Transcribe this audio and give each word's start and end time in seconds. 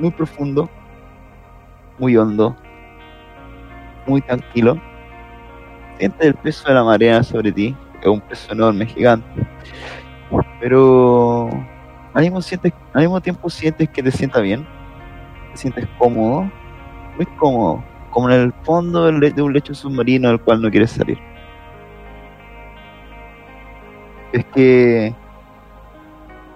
muy 0.00 0.10
profundo, 0.10 0.68
muy 1.98 2.16
hondo, 2.16 2.56
muy 4.06 4.20
tranquilo. 4.22 4.80
Sientes 5.98 6.26
el 6.26 6.34
peso 6.34 6.68
de 6.68 6.74
la 6.74 6.84
marea 6.84 7.22
sobre 7.22 7.52
ti, 7.52 7.76
es 8.00 8.06
un 8.06 8.20
peso 8.22 8.52
enorme, 8.52 8.86
gigante. 8.86 9.46
Pero 10.60 11.50
al 12.14 12.22
mismo, 12.22 12.40
al 12.94 13.02
mismo 13.02 13.20
tiempo 13.20 13.50
sientes 13.50 13.88
que 13.90 14.02
te 14.02 14.10
sienta 14.10 14.40
bien, 14.40 14.66
te 15.52 15.58
sientes 15.58 15.86
cómodo, 15.98 16.50
muy 17.16 17.26
cómodo, 17.38 17.84
como 18.10 18.30
en 18.30 18.40
el 18.40 18.52
fondo 18.62 19.10
de 19.12 19.42
un 19.42 19.52
lecho 19.52 19.74
submarino 19.74 20.28
del 20.28 20.40
cual 20.40 20.62
no 20.62 20.70
quieres 20.70 20.92
salir. 20.92 21.18
Es 24.32 24.44
que 24.46 25.14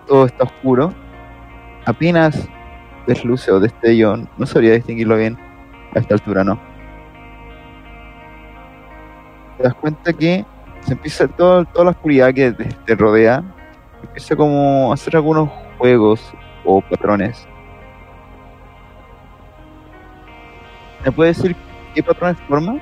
todo 0.06 0.26
está 0.26 0.44
oscuro, 0.44 0.92
apenas 1.86 2.48
desluce 3.06 3.50
o 3.50 3.60
destello, 3.60 4.16
no 4.38 4.46
sabría 4.46 4.74
distinguirlo 4.74 5.16
bien 5.16 5.38
a 5.94 5.98
esta 5.98 6.14
altura, 6.14 6.44
no. 6.44 6.58
Te 9.56 9.62
das 9.62 9.74
cuenta 9.74 10.12
que 10.12 10.44
se 10.80 10.92
empieza 10.92 11.28
todo, 11.28 11.64
toda 11.64 11.86
la 11.86 11.90
oscuridad 11.92 12.34
que 12.34 12.52
te, 12.52 12.94
rodea, 12.94 13.42
empieza 14.02 14.36
como 14.36 14.90
a 14.90 14.94
hacer 14.94 15.16
algunos 15.16 15.48
juegos 15.78 16.32
o 16.64 16.80
patrones. 16.82 17.46
¿Me 21.04 21.12
puedes 21.12 21.36
decir 21.36 21.56
qué 21.94 22.02
patrones 22.02 22.38
forman? 22.48 22.80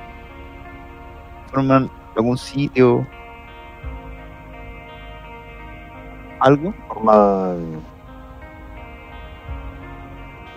¿Forman 1.51 1.89
algún 2.15 2.37
sitio? 2.37 3.05
¿Algo? 6.39 6.73
Forma... 6.87 7.55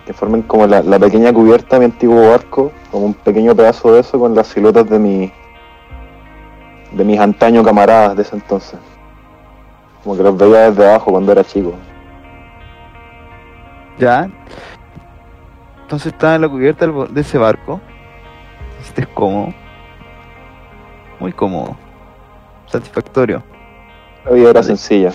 Que 0.07 0.13
formen 0.13 0.41
como 0.41 0.65
la, 0.65 0.81
la 0.81 0.97
pequeña 0.97 1.31
cubierta 1.33 1.75
de 1.75 1.79
mi 1.79 1.85
antiguo 1.91 2.31
barco, 2.31 2.71
como 2.91 3.05
un 3.05 3.13
pequeño 3.13 3.53
pedazo 3.53 3.93
de 3.93 3.99
eso 3.99 4.17
con 4.17 4.33
las 4.33 4.47
siluetas 4.47 4.89
de 4.89 4.97
mi 4.97 5.31
de 6.91 7.03
mis 7.03 7.19
antaños 7.19 7.65
camaradas 7.65 8.15
de 8.15 8.21
ese 8.23 8.35
entonces. 8.35 8.79
Como 10.03 10.15
que 10.15 10.23
los 10.23 10.37
veía 10.37 10.71
desde 10.71 10.89
abajo 10.89 11.11
cuando 11.11 11.31
era 11.31 11.43
chico. 11.43 11.73
Ya. 13.99 14.29
Entonces 15.81 16.13
estás 16.13 16.35
en 16.35 16.41
la 16.41 16.49
cubierta 16.49 16.87
de 16.87 17.21
ese 17.21 17.37
barco. 17.37 17.81
Te 18.77 18.83
sientes 18.83 19.07
cómodo. 19.13 19.53
Muy 21.19 21.33
cómodo. 21.33 21.75
Satisfactorio. 22.67 23.43
La 24.25 24.31
vida 24.31 24.49
era 24.51 24.63
sencilla. 24.63 25.11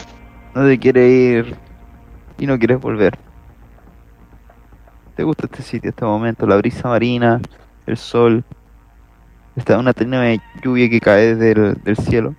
No 0.55 0.67
te 0.67 0.79
quieres 0.79 1.11
ir 1.11 1.57
y 2.39 2.47
no 2.47 2.59
quieres 2.59 2.81
volver. 2.81 3.19
¿Te 5.15 5.25
gusta 5.25 5.45
este 5.45 5.63
sitio, 5.63 5.91
este 5.91 6.07
momento? 6.07 6.47
La 6.47 6.57
brisa 6.57 6.89
marina, 6.89 7.39
el 7.87 7.99
sol. 7.99 8.45
Está 9.55 9.79
una 9.79 9.93
tenue 9.93 10.41
lluvia 10.63 10.89
que 10.89 11.01
cae 11.01 11.35
del, 11.35 11.75
del 11.83 11.97
cielo. 11.99 12.35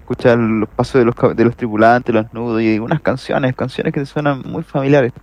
Escuchar 0.00 0.36
los 0.38 0.68
pasos 0.68 0.98
de 0.98 1.06
los, 1.06 1.36
de 1.36 1.44
los 1.44 1.56
tripulantes, 1.56 2.14
los 2.14 2.32
nudos 2.34 2.60
y 2.60 2.78
unas 2.78 3.00
canciones, 3.00 3.56
canciones 3.56 3.94
que 3.94 4.00
te 4.00 4.06
suenan 4.06 4.42
muy 4.44 4.62
familiares. 4.62 5.14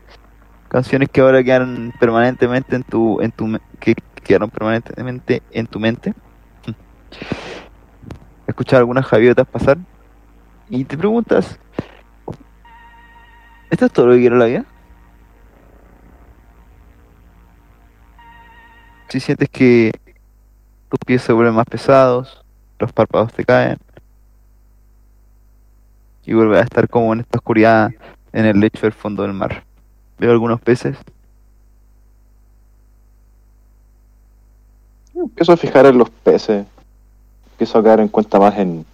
Canciones 0.67 1.09
que 1.09 1.21
ahora 1.21 1.43
quedan 1.43 1.93
permanentemente 1.99 2.75
en 2.75 2.83
tu, 2.83 3.21
en 3.21 3.31
tu, 3.31 3.59
que 3.79 3.95
quedaron 4.23 4.49
permanentemente 4.49 5.43
en 5.51 5.67
tu 5.67 5.79
mente. 5.79 6.16
Escuchar 8.47 8.79
algunas 8.79 9.05
javiotas 9.05 9.45
pasar 9.45 9.77
y 10.69 10.83
te 10.85 10.97
preguntas, 10.97 11.59
¿esto 13.69 13.85
es 13.85 13.91
todo 13.91 14.07
lo 14.07 14.13
que 14.13 14.21
quiero 14.21 14.38
la 14.38 14.45
vida? 14.45 14.66
Si 19.09 19.19
sientes 19.19 19.49
que 19.49 19.91
tus 20.89 20.99
pies 21.05 21.21
se 21.21 21.33
vuelven 21.33 21.55
más 21.55 21.65
pesados, 21.65 22.43
los 22.79 22.91
párpados 22.91 23.33
te 23.33 23.45
caen 23.45 23.77
y 26.25 26.33
vuelves 26.33 26.59
a 26.59 26.63
estar 26.63 26.89
como 26.89 27.13
en 27.13 27.21
esta 27.21 27.38
oscuridad 27.38 27.91
en 28.33 28.45
el 28.45 28.59
lecho 28.59 28.81
del 28.81 28.94
fondo 28.94 29.23
del 29.23 29.33
mar. 29.33 29.63
Veo 30.17 30.31
algunos 30.31 30.59
peces. 30.59 30.97
Empiezo 35.13 35.53
a 35.53 35.57
fijar 35.57 35.85
en 35.85 35.97
los 35.97 36.09
peces. 36.09 36.65
Empiezo 37.51 37.77
a 37.77 37.83
caer 37.83 37.99
en 38.01 38.07
cuenta 38.07 38.39
más 38.39 38.57
en, 38.57 38.85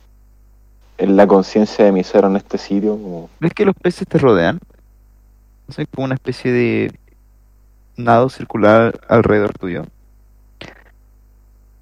en 0.97 1.15
la 1.15 1.25
conciencia 1.25 1.85
de 1.85 1.91
mi 1.91 2.03
ser 2.03 2.25
en 2.25 2.35
este 2.35 2.57
sitio. 2.57 2.91
Como, 2.91 3.29
¿Ves 3.39 3.53
que 3.53 3.65
los 3.65 3.75
peces 3.75 4.07
te 4.07 4.17
rodean? 4.17 4.59
Son 5.69 5.85
como 5.85 6.05
una 6.05 6.15
especie 6.15 6.51
de 6.51 6.93
nado 7.95 8.29
circular 8.29 8.99
alrededor 9.07 9.53
tuyo. 9.53 9.85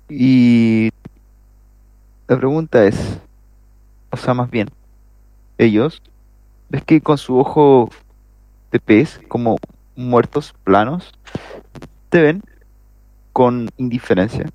Y 0.10 0.90
la 2.28 2.38
pregunta 2.38 2.84
es, 2.86 3.20
o 4.12 4.18
sea, 4.18 4.34
más 4.34 4.50
bien, 4.50 4.70
ellos, 5.58 6.02
¿ves 6.70 6.84
que 6.84 7.02
con 7.02 7.18
su 7.18 7.38
ojo 7.38 7.90
de 8.72 8.80
pez, 8.80 9.20
como 9.28 9.58
muertos 9.96 10.54
planos, 10.64 11.12
te 12.10 12.22
ven 12.22 12.42
con 13.34 13.70
indiferencia? 13.78 14.50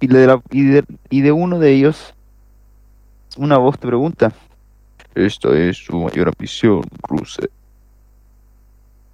Y 0.00 0.08
de, 0.08 0.26
la- 0.26 0.42
y 0.50 0.64
de, 0.64 0.84
y 1.10 1.20
de 1.20 1.30
uno 1.32 1.58
de 1.60 1.72
ellos, 1.72 2.14
una 3.36 3.56
voz 3.58 3.78
te 3.78 3.86
pregunta, 3.86 4.32
esta 5.14 5.50
es 5.56 5.76
su 5.76 5.96
mayor 5.96 6.28
ambición, 6.28 6.82
Russell. 7.08 7.46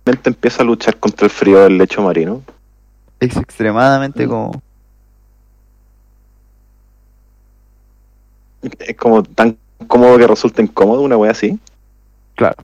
mi 0.07 0.13
mente 0.13 0.31
empieza 0.31 0.63
a 0.63 0.67
luchar 0.67 0.97
contra 0.99 1.27
el 1.27 1.31
frío 1.31 1.61
del 1.61 1.77
lecho 1.77 2.01
marino. 2.03 2.43
Es 3.21 3.37
extremadamente 3.37 4.27
Mm. 4.27 4.31
como... 4.31 4.63
Es 8.63 8.97
como 8.97 9.23
tan 9.23 9.57
cómodo 9.87 10.19
que 10.19 10.27
resulta 10.27 10.63
incómodo, 10.63 11.03
una 11.03 11.17
wea 11.17 11.31
así. 11.31 11.59
Claro. 12.35 12.57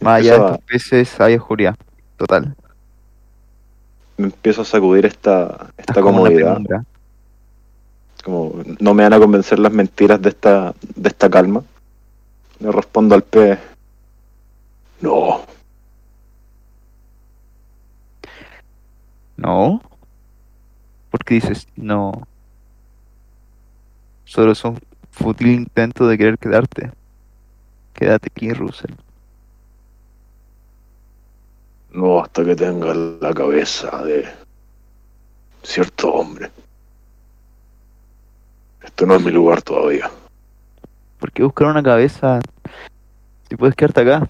Más 0.00 0.20
allá 0.20 0.38
de 0.38 0.58
peces 0.66 1.18
hay 1.20 1.36
oscuridad. 1.36 1.76
Total. 2.16 2.54
me 4.16 4.26
empiezo 4.26 4.62
a 4.62 4.64
sacudir 4.64 5.06
esta, 5.06 5.70
esta 5.76 6.00
comodidad. 6.00 6.58
Como 8.24 8.62
no 8.80 8.94
me 8.94 9.02
van 9.04 9.12
a 9.12 9.18
convencer 9.18 9.58
las 9.58 9.72
mentiras 9.72 10.20
de 10.20 10.30
esta, 10.30 10.74
de 10.94 11.08
esta 11.08 11.30
calma. 11.30 11.62
Le 12.58 12.72
respondo 12.72 13.14
al 13.14 13.22
pez. 13.22 13.58
No. 15.00 15.42
No. 19.36 19.82
Porque 21.10 21.34
dices, 21.34 21.68
no. 21.76 22.26
Solo 24.26 24.52
es 24.52 24.62
un 24.64 24.78
fútil 25.10 25.48
intento 25.48 26.06
de 26.06 26.18
querer 26.18 26.36
quedarte. 26.38 26.90
Quédate 27.94 28.28
aquí, 28.30 28.52
Russell. 28.52 28.92
No 31.92 32.22
hasta 32.22 32.44
que 32.44 32.54
tenga 32.54 32.92
la 32.94 33.32
cabeza 33.32 34.04
de 34.04 34.26
cierto 35.62 36.12
hombre. 36.12 36.50
Este 38.82 39.06
no 39.06 39.14
es 39.16 39.22
mi 39.24 39.30
lugar 39.30 39.62
todavía. 39.62 40.10
¿Por 41.18 41.32
qué 41.32 41.42
buscar 41.42 41.68
una 41.68 41.82
cabeza? 41.82 42.40
Si 43.48 43.56
puedes 43.56 43.74
quedarte 43.74 44.02
acá. 44.02 44.28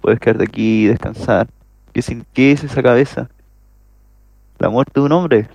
Puedes 0.00 0.18
quedarte 0.18 0.44
aquí 0.44 0.84
y 0.84 0.86
descansar. 0.86 1.48
¿Qué, 1.92 2.00
sin- 2.00 2.24
¿Qué 2.32 2.52
es 2.52 2.64
esa 2.64 2.82
cabeza? 2.82 3.28
La 4.58 4.70
muerte 4.70 4.92
de 5.00 5.00
un 5.06 5.12
hombre. 5.12 5.48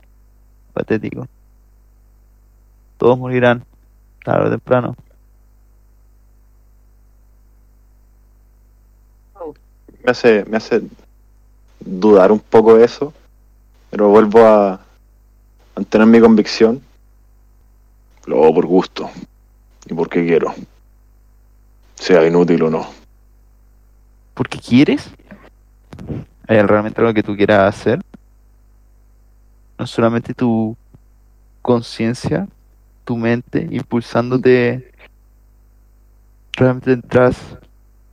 Patético. 0.73 1.27
Todos 2.97 3.17
morirán. 3.17 3.63
Tarde 4.23 4.47
o 4.47 4.49
temprano. 4.51 4.95
Me 10.03 10.11
hace, 10.11 10.45
me 10.45 10.57
hace 10.57 10.83
dudar 11.79 12.31
un 12.31 12.39
poco 12.39 12.77
eso, 12.77 13.13
pero 13.89 14.09
vuelvo 14.09 14.45
a 14.45 14.79
mantener 15.75 16.07
mi 16.07 16.19
convicción. 16.19 16.81
Lo 18.25 18.43
hago 18.43 18.55
por 18.55 18.65
gusto 18.65 19.09
y 19.87 19.93
porque 19.93 20.25
quiero. 20.25 20.53
Sea 21.95 22.25
inútil 22.25 22.63
o 22.63 22.69
no. 22.69 22.87
¿Porque 24.33 24.59
quieres? 24.59 25.09
¿Hay 26.47 26.61
realmente 26.61 26.99
algo 27.01 27.13
que 27.13 27.23
tú 27.23 27.35
quieras 27.35 27.75
hacer? 27.75 28.01
No 29.77 29.87
solamente 29.87 30.33
tu 30.33 30.75
conciencia, 31.61 32.47
tu 33.05 33.17
mente, 33.17 33.67
impulsándote. 33.71 34.91
¿Realmente 36.53 36.93
entras 36.93 37.37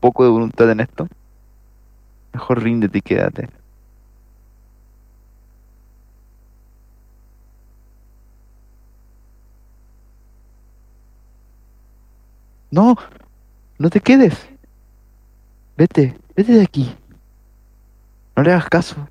poco 0.01 0.25
de 0.25 0.31
voluntad 0.31 0.71
en 0.71 0.81
esto? 0.81 1.09
Mejor 2.33 2.63
ríndete 2.63 2.99
y 2.99 3.03
quédate. 3.03 3.49
No, 12.71 12.97
no 13.79 13.91
te 13.91 14.01
quedes. 14.01 14.49
vete, 15.77 16.17
vete 16.35 16.53
de 16.53 16.63
aquí. 16.63 16.97
No 18.35 18.43
le 18.43 18.53
hagas 18.53 18.69
caso, 18.69 19.09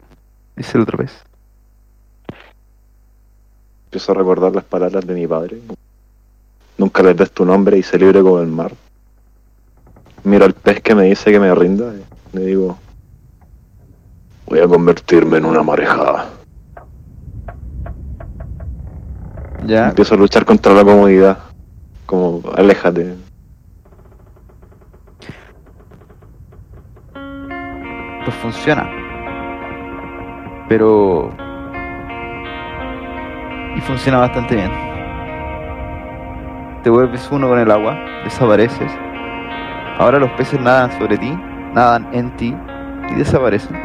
dice 0.56 0.78
el 0.78 0.84
otro 0.84 0.98
pez. 0.98 1.24
Empiezo 3.92 4.14
a 4.14 4.16
recordar 4.16 4.56
las 4.56 4.64
palabras 4.64 5.06
de 5.06 5.14
mi 5.14 5.28
padre. 5.28 5.60
Nunca 6.78 7.04
les 7.04 7.18
des 7.18 7.30
tu 7.30 7.44
nombre 7.44 7.78
y 7.78 7.84
se 7.84 8.00
libre 8.00 8.22
como 8.22 8.40
el 8.40 8.48
mar. 8.48 8.72
Miro 10.24 10.46
al 10.46 10.54
pez 10.54 10.82
que 10.82 10.96
me 10.96 11.04
dice 11.04 11.30
que 11.30 11.42
me 11.42 11.54
rinda 11.54 11.94
y 11.94 12.38
le 12.38 12.46
digo, 12.46 12.78
voy 14.46 14.60
a 14.60 14.68
convertirme 14.70 15.40
en 15.40 15.46
una 15.46 15.62
marejada. 15.62 16.30
Ya, 19.66 19.90
Empiezo 19.90 20.16
a 20.16 20.18
luchar 20.18 20.46
contra 20.46 20.74
la 20.74 20.86
comodidad. 20.86 21.38
Como, 22.06 22.42
aléjate. 22.56 23.18
pues 28.24 28.36
funciona. 28.38 28.90
Pero... 30.70 31.51
Y 33.76 33.82
funciona 33.82 34.20
bastante 34.20 34.56
bien. 34.56 34.72
Te 36.84 36.90
vuelves 36.90 37.28
uno 37.32 37.48
con 37.48 37.60
el 37.60 37.72
agua, 37.72 37.98
desapareces. 38.24 38.92
Ahora 40.00 40.20
los 40.20 40.32
peces 40.32 40.60
nadan 40.60 40.92
sobre 40.98 41.18
ti, 41.18 41.32
nadan 41.74 42.08
en 42.12 42.36
ti 42.38 42.56
y 43.10 43.16
desaparecen. 43.16 43.78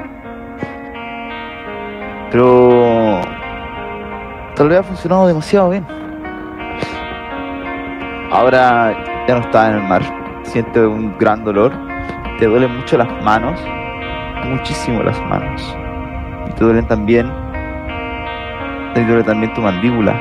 Pero... 2.31 3.21
Tal 4.55 4.69
vez 4.69 4.79
ha 4.79 4.83
funcionado 4.83 5.27
demasiado 5.27 5.71
bien. 5.71 5.87
Ahora 8.33 8.97
ya 9.29 9.35
no 9.35 9.41
estás 9.41 9.71
en 9.71 9.77
el 9.77 9.89
mar. 9.89 10.03
Sientes 10.45 10.83
un 10.83 11.17
gran 11.19 11.45
dolor. 11.45 11.73
Te 12.39 12.47
duelen 12.47 12.75
mucho 12.75 12.97
las 12.97 13.09
manos 13.23 13.61
muchísimo 14.47 15.03
las 15.03 15.21
manos. 15.23 15.77
Y 16.49 16.53
te 16.53 16.65
duelen 16.65 16.87
también, 16.87 17.31
te 18.97 19.05
duele 19.05 19.23
también 19.25 19.53
tu 19.53 19.61
mandíbula. 19.61 20.15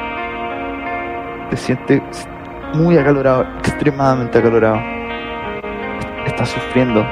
Te 1.50 1.56
sientes 1.58 2.02
muy 2.74 2.98
acalorado, 2.98 3.44
extremadamente 3.60 4.38
acalorado. 4.38 4.80
Estás 6.26 6.50
sufriendo. 6.50 7.06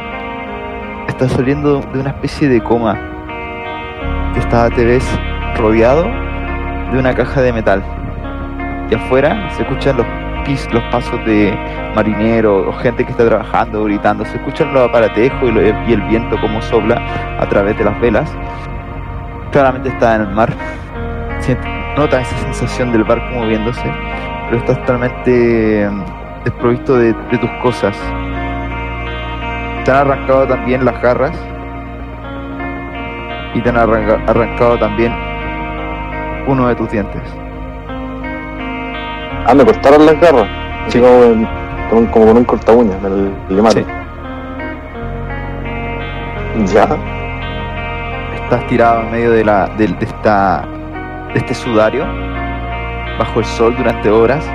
Estás 1.08 1.32
saliendo 1.32 1.80
de 1.94 2.00
una 2.02 2.10
especie 2.10 2.50
de 2.50 2.62
coma. 2.62 2.98
Te, 4.34 4.40
está- 4.40 4.70
te 4.72 4.84
ves 4.84 5.08
rodeado 5.58 6.04
de 6.92 7.00
una 7.00 7.14
caja 7.14 7.42
de 7.42 7.54
metal. 7.54 7.82
Y 8.90 8.96
afuera 8.96 9.50
se 9.52 9.62
escuchan 9.62 9.96
los, 9.98 10.06
pis, 10.46 10.68
los 10.74 10.84
pasos 10.92 11.24
de 11.26 11.58
marineros 11.96 12.68
o 12.68 12.74
gente 12.74 13.06
que 13.06 13.12
está 13.12 13.26
trabajando, 13.26 13.86
gritando. 13.86 14.26
Se 14.26 14.36
escuchan 14.36 14.74
los 14.74 14.90
aparatejos 14.90 15.50
y, 15.50 15.90
y 15.90 15.94
el 15.94 16.02
viento 16.10 16.38
como 16.42 16.62
sopla 16.62 17.02
a 17.40 17.46
través 17.48 17.78
de 17.78 17.86
las 17.86 17.98
velas. 18.02 18.30
Claramente 19.52 19.88
está 19.90 20.16
en 20.16 20.24
el 20.24 20.32
mar. 20.32 20.50
Nota 21.98 22.22
esa 22.22 22.38
sensación 22.38 22.92
del 22.92 23.04
barco 23.04 23.26
moviéndose, 23.36 23.84
pero 24.46 24.58
estás 24.58 24.80
totalmente 24.80 25.90
mm, 25.90 26.44
desprovisto 26.46 26.96
de, 26.98 27.14
de 27.14 27.38
tus 27.38 27.50
cosas. 27.62 27.96
Te 29.86 29.92
han 29.92 29.98
arrancado 29.98 30.48
también 30.48 30.86
las 30.86 31.00
garras 31.02 31.38
y 33.54 33.62
te 33.62 33.70
han 33.70 33.76
arranca- 33.78 34.22
arrancado 34.28 34.80
también 34.80 35.14
uno 36.48 36.68
de 36.70 36.76
tus 36.76 36.90
dientes. 36.90 37.22
Ah, 39.46 39.54
me 39.54 39.66
cortaron 39.66 40.06
las 40.06 40.20
garras. 40.22 40.48
Como, 40.92 41.24
en- 41.24 41.48
con, 41.90 42.06
como 42.08 42.26
con 42.28 42.38
un 42.38 42.44
corta 42.46 42.72
uña, 42.72 42.96
me 43.04 43.10
lo 43.10 43.16
limaron. 43.50 43.86
Ya. 46.74 46.88
Estás 48.44 48.66
tirado 48.68 49.02
en 49.02 49.12
medio 49.12 49.32
de, 49.32 49.44
la, 49.44 49.68
de, 49.78 49.88
de 49.88 50.06
esta, 50.06 50.64
de 51.34 51.40
este 51.40 51.54
sudario, 51.54 52.06
bajo 53.18 53.40
el 53.40 53.46
sol 53.46 53.76
durante 53.76 54.10
horas. 54.10 54.46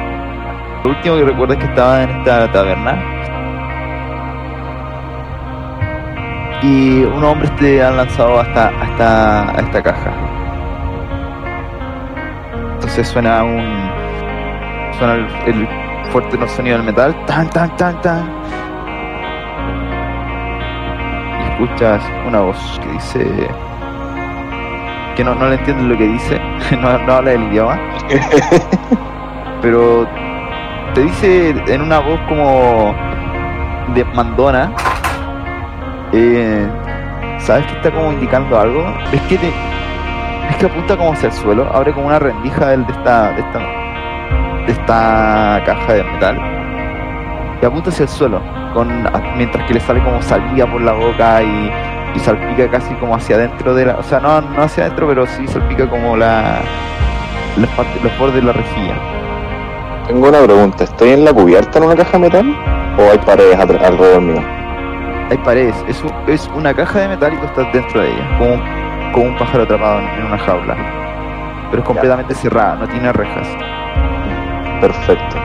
Lo 0.85 0.91
último 0.91 1.17
que 1.17 1.25
recuerdo 1.25 1.55
es 1.55 1.59
que 1.61 1.67
estaba 1.67 2.03
en 2.03 2.11
esta 2.11 2.53
taberna. 2.53 3.03
Y 6.63 7.05
unos 7.05 7.33
hombres 7.33 7.55
te 7.57 7.83
han 7.85 7.97
lanzado 7.97 8.41
hasta, 8.41 8.69
hasta 8.69 9.51
a 9.51 9.61
esta 9.61 9.83
caja. 9.83 10.13
Entonces 12.75 13.09
suena 13.09 13.45
un. 13.45 13.91
Suena 14.99 15.15
el 15.47 15.69
fuerte 16.11 16.49
sonido 16.49 16.77
del 16.79 16.87
metal. 16.87 17.15
Tan, 17.27 17.49
tan, 17.51 17.77
tan, 17.77 18.01
tan. 18.01 18.29
Y 21.41 21.63
escuchas 21.63 22.03
una 22.27 22.41
voz 22.41 22.81
que 22.83 22.93
dice 22.93 23.49
que 25.19 25.25
no, 25.25 25.35
no 25.35 25.49
le 25.49 25.57
entiendes 25.57 25.85
lo 25.85 25.99
que 25.99 26.07
dice, 26.07 26.41
no, 26.81 26.97
no 26.97 27.13
habla 27.13 27.33
el 27.33 27.43
idioma, 27.51 27.77
pero 29.61 30.07
te 30.95 31.03
dice 31.03 31.51
en 31.67 31.83
una 31.83 31.99
voz 31.99 32.21
como 32.29 32.95
de 33.95 34.05
mandona, 34.15 34.73
eh, 36.13 36.69
¿sabes 37.39 37.67
que 37.67 37.73
está 37.73 37.91
como 37.91 38.13
indicando 38.13 38.61
algo? 38.61 38.95
Es 39.11 39.21
que 39.23 39.39
te, 39.39 39.49
es 40.51 40.57
que 40.57 40.67
apunta 40.67 40.97
como 40.97 41.13
hacia 41.13 41.31
el 41.31 41.33
suelo, 41.33 41.69
abre 41.75 41.93
como 41.93 42.07
una 42.07 42.21
rendija 42.21 42.77
de 42.77 42.85
esta, 42.89 43.33
de 43.33 43.41
esta, 43.41 43.59
de 44.67 44.73
esta 44.73 45.63
caja 45.67 45.95
de 45.95 46.05
metal 46.05 46.39
y 47.61 47.67
apunta 47.67 47.91
hacia 47.91 48.05
el 48.05 48.09
suelo, 48.09 48.41
con, 48.73 48.89
mientras 49.37 49.67
que 49.67 49.75
le 49.75 49.81
sale 49.81 50.01
como 50.05 50.23
salida 50.23 50.71
por 50.71 50.81
la 50.81 50.93
boca 50.93 51.43
y 51.43 51.88
y 52.19 52.25
salpica 52.25 52.69
casi 52.71 52.93
como 52.95 53.15
hacia 53.15 53.37
adentro 53.37 53.75
de 53.75 53.87
la. 53.87 53.95
O 53.97 54.03
sea, 54.03 54.21
no, 54.21 54.41
no 54.41 54.63
hacia 54.63 54.85
adentro, 54.85 55.07
pero 55.09 55.27
sí 55.27 55.47
salpica 55.49 55.89
como 55.89 56.17
la. 56.17 56.59
Los 58.03 58.19
bordes 58.19 58.37
de 58.37 58.43
la 58.43 58.53
rejilla. 58.53 58.95
Tengo 60.07 60.29
una 60.29 60.39
pregunta. 60.41 60.85
¿Estoy 60.85 61.11
en 61.11 61.25
la 61.25 61.33
cubierta 61.33 61.79
en 61.79 61.85
una 61.85 61.97
caja 61.97 62.13
de 62.13 62.19
metal? 62.19 62.57
¿O 62.99 63.11
hay 63.11 63.19
paredes 63.19 63.59
alrededor 63.59 64.21
mío? 64.21 64.43
Hay 65.31 65.37
paredes, 65.39 65.75
es, 65.89 66.03
un- 66.03 66.13
es 66.27 66.49
una 66.55 66.73
caja 66.73 67.01
de 67.01 67.09
metal 67.09 67.35
y 67.35 67.37
tú 67.37 67.45
estás 67.47 67.67
dentro 67.73 68.01
de 68.01 68.09
ella, 68.09 68.39
como, 68.39 68.55
un- 68.55 69.13
como 69.13 69.27
un 69.27 69.37
pájaro 69.37 69.65
atrapado 69.65 69.99
en, 70.01 70.07
en 70.09 70.25
una 70.27 70.39
jaula. 70.39 70.77
Pero 71.71 71.83
es 71.83 71.87
completamente 71.87 72.35
cerrada, 72.35 72.77
no 72.77 72.89
tiene 72.89 73.13
rejas. 73.13 73.47
Perfecto. 74.81 75.37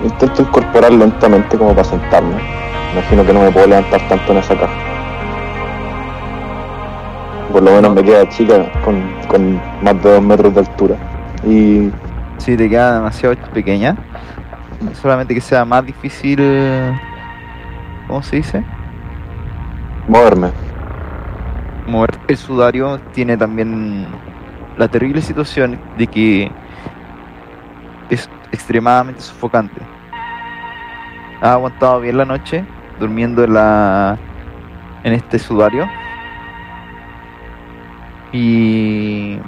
Me 0.00 0.06
intento 0.06 0.42
incorporar 0.42 0.92
lentamente 0.92 1.58
como 1.58 1.70
para 1.70 1.84
sentarme. 1.84 2.36
Imagino 2.96 3.26
que 3.26 3.32
no 3.34 3.42
me 3.42 3.52
puedo 3.52 3.66
levantar 3.66 4.00
tanto 4.08 4.32
en 4.32 4.38
esa 4.38 4.54
caja. 4.58 4.72
Por 7.52 7.62
lo 7.62 7.70
menos 7.72 7.94
me 7.94 8.02
queda 8.02 8.26
chica 8.30 8.72
con, 8.82 9.02
con 9.28 9.60
más 9.82 10.02
de 10.02 10.12
dos 10.12 10.22
metros 10.22 10.54
de 10.54 10.60
altura. 10.60 10.96
Y 11.44 11.90
Sí, 12.38 12.56
te 12.56 12.70
queda 12.70 12.94
demasiado 12.94 13.36
pequeña. 13.52 13.96
Solamente 14.94 15.34
que 15.34 15.42
sea 15.42 15.66
más 15.66 15.84
difícil. 15.84 16.40
¿Cómo 18.06 18.22
se 18.22 18.36
dice? 18.36 18.64
moverme. 20.08 20.52
mover 21.86 22.16
el 22.28 22.36
sudario 22.38 22.98
tiene 23.12 23.36
también 23.36 24.06
la 24.78 24.88
terrible 24.88 25.20
situación 25.20 25.78
de 25.98 26.06
que 26.06 26.50
es 28.08 28.30
extremadamente 28.52 29.20
sofocante. 29.20 29.82
Ha 31.42 31.52
aguantado 31.52 32.00
bien 32.00 32.16
la 32.16 32.24
noche 32.24 32.64
durmiendo 32.98 33.44
en 33.44 33.54
la 33.54 34.18
en 35.04 35.12
este 35.12 35.38
sudario 35.38 35.86
y 38.32 39.38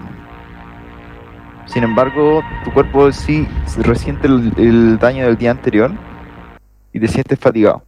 sin 1.66 1.82
embargo 1.82 2.42
tu 2.64 2.72
cuerpo 2.72 3.10
sí 3.12 3.46
resiente 3.78 4.26
el, 4.26 4.52
el 4.56 4.98
daño 4.98 5.24
del 5.26 5.36
día 5.36 5.50
anterior 5.50 5.90
y 6.92 7.00
te 7.00 7.08
sientes 7.08 7.38
fatigado. 7.38 7.82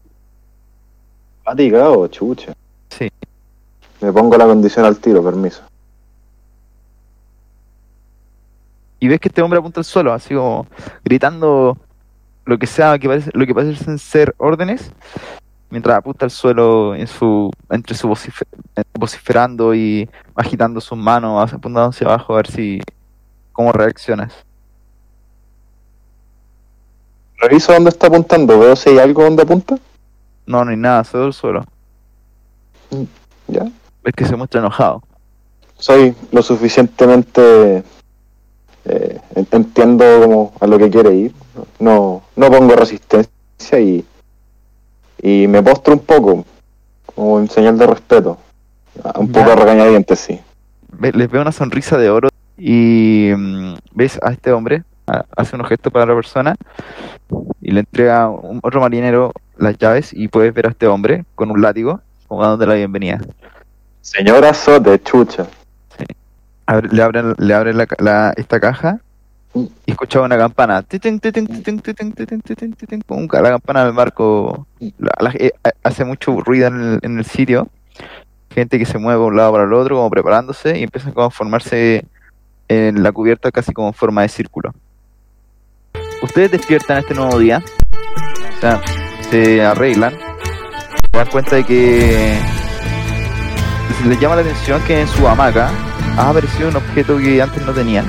Fatigado, 1.44 2.06
chucha. 2.08 2.52
Sí. 2.88 3.10
Me 4.00 4.12
pongo 4.12 4.36
la 4.36 4.46
condición 4.46 4.84
al 4.84 4.98
tiro, 4.98 5.22
permiso. 5.22 5.62
y 9.00 9.08
ves 9.08 9.18
que 9.18 9.28
este 9.28 9.42
hombre 9.42 9.58
apunta 9.58 9.80
al 9.80 9.84
suelo, 9.84 10.12
así 10.12 10.34
como 10.34 10.66
gritando 11.02 11.76
lo 12.44 12.58
que 12.58 12.66
sea 12.66 12.98
que 12.98 13.08
parece, 13.08 13.30
lo 13.32 13.46
que 13.46 13.54
parecen 13.54 13.98
ser 13.98 14.34
órdenes, 14.36 14.92
mientras 15.70 15.96
apunta 15.96 16.24
al 16.26 16.30
suelo 16.30 16.94
en 16.94 17.06
su, 17.06 17.50
entre 17.70 17.96
su 17.96 18.08
eh, 18.12 18.82
vociferando 18.94 19.74
y 19.74 20.08
agitando 20.34 20.80
sus 20.80 20.98
manos, 20.98 21.42
apuntando 21.52 21.88
hacia 21.90 22.06
abajo 22.06 22.32
a 22.34 22.36
ver 22.36 22.50
si 22.50 22.80
cómo 23.52 23.72
reaccionas. 23.72 24.32
Reviso 27.38 27.72
dónde 27.72 27.90
está 27.90 28.08
apuntando, 28.08 28.58
veo 28.58 28.76
si 28.76 28.90
hay 28.90 28.98
algo 28.98 29.24
donde 29.24 29.42
apunta. 29.42 29.78
No, 30.46 30.64
no 30.64 30.70
hay 30.70 30.76
nada, 30.76 31.04
solo 31.04 31.26
el 31.26 31.32
suelo. 31.32 31.64
Ya. 33.46 33.64
Ves 34.02 34.14
que 34.14 34.24
se 34.26 34.36
muestra 34.36 34.60
enojado. 34.60 35.02
Soy 35.78 36.14
lo 36.32 36.42
suficientemente 36.42 37.82
eh, 38.84 39.20
en- 39.34 39.48
entiendo 39.50 40.04
como 40.20 40.52
a 40.60 40.66
lo 40.66 40.78
que 40.78 40.90
quiere 40.90 41.14
ir. 41.14 41.34
No, 41.78 42.22
no 42.36 42.50
pongo 42.50 42.74
resistencia 42.76 43.80
y, 43.80 44.04
y 45.22 45.46
me 45.46 45.62
postro 45.62 45.94
un 45.94 46.00
poco, 46.00 46.44
como 47.14 47.38
en 47.40 47.48
señal 47.48 47.78
de 47.78 47.86
respeto. 47.86 48.38
Ah, 49.04 49.12
Un 49.18 49.30
poco 49.30 49.54
regañadientes, 49.54 50.18
sí. 50.18 50.40
Les 51.00 51.30
veo 51.30 51.42
una 51.42 51.52
sonrisa 51.52 51.96
de 51.98 52.10
oro 52.10 52.28
y 52.58 53.30
mm, 53.36 53.74
ves 53.92 54.18
a 54.22 54.32
este 54.32 54.52
hombre, 54.52 54.82
a- 55.06 55.24
hace 55.36 55.54
unos 55.56 55.68
gestos 55.68 55.92
para 55.92 56.06
la 56.06 56.14
persona 56.14 56.54
y 57.60 57.70
le 57.70 57.80
entrega 57.80 58.24
a 58.24 58.30
otro 58.30 58.80
marinero 58.80 59.32
las 59.56 59.78
llaves 59.78 60.12
y 60.12 60.28
puedes 60.28 60.52
ver 60.52 60.66
a 60.66 60.70
este 60.70 60.86
hombre 60.86 61.24
con 61.34 61.50
un 61.50 61.60
látigo 61.62 62.00
como 62.28 62.42
dándote 62.42 62.66
la 62.66 62.74
bienvenida. 62.74 63.20
Señora 64.00 64.52
Sote, 64.54 65.00
chucha. 65.02 65.46
Abre- 66.66 66.88
le 66.90 67.02
abren, 67.02 67.34
le 67.38 67.54
abren 67.54 67.76
la- 67.98 68.32
esta 68.36 68.60
caja 68.60 69.00
y 69.54 69.90
escucha 69.90 70.20
una 70.20 70.36
campana. 70.38 70.82
La 73.42 73.50
campana 73.50 73.84
del 73.84 73.94
la- 74.98 75.32
eh, 75.34 75.52
hace 75.82 76.04
mucho 76.04 76.40
ruido 76.40 76.68
en 76.68 76.80
el, 76.80 76.98
en 77.02 77.18
el 77.18 77.24
sitio. 77.24 77.68
Gente 78.54 78.78
que 78.78 78.86
se 78.86 78.98
mueve 78.98 79.20
de 79.20 79.26
un 79.26 79.36
lado 79.36 79.52
para 79.52 79.64
el 79.64 79.72
otro, 79.72 79.96
como 79.96 80.10
preparándose, 80.10 80.78
y 80.78 80.82
empiezan 80.82 81.12
como 81.12 81.26
a 81.26 81.30
formarse 81.30 82.04
en 82.68 83.02
la 83.02 83.12
cubierta 83.12 83.50
casi 83.50 83.72
como 83.72 83.88
en 83.88 83.94
forma 83.94 84.22
de 84.22 84.28
círculo. 84.28 84.72
Ustedes 86.22 86.50
despiertan 86.52 86.98
este 86.98 87.14
nuevo 87.14 87.38
día, 87.38 87.62
o 88.56 88.60
sea, 88.60 88.80
se 89.30 89.64
arreglan, 89.64 90.12
se 90.12 91.18
dan 91.18 91.26
cuenta 91.28 91.56
de 91.56 91.64
que 91.64 92.38
les 94.06 94.20
llama 94.20 94.36
la 94.36 94.42
atención 94.42 94.80
que 94.86 95.00
en 95.00 95.08
su 95.08 95.26
hamaca 95.26 95.70
ha 96.16 96.30
aparecido 96.30 96.68
un 96.68 96.76
objeto 96.76 97.18
que 97.18 97.40
antes 97.40 97.64
no 97.64 97.72
tenían. 97.72 98.04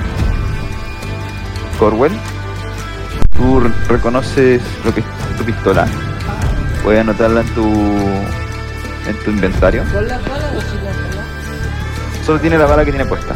Corwell, 1.78 2.12
tú 3.36 3.60
re- 3.60 3.70
reconoces 3.88 4.62
lo 4.84 4.94
que 4.94 5.00
es 5.00 5.06
tu 5.38 5.44
pistola. 5.44 5.86
Puedes 6.82 7.00
anotarla 7.00 7.40
en 7.42 7.46
tu 7.54 7.62
en 7.62 9.16
tu 9.24 9.30
inventario. 9.30 9.82
¿Con 9.92 10.06
las 10.08 10.22
balas 10.28 10.52
o 10.56 10.60
sin 10.60 10.84
las 10.84 10.96
balas? 10.96 11.26
Solo 12.26 12.40
tiene 12.40 12.58
la 12.58 12.66
bala 12.66 12.84
que 12.84 12.90
tiene 12.92 13.06
puesta. 13.06 13.34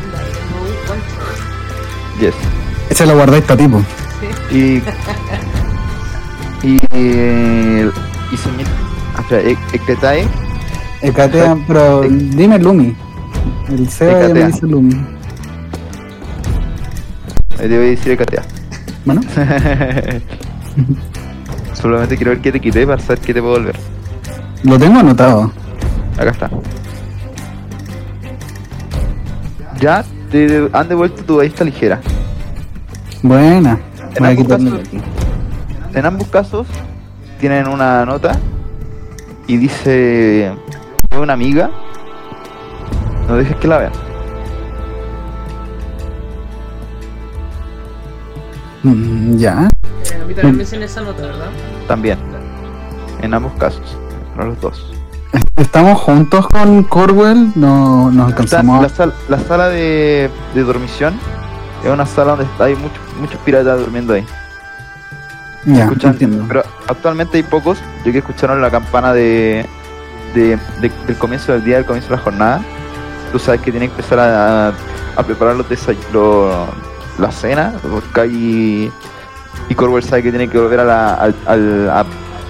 Yes. 2.20 2.34
Esa 2.88 3.04
la 3.06 3.14
guardáis 3.14 3.44
para 3.44 3.56
tipo. 3.58 3.82
Sí. 4.50 4.82
Y 6.62 6.66
y 6.66 6.78
eh, 6.92 7.90
y 8.32 8.36
señor, 8.36 8.66
espera, 9.18 9.42
E- 9.42 10.26
Ecatea, 11.02 11.56
pero 11.68 12.00
dime 12.08 12.58
Lumi. 12.58 12.96
El 13.68 13.88
Seba 13.90 14.22
ya 14.28 14.34
me 14.34 14.46
dice 14.46 14.66
Lumi. 14.66 14.94
Debe 17.58 17.90
decir 17.90 18.12
Ekatea. 18.12 18.42
Bueno, 19.04 19.20
Solamente 21.74 22.16
quiero 22.16 22.32
ver 22.32 22.40
qué 22.40 22.50
te 22.52 22.60
quité 22.60 22.86
para 22.86 23.00
saber 23.00 23.20
qué 23.20 23.32
te 23.34 23.40
puedo 23.40 23.54
volver. 23.54 23.76
lo 24.64 24.78
tengo 24.78 24.98
anotado. 24.98 25.52
Acá 26.18 26.30
está. 26.30 26.50
Ya 29.78 30.04
te 30.30 30.68
han 30.72 30.88
devuelto 30.88 31.22
tu 31.24 31.36
ballesta 31.36 31.64
ligera. 31.64 32.00
Buena. 33.22 33.78
En 34.14 34.24
ambos 34.24 34.48
casos-. 34.48 34.80
En 35.94 36.06
ambos 36.06 36.28
casos 36.28 36.66
tienen 37.38 37.68
una 37.68 38.04
nota 38.06 38.32
y 39.46 39.56
dice 39.58 40.52
"Fue 41.10 41.20
una 41.20 41.34
amiga. 41.34 41.70
No 43.28 43.36
dejes 43.36 43.56
que 43.56 43.68
la 43.68 43.78
vean. 43.78 43.92
Mm, 48.90 49.36
ya. 49.38 49.68
Eh, 50.04 50.20
a 50.22 50.24
mí 50.24 50.34
también 50.34 50.56
me 50.56 50.62
dicen 50.64 50.82
esa 50.82 51.00
nota, 51.00 51.22
¿verdad? 51.22 51.48
También. 51.88 52.18
En 53.22 53.34
ambos 53.34 53.52
casos. 53.54 53.96
Para 54.34 54.48
los 54.48 54.60
dos. 54.60 54.92
¿Estamos 55.56 55.98
juntos 56.00 56.46
con 56.48 56.82
Corwell? 56.84 57.50
No 57.54 58.10
nos 58.10 58.28
alcanzamos. 58.28 58.82
la, 58.82 58.88
sal- 58.88 59.14
la 59.28 59.38
sala 59.40 59.68
de, 59.68 60.30
de 60.54 60.62
dormición 60.62 61.14
es 61.84 61.90
una 61.90 62.06
sala 62.06 62.32
donde 62.32 62.44
está- 62.44 62.64
hay 62.64 62.74
muchos 62.76 62.98
muchos 63.20 63.38
piratas 63.40 63.78
durmiendo 63.80 64.12
ahí. 64.14 64.26
Ya, 65.64 65.84
Escuchan- 65.86 66.12
entiendo. 66.12 66.44
Pero 66.46 66.62
actualmente 66.86 67.38
hay 67.38 67.42
pocos. 67.42 67.78
Yo 68.04 68.12
que 68.12 68.18
escucharon 68.18 68.60
la 68.62 68.70
campana 68.70 69.12
de, 69.12 69.66
de- 70.34 70.58
de- 70.80 70.92
del 71.06 71.16
comienzo 71.18 71.52
del 71.52 71.64
día, 71.64 71.76
del 71.76 71.86
comienzo 71.86 72.10
de 72.10 72.16
la 72.16 72.22
jornada. 72.22 72.60
Tú 73.32 73.38
sabes 73.38 73.60
que 73.62 73.70
tienen 73.70 73.88
que 73.90 73.96
empezar 73.96 74.18
a, 74.20 74.68
a 75.16 75.22
preparar 75.22 75.56
los 75.56 75.66
desay- 75.68 75.96
lo- 76.12 76.66
la 77.18 77.30
cena. 77.30 77.72
Porque 77.82 78.20
hay. 78.20 78.92
Y 79.68 79.74
Corwell 79.74 80.02
sabe 80.04 80.22
que 80.22 80.30
tiene 80.30 80.48
que 80.48 80.58
volver 80.58 80.80
a, 80.80 80.84
la- 80.84 81.14
al- 81.14 81.34
al- 81.46 81.90
a, 81.90 82.04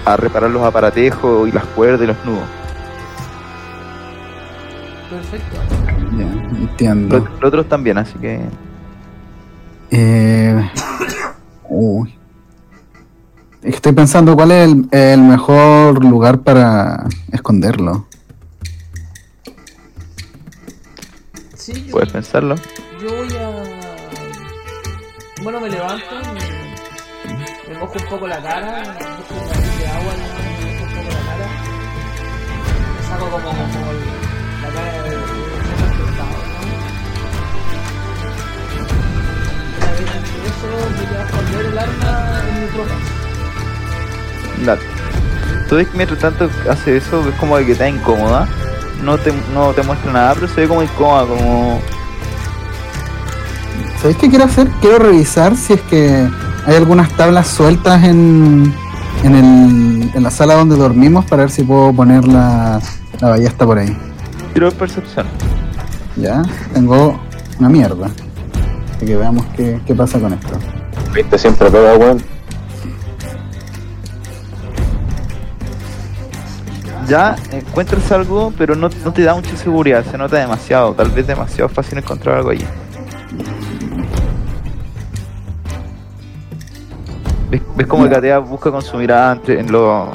a 0.05 0.17
reparar 0.17 0.49
los 0.51 0.63
aparatejos 0.63 1.47
y 1.47 1.51
las 1.51 1.65
cuerdas 1.65 2.01
y 2.01 2.07
los 2.07 2.17
nudos. 2.25 2.43
Perfecto. 5.09 5.57
Ya, 6.17 6.23
entiendo. 6.59 7.19
Los, 7.19 7.29
los 7.39 7.43
otros 7.47 7.69
también, 7.69 7.97
así 7.97 8.13
que. 8.19 8.41
Eh, 9.91 10.69
uy. 11.69 12.13
Estoy 13.63 13.91
pensando 13.93 14.35
cuál 14.35 14.51
es 14.51 14.69
el, 14.69 14.87
el 14.91 15.21
mejor 15.21 16.03
lugar 16.05 16.39
para 16.39 17.05
esconderlo. 17.31 18.05
Sí, 21.55 21.85
yo, 21.85 21.91
Puedes 21.91 22.11
pensarlo. 22.11 22.55
Bueno, 25.47 25.61
me 25.61 25.69
levanto, 25.69 26.05
me, 26.33 27.45
me 27.69 27.79
mojo 27.79 27.93
un 27.97 28.05
poco 28.09 28.27
la 28.27 28.41
cara, 28.41 28.83
me 28.83 28.87
mojo 28.89 29.33
un 29.33 29.47
barril 29.47 29.77
de 29.79 29.87
agua, 29.87 30.13
me 30.13 30.27
mojo 30.73 30.83
un 30.83 30.89
poco 30.91 31.09
la 31.09 31.21
cara, 31.23 31.47
me 32.93 33.01
saco 33.07 33.25
como, 33.29 33.47
como 33.47 33.93
la 34.61 34.69
cara 34.73 34.91
de, 35.03 35.09
de 35.09 35.15
eso, 40.49 40.67
voy 40.97 41.15
a 41.15 41.23
esconder 41.23 41.65
el 41.65 41.77
arma 41.77 42.43
en 42.49 42.55
mi 42.59 42.67
ves 45.77 45.87
que 45.87 45.95
mientras 45.95 46.19
tanto 46.19 46.49
hace 46.69 46.97
eso, 46.97 47.23
ves 47.23 47.35
como 47.35 47.55
que 47.55 47.71
está 47.71 47.87
incómoda. 47.87 48.49
No 49.01 49.17
te, 49.17 49.31
no 49.53 49.71
te 49.73 49.81
muestra 49.83 50.11
nada, 50.11 50.33
pero 50.33 50.49
se 50.49 50.59
ve 50.59 50.67
como 50.67 50.83
incómoda, 50.83 51.25
como. 51.25 51.81
¿Sabéis 53.97 54.17
qué 54.17 54.29
quiero 54.29 54.45
hacer? 54.45 54.67
Quiero 54.79 54.99
revisar 54.99 55.55
si 55.55 55.73
es 55.73 55.81
que 55.81 56.29
hay 56.65 56.75
algunas 56.75 57.09
tablas 57.13 57.47
sueltas 57.47 58.03
en, 58.03 58.73
en, 59.23 59.35
el, 59.35 60.11
en 60.13 60.23
la 60.23 60.29
sala 60.29 60.53
donde 60.53 60.75
dormimos 60.75 61.25
para 61.25 61.43
ver 61.43 61.51
si 61.51 61.63
puedo 61.63 61.91
poner 61.93 62.25
la, 62.27 62.79
la 63.19 63.29
ballesta 63.29 63.65
por 63.65 63.79
ahí. 63.79 63.97
Tiro 64.53 64.69
de 64.69 64.75
percepción. 64.75 65.25
Ya, 66.15 66.43
tengo 66.73 67.19
una 67.59 67.69
mierda. 67.69 68.09
Así 68.95 69.05
que 69.05 69.15
veamos 69.15 69.45
qué, 69.55 69.81
qué 69.85 69.95
pasa 69.95 70.19
con 70.19 70.33
esto. 70.33 70.57
Viste 71.13 71.37
siempre 71.37 71.69
pega, 71.69 71.95
weón. 71.95 72.21
Ya 77.07 77.35
encuentras 77.51 78.11
algo, 78.11 78.53
pero 78.57 78.75
no, 78.75 78.89
no 79.03 79.13
te 79.13 79.23
da 79.23 79.33
mucha 79.33 79.55
seguridad, 79.55 80.05
se 80.09 80.17
nota 80.17 80.37
demasiado, 80.37 80.93
tal 80.93 81.09
vez 81.09 81.25
demasiado 81.25 81.69
fácil 81.69 81.97
encontrar 81.99 82.35
algo 82.37 82.49
allí. 82.49 82.65
¿Ves, 87.49 87.61
ves 87.75 87.87
como 87.87 88.05
Ya. 88.05 88.11
Katea 88.11 88.39
busca 88.39 88.71
con 88.71 88.81
su 88.81 88.97
mirada 88.97 89.33
entre, 89.33 89.59
en 89.59 89.71
lo, 89.71 90.11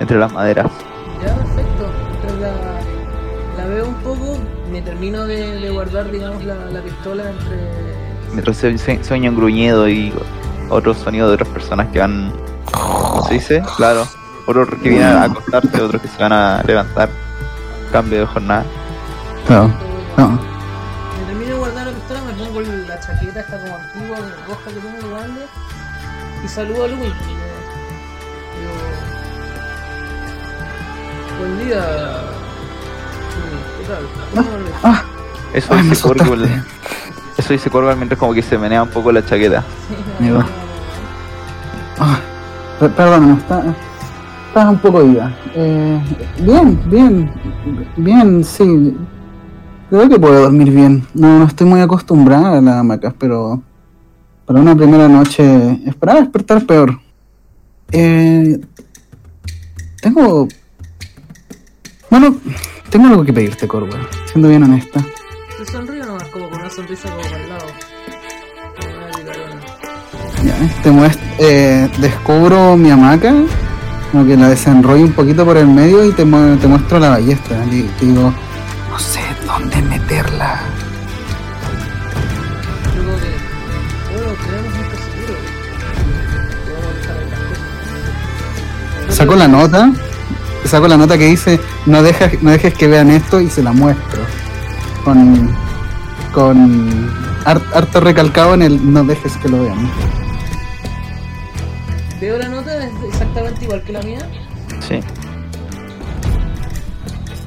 entre 0.00 0.18
las 0.18 0.32
maderas? 0.32 0.70
Ya, 1.22 1.34
perfecto. 1.34 1.86
Entonces 2.14 2.40
la, 2.40 3.62
la 3.62 3.68
veo 3.68 3.88
un 3.88 3.94
poco, 3.96 4.38
me 4.70 4.82
termino 4.82 5.26
de, 5.26 5.60
de 5.60 5.70
guardar, 5.70 6.10
digamos, 6.10 6.44
la, 6.44 6.54
la 6.66 6.80
pistola 6.80 7.24
entre... 7.30 7.56
Mientras 8.32 8.56
se, 8.56 8.76
se, 8.78 9.02
se 9.02 9.14
oye 9.14 9.28
un 9.28 9.36
gruñido 9.36 9.88
y 9.88 10.12
otros 10.68 10.98
sonidos 10.98 11.28
de 11.30 11.34
otras 11.34 11.48
personas 11.48 11.88
que 11.88 12.00
van. 12.00 12.32
¿Cómo 12.72 13.24
se 13.26 13.34
dice? 13.34 13.62
Claro. 13.76 14.06
Otros 14.46 14.68
que 14.82 14.90
vienen 14.90 15.08
a 15.08 15.24
acostarse, 15.24 15.80
otros 15.80 16.02
que 16.02 16.08
se 16.08 16.22
van 16.22 16.32
a 16.32 16.62
levantar. 16.64 17.08
Cambio 17.90 18.20
de 18.20 18.26
jornada. 18.26 18.64
Claro, 19.46 19.70
no. 20.16 20.28
Me 20.28 21.26
termino 21.26 21.52
de 21.52 21.58
guardar 21.58 21.86
la 21.86 21.92
pistola, 21.92 22.20
me 22.22 22.32
pongo 22.32 22.60
la 22.60 23.00
chaqueta 23.00 23.40
esta 23.40 23.58
como 23.58 23.76
antigua, 23.76 24.18
roja 24.46 24.60
que 24.66 24.80
tengo 24.80 25.14
grande, 25.14 25.40
y 26.46 26.48
saludo 26.48 26.84
a 26.84 26.88
Luis. 26.88 27.00
y 27.00 27.06
le 27.06 27.10
Digo, 28.56 28.74
buen 31.40 31.58
día, 31.58 31.82
¿qué 33.78 33.84
tal? 33.88 34.04
¿Cómo 34.34 34.56
lo 34.58 34.64
ves?" 34.64 34.72
Ah, 34.82 35.02
Eso 35.52 35.68
Ay, 35.74 35.82
me 35.82 35.90
dice 35.90 36.08
asustaste. 36.08 36.62
Eso 37.38 37.52
dice 37.52 37.70
Corgul 37.70 37.96
mientras 37.96 38.18
como 38.18 38.32
que 38.32 38.42
se 38.42 38.56
menea 38.58 38.82
un 38.82 38.88
poco 38.88 39.12
la 39.12 39.24
chaqueta. 39.24 39.62
Amigo. 40.18 40.42
ah, 41.98 42.18
per- 42.80 42.90
perdóname, 42.92 43.34
está, 43.40 43.62
está 44.48 44.70
un 44.70 44.78
poco 44.78 45.04
ida. 45.04 45.36
Eh, 45.54 46.00
bien, 46.40 46.80
bien, 46.90 47.30
bien, 47.96 48.42
sí. 48.44 48.96
Creo 49.90 50.08
que 50.08 50.18
puedo 50.18 50.40
dormir 50.42 50.70
bien. 50.72 51.06
No, 51.14 51.38
no 51.40 51.44
estoy 51.44 51.66
muy 51.66 51.80
acostumbrada 51.80 52.58
a 52.58 52.60
las 52.60 52.74
hamacas, 52.76 53.14
pero 53.18 53.60
para 54.46 54.60
una 54.60 54.74
primera 54.76 55.08
noche 55.08 55.80
esperaba 55.86 56.20
despertar 56.20 56.64
peor. 56.66 56.98
Eh, 57.92 58.58
tengo. 60.00 60.48
Bueno, 62.10 62.36
tengo 62.90 63.06
algo 63.08 63.24
que 63.24 63.32
pedirte, 63.32 63.66
Corwell, 63.66 64.06
siendo 64.30 64.48
bien 64.48 64.62
honesta. 64.62 65.04
Se 65.58 65.72
sonríe 65.72 66.04
nomás 66.04 66.24
como 66.28 66.48
con 66.48 66.60
una 66.60 66.70
sonrisa 66.70 67.08
como 67.10 67.22
para 67.22 67.42
el 67.42 67.48
lado. 67.48 67.66
Ya, 70.44 70.54
te 70.82 70.90
muest- 70.90 71.18
eh, 71.38 71.88
descubro 71.98 72.76
mi 72.76 72.90
hamaca, 72.90 73.34
como 74.12 74.26
que 74.26 74.36
la 74.36 74.48
desenrollo 74.50 75.04
un 75.04 75.12
poquito 75.12 75.44
por 75.44 75.56
el 75.56 75.66
medio 75.66 76.04
y 76.04 76.12
te, 76.12 76.24
mu- 76.24 76.56
te 76.56 76.68
muestro 76.68 77.00
la 77.00 77.10
ballesta. 77.10 77.64
Y 77.72 77.82
te 77.98 78.06
digo, 78.06 78.32
no 78.90 78.98
sé 78.98 79.20
dónde 79.44 79.82
Saco 89.16 89.34
la 89.34 89.48
nota, 89.48 89.90
saco 90.66 90.88
la 90.88 90.96
nota 90.98 91.16
que 91.16 91.26
dice, 91.26 91.58
no, 91.86 92.02
dejas, 92.02 92.32
no 92.42 92.50
dejes 92.50 92.74
que 92.74 92.86
vean 92.86 93.10
esto 93.10 93.40
y 93.40 93.48
se 93.48 93.62
la 93.62 93.72
muestro. 93.72 94.20
Con, 95.04 95.54
con 96.34 97.08
har- 97.46 97.62
harto 97.74 98.00
recalcado 98.00 98.54
en 98.54 98.62
el 98.62 98.92
no 98.92 99.04
dejes 99.04 99.36
que 99.38 99.48
lo 99.48 99.62
vean. 99.62 99.90
Veo 102.20 102.36
la 102.38 102.48
nota, 102.48 102.76
es 102.84 102.92
exactamente 103.08 103.64
igual 103.64 103.82
que 103.82 103.92
la 103.92 104.02
mía. 104.02 104.18
Sí. 104.86 105.00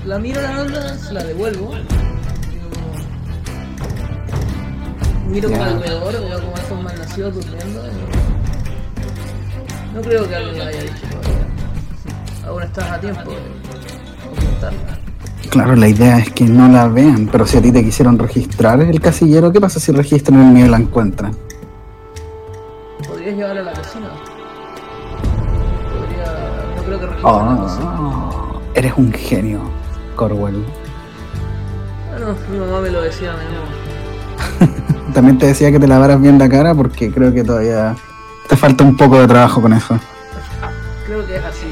La 0.06 0.18
miro 0.18 0.42
la 0.42 0.52
nota, 0.64 0.98
se 0.98 1.14
la 1.14 1.24
devuelvo. 1.24 1.72
Miro 5.28 5.50
como 5.52 5.64
alrededor, 5.64 6.14
veo 6.14 6.40
como 6.42 6.56
estos 6.56 6.82
malnacidos 6.82 7.36
durmiendo. 7.36 7.84
No 9.94 10.02
creo 10.02 10.28
que 10.28 10.36
alguien 10.36 10.58
la 10.58 10.66
haya 10.66 10.82
dicho 10.82 11.06
todavía. 11.12 11.39
Aún 12.50 12.64
estás 12.64 12.90
a 12.90 13.00
tiempo 13.00 13.30
de 13.30 13.38
ocultarla. 14.28 14.98
Claro, 15.52 15.76
la 15.76 15.88
idea 15.88 16.18
es 16.18 16.32
que 16.32 16.46
no 16.46 16.68
la 16.68 16.88
vean, 16.88 17.30
pero 17.32 17.46
si 17.46 17.60
a 17.60 17.62
ti 17.62 17.72
te 17.72 17.84
quisieron 17.84 18.18
registrar 18.18 18.82
el 18.82 19.00
casillero, 19.00 19.52
¿qué 19.52 19.62
pasa 19.62 19.80
si 19.80 19.92
registran 19.92 20.42
el 20.42 20.54
mío 20.54 20.66
y 20.66 20.70
la 20.70 20.78
encuentran? 20.78 21.36
Podrías 23.08 23.36
llevarla 23.36 23.62
a 23.62 23.64
la 23.66 23.74
cocina. 23.74 24.10
Podría. 25.94 26.76
No 26.76 26.84
creo 26.84 27.00
que 27.00 27.06
registre 27.06 27.32
en 27.32 27.46
la 27.46 27.62
cocina. 27.62 27.92
Oh, 27.92 28.62
eres 28.74 28.94
un 28.98 29.14
genio, 29.14 29.62
Corwell. 30.16 30.66
Bueno, 32.10 32.36
mi 32.52 32.58
mamá 32.58 32.82
me 32.82 32.90
lo 32.90 33.02
decía 33.04 33.32
a 33.32 33.38
menudo. 33.38 35.14
También 35.14 35.38
te 35.38 35.46
decía 35.46 35.72
que 35.72 35.80
te 35.80 35.88
lavaras 35.88 36.20
bien 36.20 36.40
la 36.40 36.50
cara 36.50 36.74
porque 36.74 37.12
creo 37.12 37.32
que 37.32 37.44
todavía 37.44 37.96
te 38.48 38.58
falta 38.58 38.84
un 38.84 38.98
poco 38.98 39.20
de 39.20 39.28
trabajo 39.28 39.62
con 39.62 39.74
eso. 39.74 40.00
Creo 41.06 41.26
que 41.26 41.38
es 41.38 41.44
así, 41.44 41.66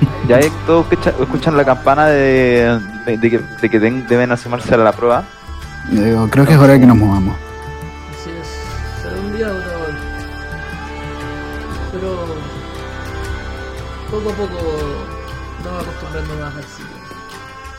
Ya 0.28 0.36
ahí 0.36 0.50
todos 0.66 0.86
escucha- 0.90 1.14
escuchan 1.20 1.56
la 1.56 1.64
campana 1.64 2.06
de, 2.06 2.80
de, 3.06 3.16
de 3.18 3.30
que, 3.30 3.38
de 3.38 3.70
que 3.70 3.78
den- 3.78 4.06
deben 4.08 4.32
asomarse 4.32 4.74
a 4.74 4.78
la 4.78 4.92
prueba. 4.92 5.24
Yo 5.92 6.02
digo, 6.02 6.28
creo 6.30 6.44
que 6.44 6.52
es 6.54 6.58
hora 6.58 6.72
de 6.72 6.80
que 6.80 6.86
nos 6.86 6.96
movamos. 6.96 7.36
Así 8.12 8.30
es. 8.30 9.02
Será 9.02 9.14
un 9.20 9.36
día 9.36 9.46
hora. 9.46 9.66
Pero 11.92 12.16
poco 14.10 14.30
a 14.30 14.34
poco 14.34 14.58
no 15.64 15.72
me 15.72 15.78
acostumbrando 15.78 16.34
más 16.44 16.54
al 16.56 16.64
sitio. 16.64 16.86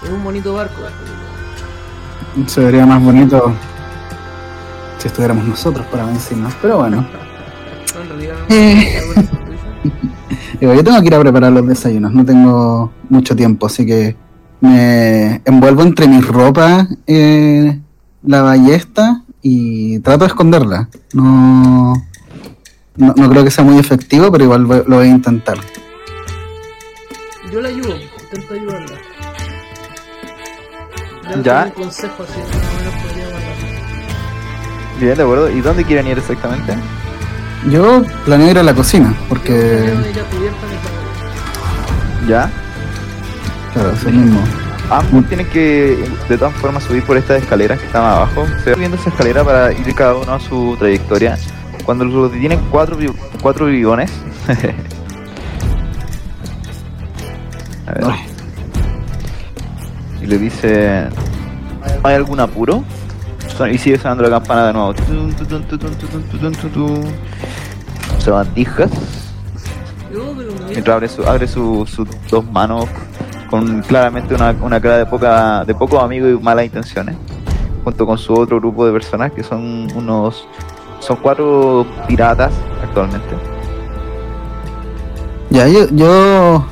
Es 0.04 0.10
un 0.10 0.24
bonito 0.24 0.54
barco. 0.54 0.82
Se 2.48 2.62
vería 2.64 2.86
más 2.86 3.02
bonito 3.02 3.54
si 5.00 5.08
estuviéramos 5.08 5.46
nosotros 5.46 5.86
para 5.88 6.06
vencernos, 6.06 6.54
pero 6.62 6.78
bueno. 6.78 7.06
No, 7.94 8.02
en 8.02 8.10
realidad 8.10 8.36
Eh. 8.50 9.28
Digo, 10.60 10.74
yo 10.74 10.84
tengo 10.84 11.00
que 11.02 11.08
ir 11.08 11.16
a 11.16 11.20
preparar 11.20 11.52
los 11.52 11.68
desayunos, 11.68 12.14
no 12.14 12.26
tengo 12.26 12.92
mucho 13.10 13.36
tiempo, 13.36 13.68
así 13.68 13.86
que 13.86 14.16
me 14.60 15.42
envuelvo 15.46 15.84
entre 15.84 16.08
mis 16.08 16.28
ropas 16.28 16.88
eh, 17.06 17.80
la 18.24 18.42
ballesta 18.42 19.22
y 19.44 20.00
trato 20.00 20.22
de 20.26 20.28
esconderla. 20.28 20.90
No, 21.14 21.94
no, 22.96 23.14
no 23.16 23.30
creo 23.30 23.44
que 23.44 23.52
sea 23.52 23.64
muy 23.64 23.78
efectivo, 23.78 24.32
pero 24.32 24.46
igual 24.46 24.66
voy- 24.66 24.84
lo 24.88 24.96
voy 24.98 25.08
a 25.08 25.12
intentar. 25.12 25.58
Yo 27.52 27.62
la 27.62 27.70
ayudo, 27.70 27.96
intento 28.24 28.54
ayudarla. 28.54 28.96
Ya. 31.44 31.66
un 31.76 31.84
consejo 31.84 32.24
así, 32.24 32.40
guardar. 32.40 33.58
Bien, 35.00 35.16
de 35.16 35.22
acuerdo. 35.24 35.50
¿Y 35.52 35.62
dónde 35.62 35.84
quieren 35.84 36.08
ir 36.08 36.18
exactamente? 36.18 36.74
Yo 37.70 38.04
planeo 38.26 38.52
ir 38.52 38.60
a 38.60 38.64
la 38.64 38.74
cocina, 38.74 39.14
porque, 39.28 39.94
Ya. 42.28 42.50
claro, 43.74 43.92
es 43.92 44.04
lo 44.04 44.12
mismo. 44.12 44.40
Ambos 44.90 45.28
tienen 45.28 45.48
que, 45.48 46.08
de 46.30 46.38
todas 46.38 46.54
formas, 46.56 46.84
subir 46.84 47.04
por 47.04 47.18
estas 47.18 47.42
escaleras 47.42 47.80
que 47.80 47.88
están 47.88 48.04
abajo. 48.06 48.46
Se 48.64 48.70
va 48.70 48.76
subiendo 48.76 48.96
esa 48.96 49.10
escalera 49.10 49.44
para 49.44 49.74
ir 49.74 49.94
cada 49.96 50.16
uno 50.16 50.34
a 50.34 50.40
su 50.40 50.78
trayectoria. 50.80 51.38
Cuando 51.84 52.06
los 52.06 52.32
tienen 52.32 52.60
cuatro, 52.72 52.98
cuatro 53.42 53.66
bigones. 53.66 54.12
a 57.88 57.92
ver. 57.94 58.06
Ay, 58.06 58.20
Y 60.22 60.26
le 60.28 60.38
dice: 60.38 61.08
¿Hay 62.04 62.16
algún 62.16 62.40
apuro? 62.40 62.84
y 63.72 63.78
sigue 63.78 63.98
sonando 63.98 64.24
la 64.24 64.30
campana 64.30 64.68
de 64.68 64.74
nuevo. 64.74 64.94
Se 68.20 68.32
van 68.32 68.48
tijas. 68.54 68.92
Mientras 70.70 71.20
abre, 71.26 71.48
su, 71.48 71.86
sus 71.88 72.08
dos 72.30 72.46
manos 72.52 72.86
con 73.50 73.82
claramente 73.82 74.36
una, 74.36 74.52
una 74.62 74.80
cara 74.80 74.98
de 74.98 75.06
poca 75.06 75.64
de 75.66 75.74
pocos 75.74 76.04
amigos 76.04 76.40
y 76.40 76.44
malas 76.44 76.66
intenciones. 76.66 77.16
Junto 77.84 78.06
con 78.06 78.18
su 78.18 78.34
otro 78.34 78.60
grupo 78.60 78.86
de 78.86 78.92
personas 78.92 79.32
que 79.32 79.44
son 79.44 79.88
unos. 79.96 80.48
Son 81.00 81.18
cuatro 81.22 81.86
piratas 82.08 82.52
actualmente. 82.84 83.36
Ya, 85.50 85.68
yo, 85.68 85.88
yo 85.92 86.66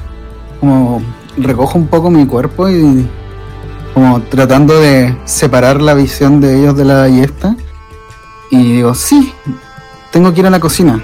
como 0.60 1.02
recojo 1.38 1.78
un 1.78 1.88
poco 1.88 2.10
mi 2.10 2.26
cuerpo 2.26 2.70
y 2.70 3.08
como 3.96 4.22
tratando 4.24 4.78
de 4.82 5.18
separar 5.24 5.82
la 5.82 5.94
visión 5.94 6.42
de 6.42 6.60
ellos 6.60 6.76
de 6.76 6.84
la 6.84 6.96
ballesta. 6.96 7.56
Y 8.52 8.74
digo, 8.74 8.94
sí, 8.94 9.34
tengo 10.12 10.34
que 10.34 10.42
ir 10.42 10.48
a 10.48 10.50
la 10.50 10.60
cocina. 10.60 11.02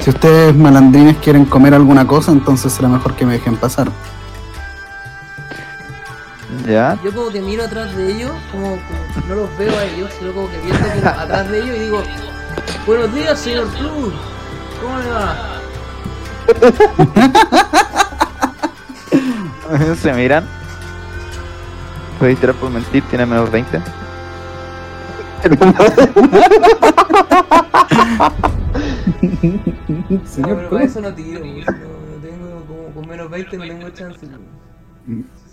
Si 0.00 0.08
ustedes 0.08 0.56
malandrines 0.56 1.18
quieren 1.18 1.44
comer 1.44 1.74
alguna 1.74 2.06
cosa, 2.06 2.32
entonces 2.32 2.72
será 2.72 2.88
mejor 2.88 3.14
que 3.14 3.26
me 3.26 3.34
dejen 3.34 3.56
pasar. 3.56 3.88
¿Ya? 6.66 6.98
Yo 7.04 7.12
como 7.12 7.28
que 7.28 7.42
miro 7.42 7.64
atrás 7.64 7.94
de 7.94 8.10
ellos, 8.10 8.32
como, 8.50 8.70
como 8.70 9.26
no 9.28 9.34
los 9.34 9.58
veo 9.58 9.78
a 9.78 9.84
ellos, 9.84 10.10
sino 10.18 10.32
como 10.32 10.50
que 10.50 10.58
viendo 10.60 10.78
como 10.82 11.08
atrás 11.08 11.50
de 11.50 11.58
ellos 11.60 11.76
y 11.76 11.80
digo, 11.80 12.02
buenos 12.86 13.14
días 13.14 13.38
señor 13.38 13.66
Cruz, 13.68 14.14
¿cómo 14.80 14.98
le 14.98 15.10
va? 15.10 15.36
Se 20.02 20.12
miran. 20.14 20.55
Puedes 22.18 22.38
tirar 22.40 22.54
por 22.56 22.70
mentir, 22.70 23.02
tiene 23.04 23.26
menos 23.26 23.50
20. 23.50 23.78
No, 30.38 30.56
pero 30.56 30.70
para 30.70 30.84
eso 30.84 31.00
no 31.00 31.12
tiro, 31.14 31.40
no, 31.40 31.46
tengo 32.22 32.64
como 32.66 32.88
con 32.94 33.08
menos 33.08 33.30
20 33.30 33.56
no 33.56 33.64
tengo 33.64 33.90
chance. 33.90 34.26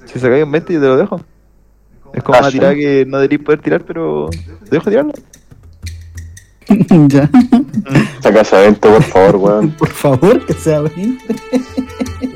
Si 0.05 0.19
se 0.19 0.29
cae 0.29 0.43
un 0.43 0.51
20 0.51 0.73
yo 0.73 0.79
te 0.81 0.87
lo 0.87 0.97
dejo. 0.97 1.21
Es 2.13 2.23
como 2.23 2.37
una 2.39 2.47
Ah, 2.47 2.51
tirada 2.51 2.75
que 2.75 3.05
no 3.07 3.17
deberías 3.17 3.41
poder 3.43 3.61
tirar, 3.61 3.83
pero 3.83 4.29
te 4.65 4.69
dejo 4.69 4.89
tirarlo. 4.89 5.13
ya, 7.07 7.29
Saca 8.21 8.41
ese 8.41 8.59
evento, 8.61 8.89
por 8.89 9.03
favor, 9.03 9.35
weón. 9.37 9.71
por 9.77 9.89
favor, 9.89 10.45
que 10.45 10.53
sea 10.53 10.81
20. 10.81 11.25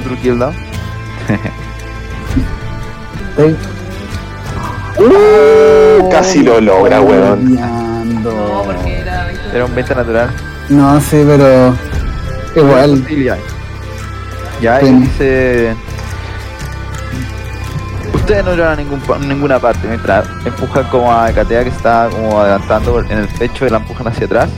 Truqué 0.00 0.28
el 0.30 0.38
dado. 0.38 0.54
Estoy 3.30 3.56
Casi 6.10 6.42
lo 6.42 6.60
logra, 6.60 7.00
weón. 7.00 7.48
odiando. 7.48 8.30
No, 8.30 8.62
porque 8.62 8.98
era 9.00 9.24
20. 9.24 9.56
Era 9.56 9.64
un 9.64 9.74
20 9.74 9.94
natural. 9.94 10.30
No, 10.68 11.00
sí, 11.00 11.24
pero 11.26 11.74
igual. 12.54 13.04
Ya, 14.60 14.82
y 14.82 14.92
dice. 14.92 15.74
Ustedes 18.14 18.44
no 18.44 18.54
llevan 18.54 18.72
a 18.72 18.76
ningún, 18.76 19.02
ninguna 19.28 19.58
parte 19.58 19.86
mientras 19.86 20.26
empujan 20.46 20.84
como 20.84 21.12
a 21.12 21.30
Katea 21.30 21.64
que 21.64 21.68
está 21.70 22.08
como 22.10 22.40
adelantando 22.40 23.00
en 23.00 23.18
el 23.18 23.28
pecho 23.28 23.66
y 23.66 23.70
la 23.70 23.78
empujan 23.78 24.06
hacia 24.08 24.26
atrás. 24.26 24.48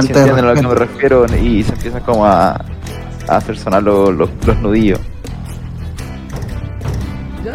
Si 0.00 0.08
entienden 0.08 0.44
a 0.44 0.48
lo 0.52 0.54
que 0.54 0.62
me 0.62 0.74
refiero 0.74 1.24
y 1.24 1.62
se 1.62 1.72
empiezan 1.72 2.02
como 2.02 2.26
a, 2.26 2.50
a 3.28 3.36
hacer 3.36 3.56
sonar 3.56 3.82
los, 3.82 4.14
los, 4.14 4.28
los 4.46 4.58
nudillos. 4.60 5.00
¿Ya? 7.42 7.54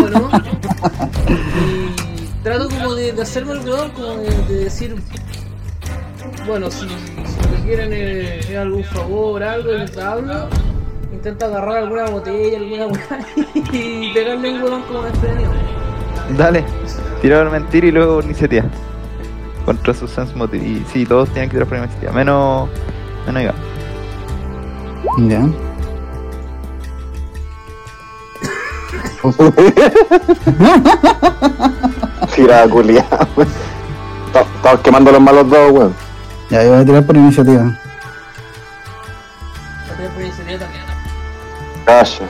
bueno, 0.00 0.30
y 1.28 2.26
trato 2.44 2.68
como 2.68 2.94
de, 2.94 3.10
hacerme 3.20 3.54
el 3.54 3.60
creador, 3.62 3.92
como 3.94 4.14
de, 4.14 4.54
decir, 4.54 4.94
bueno, 6.46 6.70
si, 6.70 6.86
si 6.88 7.62
quieren 7.64 7.90
eh, 7.92 8.56
algún 8.56 8.84
favor, 8.84 9.42
algo, 9.42 9.72
les 9.72 9.98
hablo, 9.98 10.48
intento 11.12 11.46
agarrar 11.46 11.78
alguna 11.78 12.04
botella, 12.10 12.58
alguna 12.58 12.86
y 13.72 14.12
pegarle 14.14 14.54
un 14.54 14.62
huevón 14.62 14.82
como 14.82 15.02
de 15.02 15.08
este 15.08 15.28
Dale, 16.30 16.64
tirar 17.22 17.50
mentir 17.50 17.84
y 17.84 17.90
luego 17.92 18.16
por 18.16 18.24
iniciativa. 18.24 18.64
Contra 19.64 19.94
su 19.94 20.06
sense 20.08 20.34
motive. 20.34 20.64
Y 20.64 20.84
sí, 20.92 21.06
todos 21.06 21.28
tienen 21.30 21.48
que 21.48 21.54
tirar 21.56 21.68
por 21.68 21.78
iniciativa. 21.78 22.12
Menos. 22.12 22.68
Menos 23.26 23.42
Iván. 23.42 23.54
Ya. 25.28 25.46
Weón. 33.36 33.48
Ta- 34.32 34.40
Estamos 34.56 34.80
quemando 34.80 35.12
los 35.12 35.20
malos 35.20 35.48
dos, 35.48 35.70
weón. 35.72 35.94
Ya, 36.50 36.62
yo 36.62 36.70
voy 36.72 36.80
a 36.80 36.84
tirar 36.84 37.06
por 37.06 37.16
iniciativa. 37.16 37.62
Va 37.62 37.70
a 39.92 39.96
tener 39.96 40.10
por 40.12 40.22
iniciativa 40.22 40.58
también. 40.58 40.84
Calla. 41.86 42.28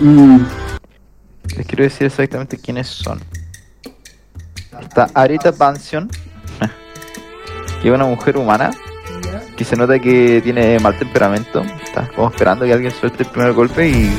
Mm, 0.00 0.44
Les 1.56 1.66
quiero 1.66 1.84
decir 1.84 2.06
exactamente 2.06 2.58
quiénes 2.58 2.86
son. 2.86 3.20
Está 4.80 5.08
Arita 5.14 5.52
Pansion, 5.52 6.08
que 7.80 7.88
es 7.88 7.94
una 7.94 8.04
mujer 8.04 8.36
humana 8.36 8.70
que 9.56 9.64
se 9.64 9.74
nota 9.74 9.98
que 9.98 10.40
tiene 10.42 10.78
mal 10.80 10.98
temperamento. 10.98 11.62
Está 11.82 12.08
como 12.14 12.28
esperando 12.28 12.64
que 12.66 12.72
alguien 12.72 12.92
suelte 12.92 13.22
el 13.22 13.30
primer 13.30 13.52
golpe 13.54 13.88
y, 13.88 14.12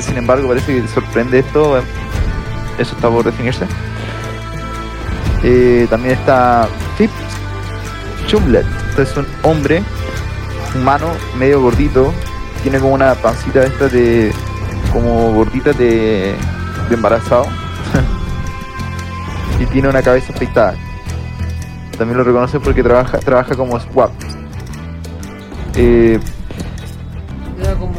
sin 0.00 0.16
embargo, 0.16 0.48
parece 0.48 0.80
que 0.80 0.88
sorprende 0.88 1.40
esto. 1.40 1.78
Eso 2.78 2.94
está 2.94 3.08
por 3.10 3.24
definirse. 3.24 3.66
Eh, 5.42 5.86
también 5.90 6.14
está 6.18 6.66
Tip 6.96 7.10
Chumlet. 8.26 8.64
Este 8.90 9.02
es 9.02 9.16
un 9.16 9.26
hombre 9.42 9.82
humano, 10.74 11.08
medio 11.36 11.60
gordito. 11.60 12.12
Tiene 12.62 12.78
como 12.80 12.94
una 12.94 13.14
pancita 13.14 13.64
esta 13.64 13.88
de. 13.88 14.32
Como 14.94 15.32
gordita 15.32 15.72
de, 15.74 16.34
de 16.88 16.94
embarazado. 16.94 17.44
y 19.60 19.66
tiene 19.66 19.88
una 19.88 20.00
cabeza 20.00 20.32
afeitada. 20.32 20.74
También 21.98 22.16
lo 22.18 22.24
reconoce 22.24 22.58
porque 22.58 22.82
trabaja, 22.82 23.18
trabaja 23.18 23.54
como 23.54 23.78
swap. 23.78 24.10
Eh, 25.76 26.18
Era 27.60 27.74
como 27.74 27.94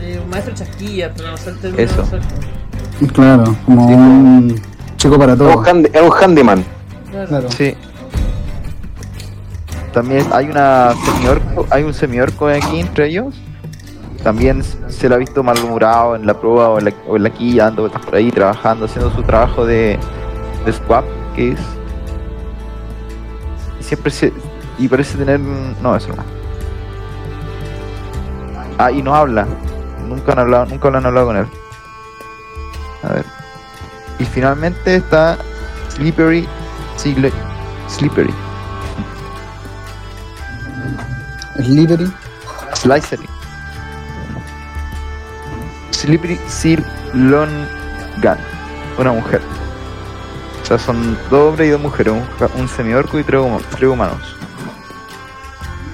eh, 0.00 0.20
un 0.22 0.30
maestro 0.30 0.54
chasquilla, 0.54 1.12
pero 1.16 1.30
no 1.30 1.36
sé 1.36 1.50
el 1.50 1.58
término 1.58 1.82
Eso. 1.82 2.02
exacto. 2.02 2.34
claro, 3.14 3.56
como 3.64 3.88
Sí, 3.88 3.94
un 3.94 4.60
chico 4.96 5.18
para 5.18 5.32
Es 5.32 5.38
todo. 5.38 5.58
un, 5.58 5.64
handi- 5.64 6.00
un 6.02 6.12
handyman. 6.12 6.64
Claro. 7.10 7.28
Claro. 7.28 7.50
Sí. 7.50 7.74
También 9.92 10.24
hay 10.32 10.46
una 10.46 10.92
semiorco, 11.04 11.66
hay 11.70 11.82
un 11.82 11.94
semiorco 11.94 12.46
aquí 12.46 12.80
entre 12.80 13.08
ellos. 13.08 13.34
También 14.22 14.62
se 14.62 15.08
lo 15.08 15.14
ha 15.14 15.18
visto 15.18 15.42
malhumorado 15.42 16.14
en 16.14 16.26
la 16.26 16.34
prueba 16.38 16.68
o 16.68 16.78
en 16.78 16.84
la, 16.86 16.92
o 17.08 17.16
en 17.16 17.22
la 17.22 17.30
quilla, 17.30 17.64
dando 17.64 17.82
vueltas 17.82 18.04
por 18.04 18.14
ahí, 18.16 18.30
trabajando, 18.30 18.84
haciendo 18.84 19.10
su 19.12 19.22
trabajo 19.22 19.64
de, 19.64 19.98
de 20.66 20.72
swap, 20.72 21.04
que 21.34 21.52
es. 21.52 21.60
Y 23.80 23.82
siempre 23.82 24.10
se. 24.10 24.32
Y 24.78 24.88
parece 24.88 25.16
tener. 25.16 25.40
No, 25.40 25.96
eso 25.96 26.08
no. 26.14 26.22
Ah, 28.78 28.90
y 28.92 29.02
no 29.02 29.14
habla. 29.14 29.46
Nunca 30.06 30.32
han 30.32 30.38
hablado, 30.40 30.66
nunca 30.66 30.90
lo 30.90 30.98
han 30.98 31.06
hablado 31.06 31.26
con 31.28 31.36
él. 31.38 31.46
A 33.02 33.12
ver. 33.14 33.24
Y 34.18 34.24
finalmente 34.26 34.96
está 34.96 35.38
Slippery 35.88 36.46
Sile- 36.98 37.32
Slippery. 37.88 38.34
Slithery. 41.56 42.12
Slicery. 42.74 43.28
Slippery 46.00 46.38
Sir 46.48 46.82
Longan. 47.14 48.38
Una 48.98 49.12
mujer. 49.12 49.40
O 50.62 50.64
sea, 50.66 50.78
son 50.78 51.16
dos 51.30 51.50
hombres 51.50 51.68
y 51.68 51.70
dos 51.70 51.80
mujeres. 51.80 52.14
Un, 52.14 52.60
un 52.60 52.68
semiorco 52.68 53.18
y 53.18 53.24
tres, 53.24 53.40
huma- 53.40 53.60
tres 53.70 53.88
humanos. 53.90 54.36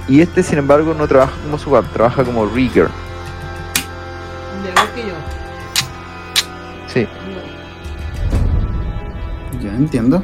Y 0.08 0.20
este, 0.20 0.42
sin 0.42 0.58
embargo, 0.58 0.94
no 0.94 1.08
trabaja 1.08 1.32
como 1.42 1.58
swap, 1.58 1.84
trabaja 1.92 2.22
como 2.24 2.46
rigger. 2.46 2.88
Ya, 4.64 4.70
igual 4.70 4.88
que 4.94 5.02
yo. 5.02 5.14
Sí. 6.86 7.08
Ya 9.60 9.70
entiendo. 9.74 10.22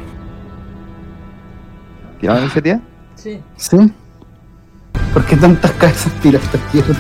¿Tiene 2.21 2.35
una 2.35 2.43
iniciativa? 2.45 2.79
Sí, 3.17 3.43
¿Sí? 3.57 3.93
¿Por 5.13 5.25
qué 5.25 5.37
tantas 5.37 5.71
cabezas 5.73 6.13
tiraste 6.21 6.57
a 6.59 6.61
tierra? 6.71 6.95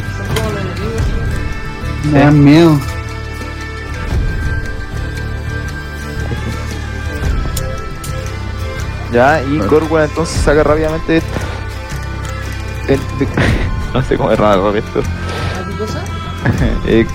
Me 2.11 2.19
dan 2.19 2.45
miedo. 2.45 2.79
Ya, 9.13 9.43
y. 9.43 9.59
Corwin 9.69 10.05
entonces 10.05 10.41
saca 10.43 10.63
rápidamente 10.63 11.19
esto. 11.19 11.39
El- 12.89 13.01
no 13.95 14.03
sé 14.03 14.17
cómo 14.17 14.33
es 14.33 14.39
raro 14.39 14.75
esto. 14.75 15.03
¿Ah, 15.05 15.65
qué 15.69 15.77
cosa? 15.77 16.03
Eh, 16.87 17.07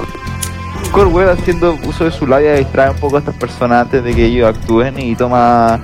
Corwell 0.91 1.29
haciendo 1.29 1.77
uso 1.85 2.05
de 2.05 2.11
su 2.11 2.25
labia 2.25 2.53
distrae 2.53 2.89
un 2.91 2.97
poco 2.97 3.17
a 3.17 3.19
estas 3.19 3.35
personas 3.35 3.83
antes 3.83 4.03
de 4.03 4.15
que 4.15 4.25
ellos 4.25 4.47
actúen 4.47 4.99
y 4.99 5.15
toma 5.15 5.79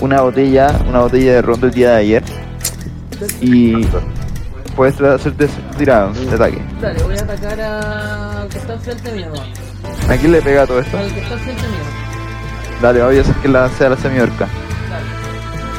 una 0.00 0.22
botella, 0.22 0.74
una 0.88 1.00
botella 1.00 1.34
de 1.34 1.42
ron 1.42 1.60
del 1.60 1.70
día 1.70 1.90
de 1.90 1.96
ayer 1.96 2.22
y 3.40 3.86
puedes 4.74 5.00
hacerte 5.00 5.48
tirado 5.78 6.12
de 6.12 6.34
ataque. 6.34 6.60
Dale, 6.80 7.02
voy 7.02 7.16
a 7.16 7.22
atacar 7.22 7.60
a- 7.60 8.40
al 8.42 8.48
que 8.48 8.58
está 8.58 8.74
enfrente 8.74 9.12
mío. 9.12 9.32
¿A 10.08 10.16
quién 10.16 10.32
le 10.32 10.42
pega 10.42 10.66
todo 10.66 10.80
esto? 10.80 10.98
Al 10.98 11.12
que 11.12 11.20
está 11.20 11.34
enfrente 11.34 11.62
mío. 11.62 11.84
Dale, 12.82 13.02
voy 13.02 13.18
a 13.18 13.20
hacer 13.20 13.34
que 13.36 13.48
la 13.48 13.68
sea 13.70 13.88
la 13.90 13.96
semiorca, 13.96 14.46
Dale, 14.90 15.06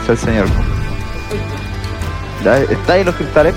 sea 0.05 0.13
el 0.13 0.17
señor. 0.17 0.45
perfecto. 0.45 1.55
Ya, 2.43 2.57
está 2.59 2.93
ahí 2.93 3.03
los 3.03 3.15
cristales. 3.15 3.53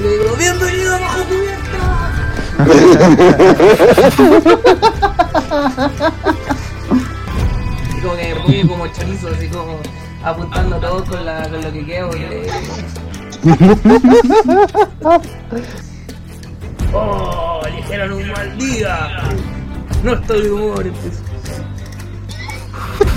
Le 0.00 0.08
digo, 0.08 0.34
¡Bienvenido 0.38 0.98
bajo 0.98 1.24
cubierta! 1.24 1.80
y 7.96 8.00
como 8.00 8.16
que 8.16 8.34
me 8.48 8.66
como 8.68 8.86
chorizo, 8.88 9.28
así 9.28 9.48
como 9.48 9.78
apuntando 10.24 10.76
a 10.76 10.80
todos 10.80 11.08
con, 11.08 11.24
la, 11.24 11.42
con 11.48 11.62
lo 11.62 11.72
que 11.72 11.86
queda. 11.86 12.06
porque- 12.08 12.50
¡Oh! 16.92 17.60
Eligieron 17.66 18.12
un 18.12 18.30
mal 18.32 18.58
día. 18.58 19.08
No 20.02 20.12
estoy 20.14 20.42
de 20.42 20.50
humor, 20.52 20.86
empiezo. 20.86 21.22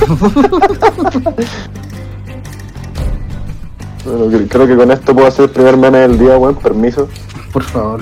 Bueno, 4.06 4.26
cre- 4.26 4.48
creo 4.50 4.68
que 4.68 4.76
con 4.76 4.92
esto 4.92 5.14
puedo 5.14 5.28
hacer 5.28 5.46
el 5.46 5.52
primer 5.52 5.78
meme 5.78 6.00
del 6.00 6.20
día, 6.20 6.38
weón. 6.38 6.56
Permiso. 6.56 7.08
Por 7.54 7.64
favor. 7.64 8.02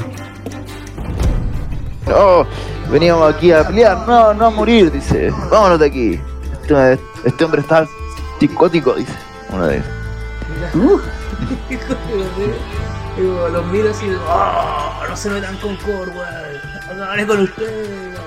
No, 2.08 2.46
veníamos 2.92 3.34
aquí 3.34 3.52
a 3.52 3.66
pelear, 3.68 4.08
no, 4.08 4.34
no 4.34 4.46
a 4.48 4.50
morir, 4.50 4.92
dice. 4.92 5.32
Vámonos 5.52 5.80
de 5.80 5.86
aquí. 5.86 6.20
Este, 6.64 7.00
este 7.26 7.44
hombre 7.46 7.62
está 7.62 7.86
psicótico, 8.42 8.96
dice. 8.96 9.14
Uno 9.50 9.68
de 9.68 9.76
ellos. 9.76 9.88
Uh, 10.74 11.00
Digo, 13.18 13.50
los 13.50 13.66
miro 13.68 13.92
así, 13.92 14.06
digo, 14.08 14.22
¡Oh! 14.28 14.94
No 15.08 15.16
se 15.16 15.30
metan 15.30 15.56
con 15.58 15.76
Corwell. 15.78 16.62
Acabaré 16.90 17.28
con 17.28 17.42
ustedes. 17.42 18.18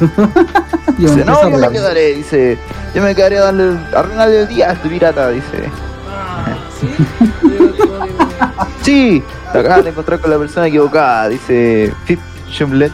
Dice, 0.96 1.24
no, 1.26 1.50
yo 1.50 1.58
me 1.58 1.70
quedaré, 1.70 2.14
dice. 2.14 2.58
Yo 2.94 3.02
me 3.02 3.14
quedaré 3.14 3.36
a 3.38 3.52
darle, 3.52 3.78
a 3.94 4.24
el 4.24 4.48
día 4.48 4.70
a 4.70 4.72
este 4.72 4.88
pirata, 4.88 5.28
dice. 5.28 5.70
Ah, 6.08 6.56
¿sí? 6.80 6.88
Sí, 8.82 9.22
te 9.52 9.58
acabas 9.58 9.84
de 9.84 9.90
encontrar 9.90 10.20
con 10.20 10.30
la 10.30 10.38
persona 10.38 10.66
equivocada, 10.66 11.28
dice 11.28 11.92
Fit 12.06 12.18
Shumlet. 12.48 12.92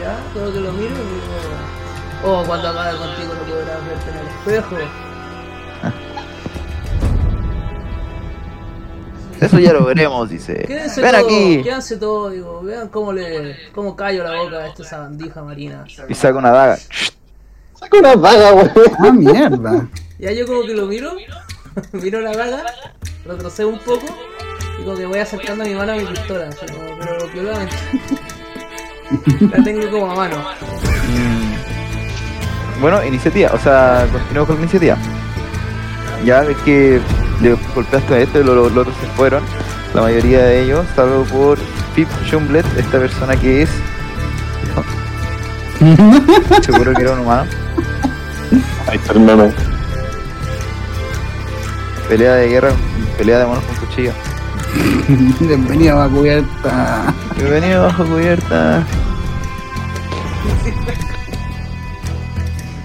Ya, 0.00 0.16
todo 0.32 0.52
que 0.52 0.60
lo 0.60 0.72
miro 0.72 0.90
y 0.90 0.98
digo, 0.98 1.20
oh, 2.24 2.44
cuando 2.46 2.68
acabe 2.68 2.96
contigo 2.98 3.34
no 3.34 3.52
podrás 3.52 3.84
verte 3.84 4.10
en 4.10 4.16
el 4.16 4.26
espejo. 4.28 4.76
Eso 9.40 9.58
ya 9.58 9.72
lo 9.72 9.84
veremos, 9.84 10.30
dice. 10.30 10.54
Quédense 10.66 11.02
Ven 11.02 11.10
todos, 11.12 11.24
aquí. 11.24 11.62
quédense 11.62 11.96
todos, 11.96 12.32
digo, 12.32 12.62
vean 12.62 12.88
cómo 12.88 13.12
le, 13.12 13.56
cómo 13.74 13.96
callo 13.96 14.22
la 14.24 14.40
boca 14.42 14.56
a 14.58 14.66
esta 14.68 14.84
sabandija 14.84 15.42
marina. 15.42 15.84
Y 16.08 16.14
saca 16.14 16.38
una 16.38 16.50
daga. 16.50 16.78
Saca 17.78 17.98
una 17.98 18.14
vaga, 18.14 18.54
weón. 18.54 18.70
Ah, 19.00 19.10
mierda. 19.12 19.86
Ya 20.18 20.30
yo 20.32 20.46
como 20.46 20.62
que 20.62 20.74
lo 20.74 20.86
miro, 20.86 21.12
miro 21.92 22.20
la 22.20 22.32
daga, 22.32 22.64
retrocedo 23.26 23.68
un 23.68 23.78
poco 23.80 24.06
y 24.80 24.84
como 24.84 24.96
que 24.96 25.06
voy 25.06 25.18
acercando 25.18 25.64
mi 25.64 25.74
mano 25.74 25.92
a 25.92 25.96
mi 25.96 26.04
pistola, 26.04 26.48
así 26.48 26.64
como, 26.66 26.96
pero 26.98 27.42
la, 27.42 27.68
la 29.56 29.64
tengo 29.64 29.90
como 29.90 30.12
a 30.12 30.14
mano. 30.14 30.36
Mm. 30.38 31.54
Bueno, 32.80 33.04
iniciativa, 33.04 33.50
o 33.52 33.58
sea, 33.58 34.06
continuamos 34.12 34.46
con 34.46 34.56
la 34.56 34.62
iniciativa. 34.62 34.96
Ya 36.24 36.42
ves 36.42 36.56
que 36.64 37.00
le 37.40 37.56
golpeaste 37.74 38.14
a 38.14 38.18
este, 38.20 38.44
los, 38.44 38.56
los 38.72 38.76
otros 38.76 38.96
se 39.00 39.06
fueron. 39.08 39.42
La 39.94 40.02
mayoría 40.02 40.42
de 40.42 40.62
ellos, 40.62 40.84
salvo 40.96 41.24
por 41.24 41.58
Pip 41.94 42.08
Shumblet, 42.26 42.66
esta 42.76 42.98
persona 42.98 43.36
que 43.36 43.62
es. 43.62 43.70
Seguro 46.64 46.94
que 46.94 47.02
era 47.02 47.12
un 47.12 47.20
humano. 47.20 47.50
Ahí 48.88 48.96
está 48.96 49.12
el 49.12 49.20
meme. 49.20 49.52
Pelea 52.08 52.34
de 52.34 52.48
guerra, 52.48 52.72
pelea 53.18 53.38
de 53.38 53.46
monos 53.46 53.64
con 53.64 53.76
cuchillo. 53.86 54.12
Bienvenido 55.40 56.00
a 56.00 56.08
cubierta. 56.08 57.14
Bienvenido 57.36 57.82
bajo 57.84 58.04
cubierta. 58.04 58.84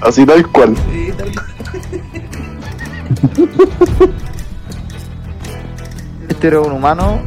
Así 0.01 0.25
tal 0.25 0.47
cual. 0.47 0.75
Sí, 0.91 1.12
tal 1.17 1.31
cual. 1.33 1.47
Este 6.39 6.47
era 6.47 6.62
un 6.62 6.71
humano, 6.71 7.19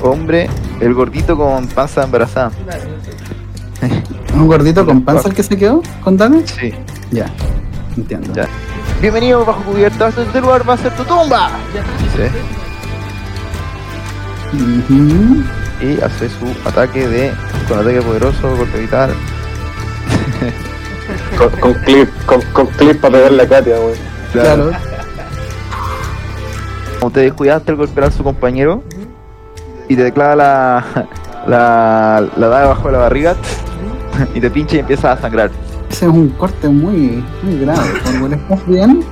hombre, 0.00 0.48
el 0.80 0.94
gordito 0.94 1.36
con 1.36 1.66
panza 1.66 2.02
embarazada. 2.04 2.50
¿Un 4.34 4.46
gordito 4.46 4.86
con 4.86 5.02
panza 5.04 5.28
el 5.28 5.34
que 5.34 5.42
se 5.42 5.58
quedó? 5.58 5.82
¿Con 6.02 6.16
Dame? 6.16 6.46
Sí, 6.46 6.72
Ya, 7.10 7.26
entiendo. 7.98 8.32
ya. 8.32 8.48
Bienvenido 9.02 9.44
bajo 9.44 9.60
cubierta, 9.60 10.08
este 10.08 10.40
lugar 10.40 10.66
va 10.66 10.72
a 10.72 10.78
ser 10.78 10.96
tu 10.96 11.04
tumba. 11.04 11.50
Sí. 12.16 12.22
Y 15.86 16.00
hace 16.00 16.30
su 16.30 16.46
ataque 16.66 17.06
de. 17.06 17.30
con 17.68 17.78
ataque 17.80 18.00
poderoso, 18.00 18.56
golpe 18.56 18.78
vital. 18.78 19.10
Con, 21.36 21.50
con 21.60 21.74
clip, 21.82 22.08
con, 22.24 22.40
con 22.54 22.66
clip 22.68 22.98
para 23.02 23.12
pegarle 23.18 23.42
a 23.42 23.48
Katia, 23.50 23.74
weón. 23.80 23.98
Claro. 24.32 24.70
Como 27.04 27.12
te 27.12 27.20
descuidaste 27.20 27.70
al 27.70 27.76
golpear 27.76 28.08
a 28.08 28.10
su 28.10 28.24
compañero 28.24 28.82
y 29.90 29.94
te 29.94 30.04
declara 30.04 30.34
la. 30.34 31.06
la. 31.46 32.26
la 32.34 32.48
daga 32.48 32.68
bajo 32.68 32.90
la 32.90 32.96
barriga 32.96 33.36
y 34.34 34.40
te 34.40 34.48
pincha 34.50 34.76
y 34.76 34.78
empieza 34.78 35.12
a 35.12 35.20
sangrar. 35.20 35.50
Ese 35.90 36.06
es 36.06 36.10
un 36.10 36.30
corte 36.30 36.66
muy, 36.66 37.22
muy 37.42 37.58
grave. 37.58 37.90
Orwell, 38.08 38.32
¿estás 38.32 38.66
bien? 38.66 39.04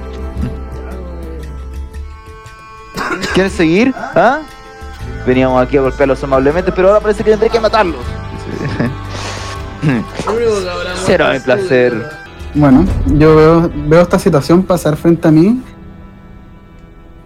¿Quieres 3.34 3.52
seguir? 3.52 3.92
¿Ah? 3.94 4.40
Veníamos 5.26 5.62
aquí 5.62 5.76
a 5.76 5.82
golpearlos 5.82 6.24
amablemente, 6.24 6.72
pero 6.72 6.88
ahora 6.88 7.00
parece 7.00 7.22
que 7.22 7.32
tendré 7.32 7.50
que 7.50 7.60
matarlos. 7.60 8.00
Muerto 9.84 11.28
mi 11.34 11.40
placer. 11.40 12.10
Bueno, 12.54 12.86
yo 13.04 13.36
veo, 13.36 13.70
veo 13.86 14.00
esta 14.00 14.18
situación 14.18 14.62
pasar 14.62 14.96
frente 14.96 15.28
a 15.28 15.30
mí 15.30 15.62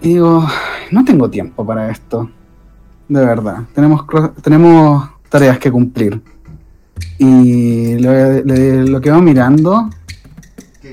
y 0.07 0.15
digo, 0.15 0.45
"Ay, 0.47 0.87
no 0.93 1.05
tengo 1.05 1.29
tiempo 1.29 1.67
para 1.67 1.91
esto. 1.91 2.31
De 3.09 3.25
verdad, 3.25 3.59
tenemos, 3.75 4.05
tenemos 4.43 5.09
tareas 5.29 5.59
que 5.59 5.71
cumplir. 5.71 6.21
Y 7.19 7.97
le- 7.97 8.45
le- 8.45 8.85
lo 8.87 9.01
que 9.01 9.11
va 9.11 9.21
mirando 9.21 9.89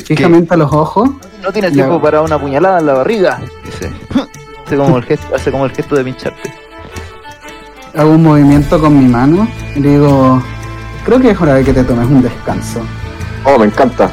fijamente 0.05 0.53
a 0.53 0.57
los 0.57 0.71
ojos, 0.73 1.09
No 1.43 1.51
tienes 1.51 1.71
Ya. 1.73 1.83
tiempo 1.83 2.01
para 2.01 2.21
una 2.21 2.39
puñalada 2.39 2.79
en 2.79 2.85
la 2.85 2.93
barriga. 2.93 3.41
Dice. 3.65 3.91
Hace 4.65 4.77
como 4.77 4.97
el 4.97 5.03
gesto, 5.03 5.35
hace 5.35 5.51
como 5.51 5.65
el 5.65 5.71
gesto 5.71 5.95
de 5.95 6.03
pincharte. 6.05 6.53
hago 7.95 8.11
un 8.11 8.23
movimiento 8.23 8.79
con 8.79 8.97
mi 8.97 9.05
mano 9.07 9.45
y 9.75 9.79
le 9.81 9.89
digo, 9.91 10.41
creo 11.05 11.19
que 11.19 11.31
es 11.31 11.39
hora 11.41 11.55
de 11.55 11.63
que 11.65 11.73
te 11.73 11.83
tomes 11.83 12.07
un 12.07 12.21
descanso. 12.21 12.79
Oh, 13.43 13.59
me 13.59 13.65
encanta. 13.65 14.09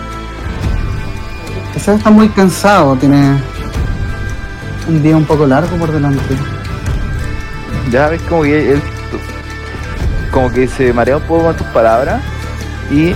Quizás 1.72 1.98
está 1.98 2.10
muy 2.10 2.28
cansado, 2.30 2.96
tiene 2.96 3.38
un 4.88 5.02
día 5.02 5.16
un 5.16 5.24
poco 5.24 5.46
largo 5.46 5.76
por 5.76 5.92
delante. 5.92 6.36
Ya 7.90 8.08
ves 8.08 8.22
como 8.22 8.42
que 8.42 8.72
él 8.72 8.82
como 10.30 10.50
que 10.50 10.68
se 10.68 10.92
marea 10.92 11.16
un 11.16 11.22
poco 11.24 11.44
con 11.44 11.56
tus 11.56 11.66
palabras 11.68 12.22
y 12.90 13.12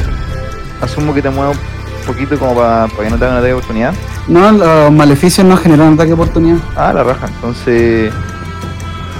asumo 0.81 1.14
que 1.14 1.22
te 1.22 1.31
mueve 1.31 1.53
un 1.53 2.07
poquito 2.07 2.38
como 2.38 2.55
para 2.57 2.88
que 2.88 3.11
no 3.11 3.18
te 3.18 3.24
hagan 3.24 3.38
una 3.38 3.40
de 3.40 3.53
oportunidad. 3.53 3.94
No, 4.27 4.50
los 4.53 4.92
maleficios 4.92 5.46
no 5.46 5.57
generan 5.57 5.94
ataque 5.94 6.09
de 6.09 6.14
oportunidad. 6.14 6.59
Ah, 6.77 6.92
la 6.92 7.05
raja. 7.05 7.27
Entonces, 7.27 8.12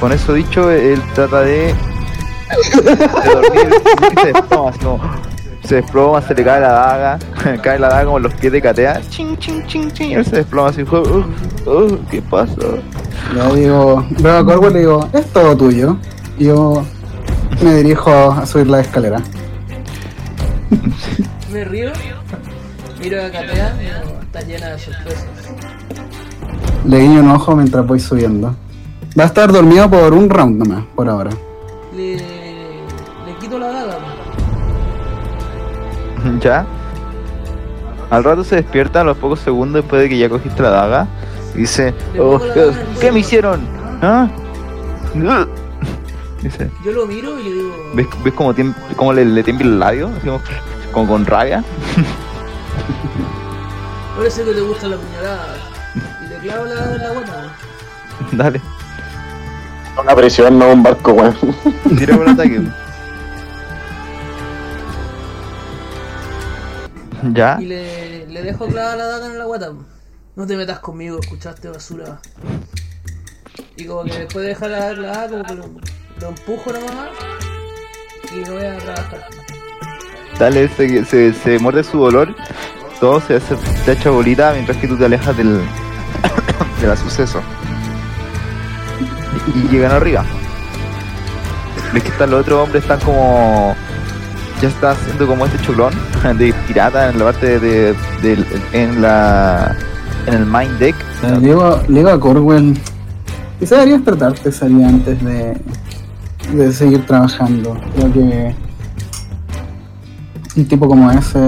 con 0.01 0.13
eso 0.13 0.33
dicho, 0.33 0.71
él 0.71 1.01
trata 1.15 1.43
de, 1.43 1.75
de 2.83 3.35
dormir. 3.35 3.75
y 4.17 4.21
se 4.21 4.33
desploma, 4.33 4.71
así 4.71 4.79
como, 4.81 5.01
se 5.65 5.77
desploma, 5.77 6.21
se 6.23 6.35
le 6.35 6.45
cae 6.45 6.61
la 6.61 6.73
daga, 6.73 7.19
cae 7.63 7.79
la 7.79 7.89
daga 7.89 8.05
como 8.05 8.19
los 8.19 8.35
pies 8.35 8.53
de 8.53 8.61
Catea. 8.61 9.01
Ching, 9.09 9.37
ching, 9.39 9.67
ching, 9.67 9.91
ching. 9.93 10.11
Y 10.11 10.15
él 10.15 10.25
se 10.25 10.37
desploma 10.37 10.69
así. 10.69 10.83
"Uh, 10.83 11.25
uh, 11.71 11.99
¿Qué 12.11 12.21
pasa? 12.23 12.55
Le 13.35 13.61
digo, 13.61 14.05
veo 14.19 14.39
a 14.39 14.69
y 14.71 14.73
le 14.73 14.79
digo, 14.81 15.09
es 15.13 15.27
todo 15.33 15.57
tuyo. 15.57 15.97
Y 16.39 16.45
yo 16.47 16.85
me 17.63 17.77
dirijo 17.77 18.11
a 18.11 18.45
subir 18.47 18.69
la 18.69 18.81
escalera. 18.81 19.21
Me 21.53 21.65
río, 21.65 21.93
miro 23.01 23.25
a 23.25 23.31
Catea, 23.31 23.77
está 24.23 24.41
llena 24.41 24.71
de 24.71 24.79
sorpresas. 24.79 25.25
Le 26.85 26.99
guiño 26.99 27.21
un 27.21 27.31
ojo 27.31 27.55
mientras 27.55 27.87
voy 27.87 28.01
subiendo. 28.01 28.57
Va 29.19 29.23
a 29.23 29.27
estar 29.27 29.53
dormido 29.53 29.89
por 29.89 30.13
un 30.13 30.29
round 30.29 30.59
nomás, 30.67 30.85
por 30.97 31.09
ahora. 31.09 31.31
Le 31.95 32.34
¿Ya? 36.41 36.67
Al 38.11 38.23
rato 38.25 38.45
se 38.45 38.57
despierta 38.57 39.01
a 39.01 39.05
los 39.05 39.17
pocos 39.17 39.41
segundos 39.41 39.83
después 39.83 40.03
de 40.03 40.09
que 40.09 40.19
ya 40.19 40.29
cogiste 40.29 40.63
la 40.63 40.71
daga 40.71 41.07
y 41.55 41.59
dice, 41.61 41.95
Le 42.13 42.21
"Oh, 42.21 42.39
¿qué, 42.39 42.49
daga 42.49 42.63
en 42.73 42.79
el 42.79 42.85
¿qué 42.99 43.07
me 43.07 43.13
bolso". 43.13 43.19
hicieron? 43.19 43.61
¿Ah? 44.03 44.29
Uh". 45.15 45.47
Dice, 46.43 46.71
Yo 46.85 46.93
lo 46.93 47.07
miro 47.07 47.39
y 47.41 47.45
le 47.45 47.53
digo, 47.53 47.75
¿ves, 47.95 48.07
ves 48.23 48.35
cómo, 48.35 48.53
tiem- 48.55 48.75
cómo 48.97 49.13
le, 49.15 49.25
le 49.25 49.43
tiembla 49.43 49.67
el 49.67 49.79
labio? 49.81 50.11
Como, 50.23 50.41
como 50.93 51.09
con 51.09 51.25
rabia. 51.27 51.65
parece 54.17 54.45
que 54.45 54.53
te 54.53 54.61
gusta 54.61 54.89
la 54.89 54.97
puñalada. 54.97 55.57
Y 56.25 56.29
le 56.29 56.37
clavo 56.39 56.65
la 56.67 56.75
la 56.99 57.11
guata. 57.13 57.57
Dale, 58.33 58.61
Una 60.01 60.15
prisión, 60.15 60.59
no 60.59 60.71
un 60.73 60.83
barco, 60.83 61.13
weón. 61.13 61.35
tira 61.99 62.17
por 62.17 62.29
ataque. 62.29 62.61
¿Ya? 67.33 67.57
Y 67.61 67.67
le, 67.67 68.27
le 68.27 68.43
dejo 68.43 68.67
clavada 68.67 68.97
la 68.97 69.05
daga 69.07 69.27
en 69.27 69.39
la 69.39 69.45
guata. 69.45 69.73
No 70.37 70.47
te 70.47 70.57
metas 70.57 70.81
conmigo, 70.81 71.19
escuchaste 71.21 71.69
basura. 71.69 72.21
Y 73.77 73.87
como 73.87 74.05
que 74.05 74.19
después 74.19 74.43
de 74.43 74.49
dejar 74.49 74.71
la, 74.71 74.93
la 74.93 75.09
daga, 75.09 75.29
como 75.29 75.45
que 75.45 75.55
lo, 75.55 75.65
lo 76.21 76.29
empujo 76.29 76.73
nomás. 76.73 77.09
Y 78.33 78.37
me 78.41 78.51
voy 78.51 78.65
a 78.65 78.79
trabajar. 78.79 79.29
Dale, 80.39 80.69
se, 80.69 81.05
se, 81.05 81.33
se 81.33 81.59
muerde 81.59 81.85
su 81.85 81.99
dolor. 81.99 82.35
Todo 83.01 83.21
se 83.21 83.37
hace 83.37 83.57
se 83.85 83.93
echa 83.93 84.11
bolita 84.11 84.53
mientras 84.53 84.77
que 84.79 84.89
tú 84.89 84.97
te 84.97 85.05
alejas 85.05 85.37
del, 85.37 85.61
del 86.81 86.97
suceso. 86.97 87.41
Y, 89.55 89.59
y 89.59 89.69
llegan 89.69 89.93
arriba. 89.93 90.25
Ves 91.93 92.03
que 92.03 92.09
están 92.09 92.31
los 92.31 92.41
otros 92.41 92.65
hombres, 92.65 92.83
están 92.83 93.01
como. 93.01 93.77
Ya 94.63 94.69
está 94.69 94.93
haciendo 94.93 95.27
como 95.27 95.45
este 95.47 95.59
chulón 95.65 95.93
de 96.39 96.53
pirata 96.67 97.11
en 97.11 97.19
la 97.19 97.25
parte 97.27 97.59
de. 97.61 97.95
del- 98.23 98.47
en 98.73 99.03
la. 99.03 99.77
en 100.27 100.35
el 100.35 100.47
main 100.47 100.79
deck. 100.79 100.95
Le 101.23 101.41
digo, 101.41 101.81
le 101.89 101.99
digo 101.99 102.11
a 102.11 102.21
Corwell, 102.21 102.79
quizá 103.59 103.77
deberías 103.77 104.05
tratarte 104.05 104.51
sería 104.53 104.89
antes 104.89 105.23
de, 105.25 105.57
de 106.53 106.73
seguir 106.73 107.05
trabajando. 107.07 107.77
Creo 107.97 108.13
que 108.13 108.55
un 110.57 110.67
tipo 110.69 110.87
como 110.89 111.11
ese 111.11 111.39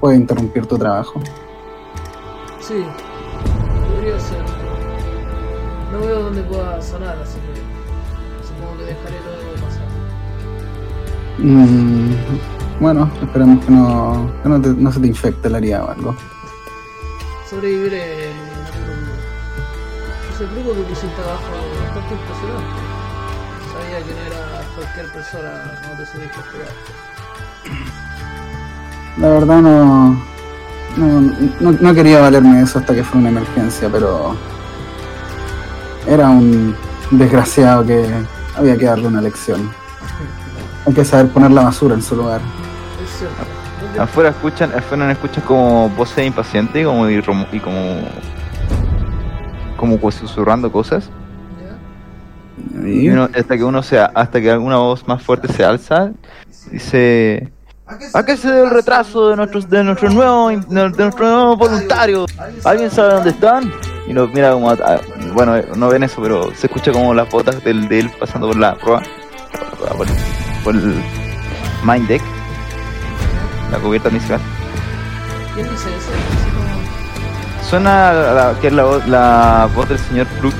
puede 0.00 0.16
interrumpir 0.16 0.66
tu 0.66 0.76
trabajo. 0.78 1.20
Sí, 2.60 2.84
podría 3.94 4.20
ser. 4.20 4.42
No 5.92 6.00
veo 6.06 6.22
dónde 6.24 6.42
pueda 6.42 6.80
sanar, 6.82 7.16
así 7.22 7.37
Mm, 11.38 12.14
bueno, 12.80 13.10
esperemos 13.22 13.64
que 13.64 13.70
no, 13.70 14.30
que 14.42 14.48
no, 14.48 14.60
te- 14.60 14.74
no 14.74 14.92
se 14.92 15.00
te 15.00 15.06
infecte 15.06 15.48
la 15.50 15.58
herida 15.58 15.84
o 15.84 15.90
algo. 15.90 16.16
Sobreviviré, 17.48 18.30
duda. 18.86 19.14
Ese 20.34 20.44
truco 20.46 20.74
que 20.74 20.84
un 21.06 21.12
trabajo 21.14 21.50
bastante 21.84 22.14
impresionante. 22.14 22.80
Sabía 23.72 23.98
que 24.04 24.12
no 24.14 24.20
era 24.26 24.62
cualquier 24.74 25.12
persona, 25.12 25.50
no 25.88 25.96
te 25.98 26.06
subiste 26.06 26.38
a 26.38 26.42
jugar. 26.52 26.72
La 29.18 29.28
verdad 29.28 29.60
no, 29.62 30.22
no, 30.96 31.20
no, 31.60 31.72
no 31.72 31.94
quería 31.94 32.20
valerme 32.20 32.58
de 32.58 32.62
eso 32.64 32.78
hasta 32.78 32.94
que 32.94 33.02
fue 33.04 33.20
una 33.20 33.30
emergencia, 33.30 33.88
pero 33.90 34.36
era 36.06 36.28
un 36.30 36.74
desgraciado 37.10 37.84
que 37.84 38.08
había 38.56 38.76
que 38.76 38.84
darle 38.86 39.08
una 39.08 39.20
lección. 39.20 39.70
Hay 40.88 40.94
que 40.94 41.04
saber 41.04 41.28
poner 41.28 41.50
la 41.50 41.64
basura 41.64 41.94
en 41.94 42.00
su 42.02 42.16
lugar. 42.16 42.40
Es 43.04 43.18
cierto. 43.18 43.36
¿Dónde- 43.82 44.00
Afuera 44.00 44.30
escuchan, 44.30 44.72
afuera 44.74 45.12
escuchan 45.12 45.44
como 45.46 45.90
voces 45.90 46.26
impacientes 46.26 46.86
como 46.86 47.08
y, 47.10 47.20
como 47.22 47.44
como 49.76 49.96
pues 49.98 50.14
susurrando 50.16 50.72
cosas 50.72 51.08
y 52.84 53.08
uno- 53.10 53.28
hasta 53.38 53.56
que 53.56 53.62
uno 53.64 53.82
sea 53.82 54.10
hasta 54.14 54.40
que 54.40 54.50
alguna 54.50 54.78
voz 54.78 55.06
más 55.06 55.22
fuerte 55.22 55.46
se 55.52 55.64
alza 55.64 56.10
dice 56.72 57.52
¿A 58.14 58.24
qué 58.24 58.36
se 58.36 58.48
debe 58.48 58.64
el 58.64 58.70
retraso 58.70 59.28
de 59.28 59.36
nuestros 59.36 59.68
de 59.70 59.84
nuestros 59.84 60.12
nuevos 60.14 60.68
de 60.68 60.74
nuestros 60.90 61.20
nuevos 61.20 61.58
voluntarios? 61.58 62.26
¿Alguien 62.64 62.90
sabe 62.90 63.14
dónde 63.14 63.30
están? 63.30 63.70
Y 64.08 64.12
nos 64.14 64.32
mira 64.32 64.52
como 64.52 64.70
a- 64.70 64.72
a- 64.74 65.00
bueno, 65.34 65.56
eh, 65.56 65.68
no 65.76 65.88
ven 65.88 66.02
eso, 66.02 66.20
pero 66.22 66.50
se 66.54 66.66
escucha 66.66 66.90
como 66.92 67.14
las 67.14 67.28
botas 67.30 67.62
del, 67.62 67.88
de 67.88 68.00
él 68.00 68.10
pasando 68.18 68.48
por 68.48 68.56
la 68.56 68.74
prueba 68.74 69.02
por, 70.68 70.76
el 70.76 70.94
mind 71.82 72.08
deck, 72.08 72.22
la 73.70 73.78
cubierta 73.78 74.08
inicial. 74.10 74.40
¿Quién 75.54 75.68
dice 75.70 75.88
eso? 75.88 76.10
Así 76.10 76.50
como- 76.50 77.68
Suena 77.68 78.12
la, 78.12 78.54
que 78.60 78.66
es 78.68 78.72
la, 78.72 78.84
voz- 78.84 79.06
la 79.06 79.68
voz 79.74 79.88
del 79.88 79.98
señor 79.98 80.26
Plug. 80.40 80.52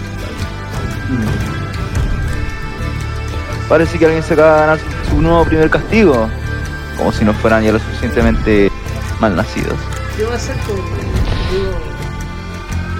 Parece 3.68 3.98
que 3.98 4.06
alguien 4.06 4.22
se 4.22 4.32
acaba 4.34 4.52
de 4.54 4.60
ganar 4.60 4.78
su, 5.10 5.20
nuevo 5.20 5.44
primer 5.44 5.68
castigo. 5.70 6.28
Como 6.96 7.12
si 7.12 7.24
no 7.24 7.32
fueran 7.34 7.62
ya 7.62 7.72
lo 7.72 7.78
suficientemente 7.78 8.72
malnacidos. 9.20 9.76
¿Qué 10.16 10.24
va 10.24 10.32
a 10.32 10.36
hacer 10.36 10.56
con.? 10.66 10.76
Digo. 10.76 11.78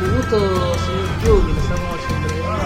Un 0.04 0.16
gusto, 0.16 0.38
señor 0.38 1.58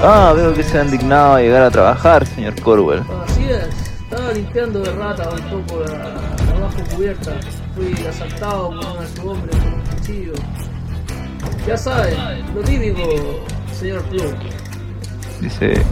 Ah, 0.04 0.32
veo 0.34 0.52
que 0.52 0.62
se 0.64 0.78
han 0.80 0.90
dignado 0.90 1.34
a 1.36 1.40
llegar 1.40 1.62
a 1.62 1.70
trabajar, 1.70 2.26
señor 2.26 2.60
Corwell. 2.60 3.02
Así 3.28 3.44
es, 3.44 3.68
estaba 4.12 4.32
limpiando 4.34 4.80
de 4.80 4.92
rata 4.92 5.28
un 5.30 5.62
poco 5.64 5.80
la, 5.84 5.98
la 5.98 6.60
bajo 6.60 6.76
cubierta. 6.94 7.32
Fui 7.74 8.06
asaltado 8.06 8.68
por 8.68 8.76
un 8.78 8.98
alto 8.98 9.30
hombre 9.30 9.50
con 9.50 9.72
un 9.74 9.80
cuchillo. 9.80 10.32
Ya 11.66 11.76
saben, 11.78 12.14
lo 12.54 12.60
típico, 12.62 13.00
señor 13.72 14.02
Plum. 14.02 14.32
Dice, 15.40 15.82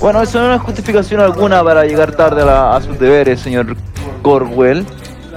bueno, 0.00 0.22
eso 0.22 0.40
no 0.40 0.54
es 0.54 0.60
justificación 0.62 1.20
alguna 1.20 1.62
para 1.64 1.84
llegar 1.84 2.12
tarde 2.14 2.42
a, 2.42 2.46
la- 2.46 2.76
a 2.76 2.80
sus 2.80 2.98
deberes, 3.00 3.40
señor 3.40 3.76
Corwell. 4.22 4.86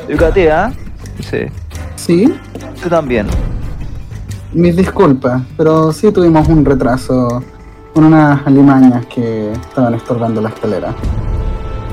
Yucatea, 0.08 0.72
dice, 1.18 1.52
Sí, 1.96 2.32
usted 2.76 2.90
también. 2.90 3.28
mis 4.54 4.76
disculpas, 4.76 5.42
pero 5.58 5.92
sí 5.92 6.12
tuvimos 6.12 6.48
un 6.48 6.64
retraso 6.64 7.44
con 7.94 8.06
unas 8.06 8.46
alimañas 8.46 9.06
que 9.08 9.52
estaban 9.52 9.94
estorbando 9.96 10.42
la 10.42 10.50
escalera. 10.50 10.94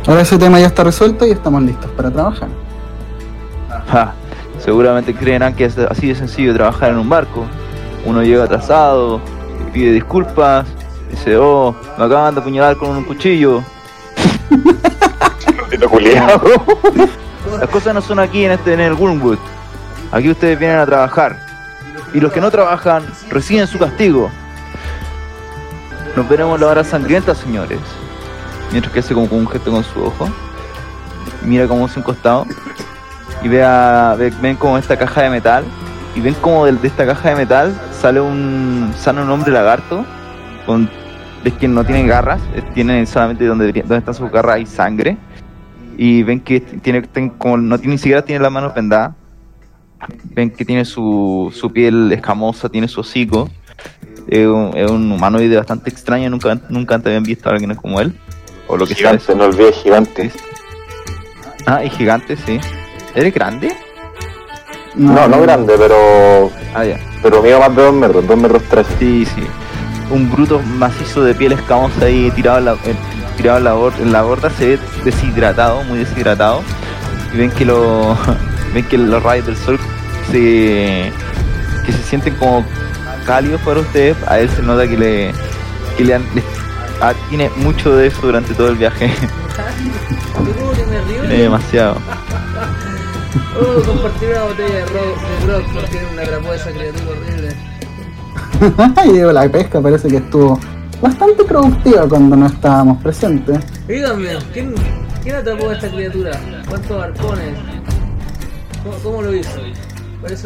Ahora 0.07 0.21
ese 0.21 0.39
tema 0.39 0.61
ya 0.61 0.67
está 0.67 0.85
resuelto 0.85 1.27
y 1.27 1.33
estamos 1.33 1.63
listos 1.63 1.91
para 1.91 2.13
trabajar. 2.13 2.49
Ja, 3.91 4.15
seguramente 4.61 5.13
creerán 5.13 5.53
que 5.53 5.65
es 5.65 5.77
así 5.79 6.07
de 6.07 6.15
sencillo 6.15 6.55
trabajar 6.55 6.91
en 6.93 6.99
un 6.99 7.09
barco. 7.09 7.45
Uno 8.05 8.23
llega 8.23 8.45
atrasado, 8.45 9.21
pide 9.73 9.91
disculpas, 9.91 10.65
dice, 11.11 11.37
oh, 11.37 11.75
me 11.99 12.05
acaban 12.05 12.37
de 12.37 12.41
apuñalar 12.41 12.77
con 12.77 12.91
un 12.91 13.03
cuchillo. 13.03 13.65
Las 17.61 17.69
cosas 17.71 17.93
no 17.93 18.01
son 18.01 18.21
aquí 18.21 18.45
en 18.45 18.53
este 18.53 18.75
en 18.75 18.81
el 18.81 18.93
Wormwood. 18.93 19.39
Aquí 20.13 20.31
ustedes 20.31 20.57
vienen 20.57 20.79
a 20.79 20.87
trabajar. 20.87 21.37
Y 22.15 22.21
los 22.21 22.33
que 22.33 22.41
no 22.41 22.53
trabajan 22.53 23.03
reciben 23.29 23.67
su 23.67 23.77
castigo. 23.77 24.31
Nos 26.15 26.29
veremos 26.29 26.61
la 26.61 26.69
hora 26.69 26.85
sangrienta, 26.85 27.35
señores. 27.35 27.81
Mientras 28.73 28.93
que 28.93 29.01
hace 29.01 29.15
como 29.15 29.27
un 29.27 29.47
gesto 29.49 29.71
con 29.71 29.85
su 29.85 30.03
ojo. 30.03 30.29
Mira 31.43 31.67
como 31.69 31.87
hacia 31.87 32.01
un 32.01 32.05
costado. 32.05 32.47
Y 33.43 33.49
vea, 33.49 34.15
ve- 34.19 34.33
ven 34.41 34.57
como 34.57 34.79
esta 34.79 34.97
caja 34.97 35.23
de 35.23 35.31
metal. 35.31 35.65
Y 36.15 36.21
ven 36.21 36.35
como 36.35 36.65
de, 36.67 36.77
esta 36.87 37.07
caja 37.07 37.31
de 37.31 37.37
metal 37.37 37.79
sale 37.93 38.21
un 38.21 38.93
sale 38.99 39.23
un 39.23 39.31
hombre 39.31 39.53
lagarto. 39.53 40.05
Con, 40.65 40.89
ves 41.45 41.55
que 41.55 41.69
no 41.69 41.85
tiene 41.85 42.07
garras. 42.07 42.41
eh, 42.55 42.63
Tiene 42.75 43.05
solamente 43.07 43.45
donde, 43.47 43.73
donde 43.73 43.99
están 43.99 44.15
sus 44.15 44.31
garras 44.31 44.57
hay 44.57 44.67
sangre 44.67 45.17
y 45.99 46.23
ven 46.25 46.41
que 46.41 46.61
tiene 46.61 47.03
como 47.39 47.57
no 47.57 47.79
tiene 47.79 47.95
ni 47.95 47.99
siquiera 47.99 48.21
tiene 48.21 48.43
las 48.43 48.53
manos 48.53 48.75
vendadas 48.75 49.13
ven 50.35 50.51
que 50.51 50.63
tiene 50.63 50.85
su, 50.85 51.51
su 51.55 51.73
piel 51.73 52.13
escamosa 52.13 52.69
tiene 52.69 52.87
su 52.87 53.01
hocico 53.01 53.49
es 54.29 54.47
un, 54.47 54.73
es 54.75 54.91
un 54.91 55.11
humanoide 55.11 55.57
bastante 55.57 55.89
extraño 55.89 56.29
nunca 56.29 56.61
nunca 56.69 56.97
antes 56.97 57.07
habían 57.09 57.23
visto 57.23 57.49
a 57.49 57.53
alguien 57.53 57.75
como 57.77 57.99
él 58.03 58.15
o 58.69 58.77
lo 58.77 58.87
que 58.87 58.95
sea. 58.95 59.11
Gigante, 59.11 59.35
no 59.35 59.45
olvides 59.45 59.77
gigante. 59.77 60.33
ah 61.67 61.85
y 61.85 61.91
gigante 61.91 62.37
sí. 62.37 62.61
Eres 63.15 63.33
grande 63.35 63.73
No, 64.95 65.27
no 65.29 65.41
grande, 65.41 65.75
pero. 65.79 66.51
ah 66.75 66.85
ya. 66.85 66.99
Pero 67.23 67.43
mío 67.43 67.59
más 67.61 67.75
de 67.75 67.83
2 67.83 67.95
metros, 67.95 68.27
2 68.27 68.37
metros 68.39 68.63
13. 68.65 68.91
sí 68.99 69.27
sí. 69.27 69.47
Un 70.11 70.31
bruto 70.31 70.61
macizo 70.61 71.23
de 71.25 71.35
piel 71.35 71.53
escamosa 71.53 72.05
ahí 72.05 72.31
tirado 72.31 72.59
en 72.59 72.65
la, 72.67 72.73
en- 72.85 73.37
tirado 73.37 73.59
en 73.59 73.65
la, 73.65 73.75
bor- 73.75 73.99
en 74.01 74.13
la 74.13 74.23
borda 74.23 74.51
se 74.51 74.67
ve 74.69 74.79
deshidratado 75.05 75.83
muy 75.85 75.99
deshidratado. 75.99 76.63
Y 77.35 77.39
ven 77.39 77.51
que 77.51 77.65
lo 77.65 78.17
ven 78.75 78.85
que 78.87 78.97
los 78.99 79.23
rayos 79.23 79.47
del 79.47 79.57
sol 79.57 79.79
se 80.31 81.11
que 81.85 81.93
se 81.93 82.03
sienten 82.03 82.35
como 82.37 82.65
cálidos 83.27 83.61
para 83.63 83.81
ustedes. 83.81 84.17
A 84.29 84.39
él 84.39 84.49
se 84.51 84.63
nota 84.63 84.87
que 84.87 84.97
le 84.97 85.33
que 85.97 86.05
le, 86.05 86.15
han, 86.15 86.25
le- 86.35 86.43
ah, 87.01 87.15
tiene 87.29 87.51
mucho 87.57 87.95
de 87.97 88.09
eso 88.09 88.21
durante 88.23 88.55
todo 88.55 88.69
el 88.69 88.77
viaje 88.77 89.13
tiene 91.21 91.43
demasiado 91.43 91.97
Oh, 93.59 93.83
compartir 93.87 94.29
una 94.31 94.45
botella 94.45 94.75
de 94.75 94.85
rock, 94.87 95.19
de 95.23 95.53
rock 95.53 95.65
porque 95.73 95.97
era 95.97 96.09
una 96.13 96.25
grapó 96.25 96.53
esa 96.53 96.71
criatura 96.71 97.05
horrible. 97.11 97.57
y 99.11 99.13
digo, 99.13 99.33
la 99.33 99.49
pesca 99.49 99.81
parece 99.81 100.09
que 100.09 100.17
estuvo 100.17 100.61
bastante 101.01 101.45
productiva 101.45 102.07
cuando 102.09 102.37
no 102.37 102.47
estábamos 102.47 103.03
presentes. 103.03 103.59
Díganme, 103.89 104.29
¿quién, 104.53 104.75
quién 105.23 105.37
atrapó 105.37 105.71
a 105.71 105.75
esta 105.75 105.89
criatura? 105.89 106.33
¿Cuántos 106.69 107.03
arpones? 107.03 107.59
¿Cómo, 108.83 108.97
cómo 109.03 109.23
lo 109.23 109.35
hizo? 109.35 109.59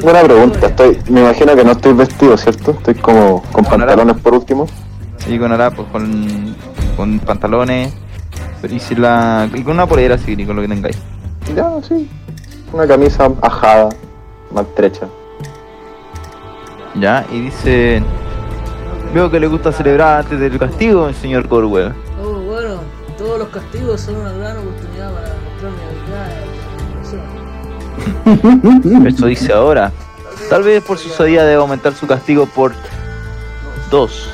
Buena 0.02 0.22
pregunta, 0.22 0.66
estoy, 0.66 0.98
me 1.08 1.20
imagino 1.20 1.56
que 1.56 1.64
no 1.64 1.72
estoy 1.72 1.92
vestido, 1.94 2.36
¿cierto? 2.36 2.72
Estoy 2.72 2.94
como 2.94 3.42
Con 3.50 3.64
pantalones 3.64 4.16
por 4.18 4.34
último. 4.34 4.66
Y 5.30 5.38
con 5.38 5.52
harapos 5.52 5.86
con, 5.92 6.54
con 6.96 7.18
pantalones 7.20 7.92
y, 8.68 8.78
si 8.78 8.94
la, 8.94 9.48
y 9.54 9.62
con 9.62 9.74
una 9.74 9.86
polera 9.86 10.16
así 10.16 10.36
con 10.44 10.56
lo 10.56 10.62
que 10.62 10.68
tengáis 10.68 10.98
Ya, 11.54 11.70
sí. 11.82 12.08
Una 12.72 12.86
camisa 12.86 13.30
ajada, 13.42 13.88
maltrecha. 14.52 15.06
ya 16.94 17.24
y 17.32 17.40
dice 17.40 18.02
veo 19.14 19.30
que 19.30 19.40
le 19.40 19.46
gusta 19.46 19.72
celebrar 19.72 20.20
antes 20.20 20.38
del 20.38 20.58
castigo 20.58 21.12
señor 21.14 21.48
Corwell 21.48 21.92
Oh, 22.22 22.32
bueno, 22.40 22.80
todos 23.16 23.38
los 23.38 23.48
castigos 23.48 24.00
son 24.00 24.16
una 24.16 24.32
gran 24.32 24.58
oportunidad 24.58 25.12
para 25.12 25.34
mostrar 25.44 25.72
mi 25.72 25.82
habilidad. 25.88 26.28
Eso. 29.02 29.08
Eso 29.08 29.26
dice 29.26 29.52
ahora. 29.52 29.90
Tal 30.48 30.62
vez 30.62 30.82
por 30.82 30.98
su 30.98 31.08
osadía 31.08 31.44
debe 31.44 31.60
aumentar 31.60 31.94
su 31.94 32.06
castigo 32.06 32.46
por 32.46 32.72
dos. 33.90 34.28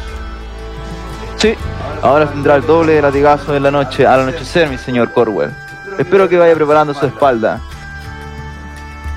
Sí, 1.37 1.55
ahora 2.03 2.27
tendrá 2.29 2.57
el 2.57 2.67
doble 2.67 2.95
de 2.95 3.03
latigazo 3.03 3.55
en 3.55 3.63
la 3.63 3.71
noche, 3.71 4.07
al 4.07 4.21
anochecer, 4.21 4.69
mi 4.71 4.79
señor 4.79 5.13
Corwell. 5.13 5.51
Espero 5.99 6.29
que 6.29 6.39
vaya 6.39 6.55
preparando 6.55 6.95
su 6.95 7.05
espalda. 7.07 7.61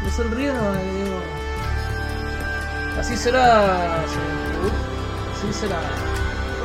Me 0.04 0.12
sonrío, 0.12 0.54
y 0.54 1.04
digo. 1.04 1.20
Así 3.00 3.16
será, 3.16 4.04
señor. 4.08 4.72
Así 5.34 5.54
será. 5.54 5.80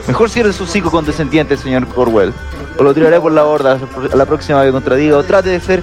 Mejor 0.07 0.29
cierre 0.29 0.53
su 0.53 0.65
hocico 0.65 0.91
condescendiente, 0.91 1.57
señor 1.57 1.87
Corwell. 1.89 2.33
O 2.79 2.83
lo 2.83 2.93
tiraré 2.93 3.21
por 3.21 3.33
la 3.33 3.45
borda 3.45 3.79
la 4.13 4.27
próxima 4.27 4.61
vez 4.61 4.69
que 4.69 4.73
contradiga 4.73 5.17
o 5.17 5.23
trate 5.23 5.51
de 5.51 5.61
ser 5.61 5.83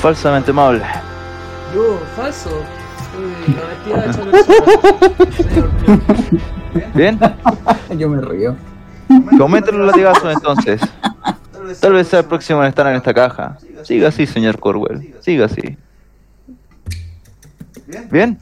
falsamente 0.00 0.50
amable. 0.50 0.82
Yo, 1.74 1.98
falso. 2.16 2.50
Soy 3.12 3.54
la 3.54 3.62
vestida 3.68 4.00
de. 4.06 5.32
Señor. 5.32 5.70
¿Bien? 6.94 7.18
Yo 7.98 8.08
me 8.08 8.20
río. 8.20 8.56
Aumenten 9.38 9.78
los 9.78 9.86
latigazos 9.86 10.32
entonces. 10.32 10.80
Tal 11.80 11.92
vez 11.92 12.08
sea 12.08 12.20
el 12.20 12.26
próximo 12.26 12.62
en 12.62 12.68
estar 12.68 12.86
en 12.86 12.96
esta 12.96 13.12
caja. 13.12 13.58
Siga 13.82 14.08
así, 14.08 14.26
señor 14.26 14.58
Corwell. 14.58 15.14
Siga 15.20 15.46
así. 15.46 15.76
Bien. 18.10 18.38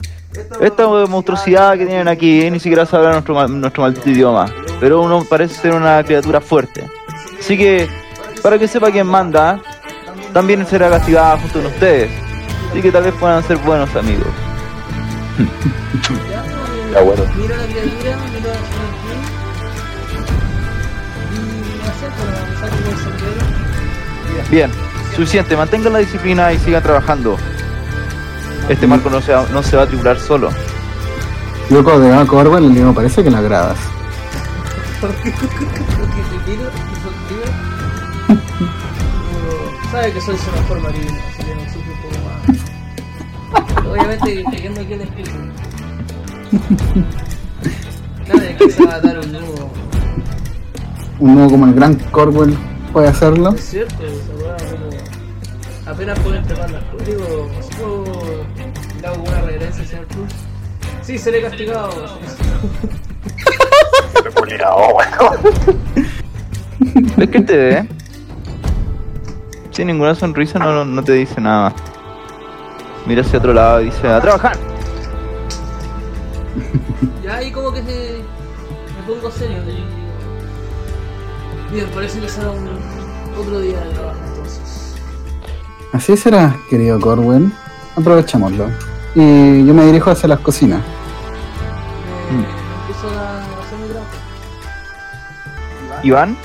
Esta 0.61 0.87
monstruosidad 0.87 1.77
que 1.77 1.87
tienen 1.87 2.07
aquí 2.07 2.49
ni 2.51 2.61
siquiera 2.61 2.87
sabe 2.87 3.11
nuestro, 3.11 3.49
nuestro 3.49 3.83
maldito 3.83 4.11
idioma. 4.11 4.47
Pero 4.79 5.03
uno 5.03 5.25
parece 5.29 5.55
ser 5.55 5.75
una 5.75 6.03
criatura 6.05 6.41
fuerte. 6.41 6.89
Así 7.39 7.59
que, 7.59 7.89
para 8.43 8.59
que 8.59 8.69
sepa 8.69 8.91
quién 8.91 9.07
manda, 9.07 9.61
también 10.33 10.65
será 10.67 10.89
castigada 10.89 11.39
junto 11.39 11.61
con 11.61 11.67
ustedes. 11.67 12.11
Así 12.71 12.81
que 12.81 12.93
tal 12.93 13.05
vez 13.05 13.15
puedan 13.15 13.43
ser 13.43 13.57
buenos 13.59 13.95
amigos. 13.97 14.29
Ya, 16.93 17.03
bueno. 17.03 17.23
Miro 17.37 17.55
a 17.55 17.59
la 17.59 17.65
criatura, 17.67 18.17
miro 18.35 18.51
a 18.51 18.55
señor 18.55 18.91
Q. 19.01 19.07
Y 21.33 21.39
me 21.79 21.85
acerco 21.89 22.23
a 24.47 24.51
Bien, 24.51 24.71
suficiente. 25.15 25.57
Mantengan 25.57 25.93
la 25.93 26.01
disciplina 26.01 26.53
y 26.53 26.59
sigan 26.59 26.83
trabajando. 26.83 27.37
Este 28.69 28.87
marco 28.87 29.09
no 29.11 29.21
se 29.21 29.33
va, 29.33 29.47
no 29.53 29.63
se 29.63 29.77
va 29.77 29.85
a 29.85 29.87
tribular 29.87 30.19
solo. 30.19 30.51
Yo 31.71 31.85
cuando 31.85 32.13
a 32.19 32.27
Corwell 32.27 32.69
le 32.69 32.75
digo, 32.81 32.93
parece 32.93 33.23
que 33.23 33.31
la 33.31 33.39
agradas. 33.39 33.79
¿Por 35.01 35.11
qué? 35.17 35.31
Porque 35.31 35.57
te 35.57 36.51
miro 36.51 36.69
y 36.69 36.97
contigo. 37.05 37.45
Sabe 39.93 40.13
que 40.13 40.21
soy 40.21 40.37
su 40.37 40.51
mejor 40.51 40.81
marino, 40.81 41.19
así 41.29 41.45
que 41.45 41.55
me 41.55 41.63
exige 41.63 41.91
un 41.91 41.99
poco 42.01 42.17
más. 42.27 43.87
Obviamente 43.87 44.45
creyendo 44.51 44.81
aquí 44.81 44.93
el 44.93 45.01
espíritu. 45.03 45.39
Nadie 48.29 48.57
a 48.89 49.01
dar 49.01 49.19
un 49.19 49.33
nudo. 49.33 49.71
Un 51.21 51.35
nuevo 51.35 51.51
como 51.51 51.67
el 51.67 51.75
gran 51.75 51.95
Corwell 52.11 52.57
puede 52.93 53.09
hacerlo. 53.09 53.51
Es 53.55 53.65
cierto, 53.65 53.95
esa 54.05 54.33
weá 54.43 54.57
como. 54.57 54.91
Apenas 55.87 56.19
pueden 56.21 56.43
trepar 56.45 56.71
las 56.71 56.83
cosas. 56.85 57.07
Digo, 57.07 57.51
¿así 57.59 57.71
puedo 57.75 58.05
le 59.01 59.07
hago 59.07 59.23
una 59.23 59.41
reverencia, 59.43 59.85
señor 59.85 60.07
Cruz? 60.07 60.29
Sí, 61.03 61.19
seré 61.19 61.43
castigado. 61.43 61.91
¿Ves 67.17 67.29
que 67.31 67.41
te 67.41 67.57
ve? 67.57 67.89
Sin 69.71 69.87
ninguna 69.87 70.15
sonrisa 70.15 70.59
no, 70.59 70.85
no 70.85 71.03
te 71.03 71.13
dice 71.13 71.41
nada. 71.41 71.73
Mira 73.07 73.23
hacia 73.23 73.39
otro 73.39 73.55
lado 73.55 73.81
y 73.83 73.87
dice, 73.87 74.09
a 74.09 74.21
trabajar. 74.21 74.70
Ya 77.25 77.37
ahí 77.37 77.51
como 77.53 77.73
que 77.73 77.83
se... 77.83 78.23
me 78.97 79.03
pongo 79.15 79.31
serio. 79.31 79.59
y 79.63 79.67
digo, 79.67 79.87
Bien, 81.73 81.87
parece 81.95 82.21
que 82.21 82.29
será 82.29 82.51
un 82.51 82.69
otro 83.39 83.61
día 83.61 83.79
de 83.81 83.91
trabajo 83.95 84.19
entonces. 84.29 84.95
Así 85.93 86.17
será, 86.17 86.57
querido 86.69 86.99
Corwell. 87.01 87.53
Aprovechémoslo. 87.97 88.69
Y 89.15 89.67
yo 89.67 89.75
me 89.75 89.85
dirijo 89.87 90.11
hacia 90.11 90.29
las 90.29 90.41
cocinas. 90.41 90.81
Empiezo 92.31 93.09
a 93.19 93.39
hacer 93.39 93.79
mi 93.79 93.89
trabajo. 93.89 94.11
Iván, 96.03 96.37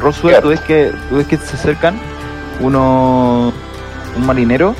Roswell, 0.00 0.40
tú 0.40 0.48
ves 0.48 0.60
que, 0.60 0.92
tú 1.08 1.16
ves 1.16 1.26
que 1.26 1.36
se 1.36 1.56
acercan 1.56 1.98
uno, 2.60 3.52
un 4.16 4.26
marinero 4.26 4.74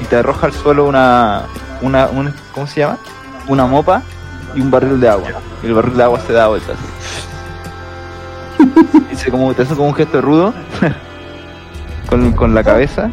y 0.00 0.04
te 0.06 0.16
arroja 0.16 0.46
al 0.46 0.52
suelo 0.52 0.86
una, 0.86 1.42
una, 1.82 2.06
un- 2.08 2.34
¿cómo 2.52 2.66
se 2.66 2.80
llama? 2.80 2.98
Una 3.48 3.66
mopa 3.66 4.02
y 4.54 4.60
un 4.60 4.70
barril 4.70 5.00
de 5.00 5.08
agua. 5.08 5.28
Y 5.62 5.66
el 5.66 5.74
barril 5.74 5.96
de 5.96 6.02
agua 6.02 6.20
se 6.20 6.32
da 6.32 6.48
vueltas. 6.48 6.76
Dice 9.10 9.30
como, 9.30 9.54
te 9.54 9.62
hace 9.62 9.74
como 9.74 9.88
un 9.88 9.94
gesto 9.94 10.20
rudo 10.20 10.52
con, 12.08 12.32
con 12.32 12.54
la 12.54 12.64
cabeza. 12.64 13.10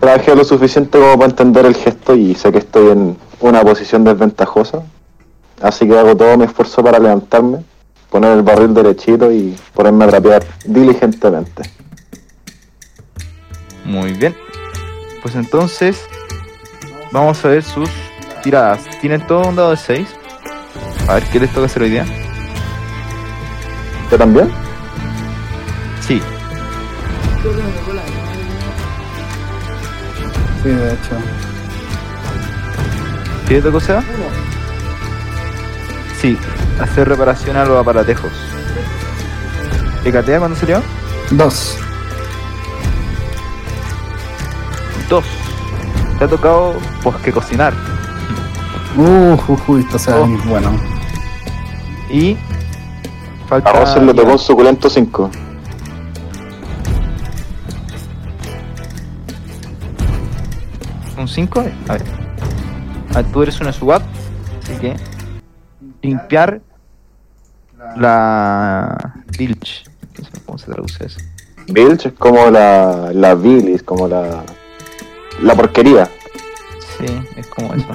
Trabajé 0.00 0.34
lo 0.34 0.44
suficiente 0.44 0.98
como 0.98 1.14
para 1.18 1.30
entender 1.30 1.66
el 1.66 1.74
gesto 1.74 2.14
y 2.14 2.34
sé 2.34 2.50
que 2.50 2.58
estoy 2.58 2.90
en 2.90 3.16
una 3.40 3.62
posición 3.62 4.04
desventajosa. 4.04 4.82
Así 5.60 5.86
que 5.86 5.98
hago 5.98 6.16
todo 6.16 6.38
mi 6.38 6.44
esfuerzo 6.44 6.82
para 6.82 6.98
levantarme, 6.98 7.58
poner 8.08 8.32
el 8.32 8.42
barril 8.42 8.72
derechito 8.72 9.30
y 9.30 9.54
ponerme 9.74 10.06
a 10.06 10.08
trapear 10.08 10.42
diligentemente. 10.64 11.62
Muy 13.84 14.12
bien. 14.14 14.34
Pues 15.20 15.34
entonces, 15.34 16.02
vamos 17.12 17.44
a 17.44 17.48
ver 17.48 17.62
sus 17.62 17.90
tiradas. 18.42 18.80
Tienen 19.00 19.26
todo 19.26 19.48
un 19.48 19.56
dado 19.56 19.70
de 19.70 19.76
6. 19.76 20.08
A 21.08 21.14
ver 21.14 21.24
qué 21.24 21.40
les 21.40 21.52
toca 21.52 21.66
hacer 21.66 21.82
hoy 21.82 21.90
día. 21.90 22.04
¿Usted 24.04 24.18
también? 24.18 24.50
Sí, 26.06 26.20
Sí, 30.62 30.68
de 30.68 30.92
hecho. 30.92 31.16
¿qué 33.48 33.54
le 33.54 33.62
tocó 33.62 33.80
sea? 33.80 33.98
Uno. 33.98 34.26
Sí, 36.20 36.38
hacer 36.80 37.08
reparación 37.08 37.56
a 37.56 37.64
los 37.64 37.78
aparatejos. 37.80 38.30
¿Hecatea 40.04 40.38
cuándo 40.38 40.56
salió? 40.56 40.82
Dos. 41.30 41.78
Dos. 45.08 45.24
Te 46.18 46.24
ha 46.24 46.28
tocado, 46.28 46.74
pues, 47.02 47.16
que 47.16 47.32
cocinar. 47.32 47.72
Uh, 48.96 49.34
uh, 49.48 49.58
uh, 49.68 49.78
esto 49.78 49.98
se 49.98 50.10
va 50.10 50.18
a 50.18 50.20
Oh. 50.22 50.38
bueno. 50.48 50.72
Y. 52.10 52.36
Falta. 53.48 53.70
A 53.70 53.80
Russell 53.80 54.06
le 54.06 54.14
tocó 54.14 54.32
un 54.32 54.38
suculento 54.38 54.90
5. 54.90 55.30
¿Un 61.18 61.28
5? 61.28 61.60
A 61.88 61.92
ver. 61.92 62.02
Ah, 63.14 63.22
tú 63.22 63.42
eres 63.42 63.60
una 63.60 63.72
SWAT, 63.72 64.02
así 64.62 64.72
que. 64.80 64.96
Limpiar 66.02 66.60
la. 67.96 69.14
Bilge. 69.38 69.84
No 70.18 70.24
sé 70.24 70.30
¿Cómo 70.46 70.58
se 70.58 70.66
traduce 70.66 71.06
eso? 71.06 71.20
Bilge 71.68 72.08
es 72.08 72.14
como 72.14 72.50
la, 72.50 73.12
la 73.12 73.34
bilis, 73.34 73.82
como 73.82 74.08
la, 74.08 74.42
la 75.42 75.54
porquería. 75.54 76.08
Sí, 76.98 77.06
es 77.36 77.46
como 77.48 77.74
eso. 77.74 77.86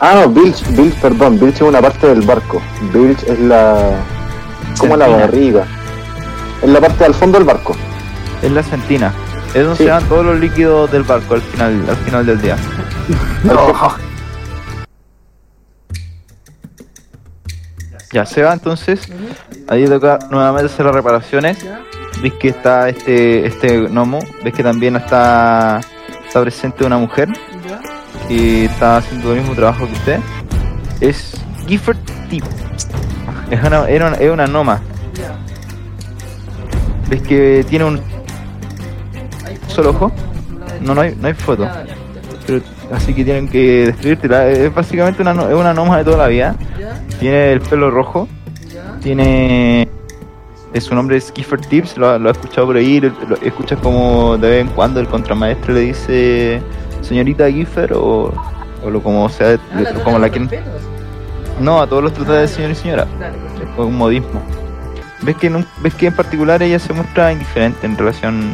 Ah, 0.00 0.14
no, 0.14 0.28
Bilge, 0.30 0.64
Bilge, 0.72 0.96
perdón, 1.00 1.38
Bilge 1.38 1.56
es 1.56 1.62
una 1.62 1.80
parte 1.80 2.06
del 2.08 2.22
barco. 2.22 2.60
Bilge 2.92 3.30
es 3.32 3.38
la. 3.40 4.00
como 4.78 4.96
la 4.96 5.08
barriga. 5.08 5.64
Es 6.62 6.68
la 6.68 6.80
parte 6.80 7.04
del 7.04 7.14
fondo 7.14 7.38
del 7.38 7.46
barco. 7.46 7.76
Es 8.42 8.50
la 8.50 8.62
sentina. 8.62 9.12
Es 9.54 9.62
donde 9.62 9.76
Sí. 9.76 9.84
se 9.84 9.90
van 9.90 10.04
todos 10.08 10.24
los 10.26 10.38
líquidos 10.38 10.90
del 10.90 11.02
barco 11.04 11.34
al 11.34 11.42
final, 11.42 11.84
al 11.88 11.96
final 11.96 12.26
del 12.26 12.40
día. 12.40 12.56
Ya 18.12 18.24
se 18.24 18.42
va 18.42 18.52
entonces. 18.54 19.08
Ahí 19.68 19.84
toca 19.86 20.18
nuevamente 20.30 20.72
hacer 20.72 20.86
las 20.86 20.94
reparaciones. 20.94 21.58
Ves 22.22 22.32
que 22.40 22.48
está 22.48 22.88
este 22.88 23.46
este 23.46 23.80
gnomo. 23.82 24.18
Ves 24.42 24.54
que 24.54 24.62
también 24.62 24.96
está, 24.96 25.80
está 26.26 26.40
presente 26.40 26.84
una 26.86 26.96
mujer 26.98 27.28
Que 28.28 28.66
está 28.66 28.98
haciendo 28.98 29.32
el 29.32 29.40
mismo 29.40 29.54
trabajo 29.54 29.86
que 29.86 29.92
usted. 29.92 30.20
Es 31.00 31.34
Gifford 31.66 31.96
Tip. 32.28 32.44
Es 33.50 33.62
una, 33.64 33.88
era 33.88 34.08
una- 34.08 34.16
es 34.16 34.30
una 34.30 34.46
gnoma. 34.46 34.80
Ya. 35.14 35.34
Ves 37.08 37.22
que 37.22 37.64
tiene 37.68 37.84
un 37.86 38.00
solo 39.68 39.90
ojo. 39.90 40.12
No, 40.82 40.94
no 40.94 41.00
hay, 41.00 41.16
no 41.18 41.28
hay 41.28 41.34
foto. 41.34 41.66
Pero- 42.46 42.60
así 42.92 43.14
que 43.14 43.24
tienen 43.24 43.48
que 43.48 43.86
describírtela. 43.86 44.46
Es 44.48 44.74
básicamente 44.74 45.22
una, 45.22 45.32
es 45.32 45.54
una 45.54 45.72
gnoma 45.72 45.96
de 45.98 46.04
toda 46.04 46.18
la 46.18 46.26
vida. 46.28 46.54
Tiene 47.20 47.52
el 47.52 47.60
pelo 47.60 47.90
rojo. 47.90 48.28
Tiene. 49.02 49.88
eh, 50.74 50.80
Su 50.80 50.94
nombre 50.94 51.16
es 51.16 51.32
Gifford 51.34 51.66
Tips, 51.66 51.96
lo, 51.96 52.18
lo 52.18 52.28
he 52.28 52.32
escuchado 52.32 52.66
por 52.66 52.76
ahí. 52.76 53.00
Lo, 53.00 53.08
lo- 53.28 53.36
escuchas 53.36 53.78
como 53.80 54.36
de 54.36 54.50
vez 54.50 54.60
en 54.60 54.68
cuando 54.68 55.00
el 55.00 55.08
contramaestre 55.08 55.72
le 55.72 55.80
dice 55.80 56.60
señorita 57.00 57.50
Gifford 57.50 57.92
o, 57.94 58.32
o 58.84 58.90
lo 58.90 59.02
como 59.02 59.28
sea, 59.28 59.58
Ah, 59.74 59.80
le- 59.80 60.02
como 60.02 60.18
la 60.18 60.28
quien. 60.28 60.48
No, 61.60 61.80
a 61.80 61.86
todos 61.86 62.02
los 62.04 62.12
trata 62.12 62.34
de 62.34 62.48
señor 62.48 62.70
y 62.70 62.74
señora. 62.74 63.06
Dale, 63.18 63.36
Es 63.62 63.68
como 63.74 63.88
un 63.88 63.96
modismo. 63.98 64.40
¿Ves 65.22 65.36
que, 65.36 65.48
en 65.48 65.56
un- 65.56 65.66
ves 65.82 65.94
que 65.94 66.06
en 66.06 66.14
particular 66.14 66.62
ella 66.62 66.78
se 66.78 66.92
muestra 66.92 67.32
indiferente 67.32 67.84
en 67.86 67.96
relación 67.98 68.52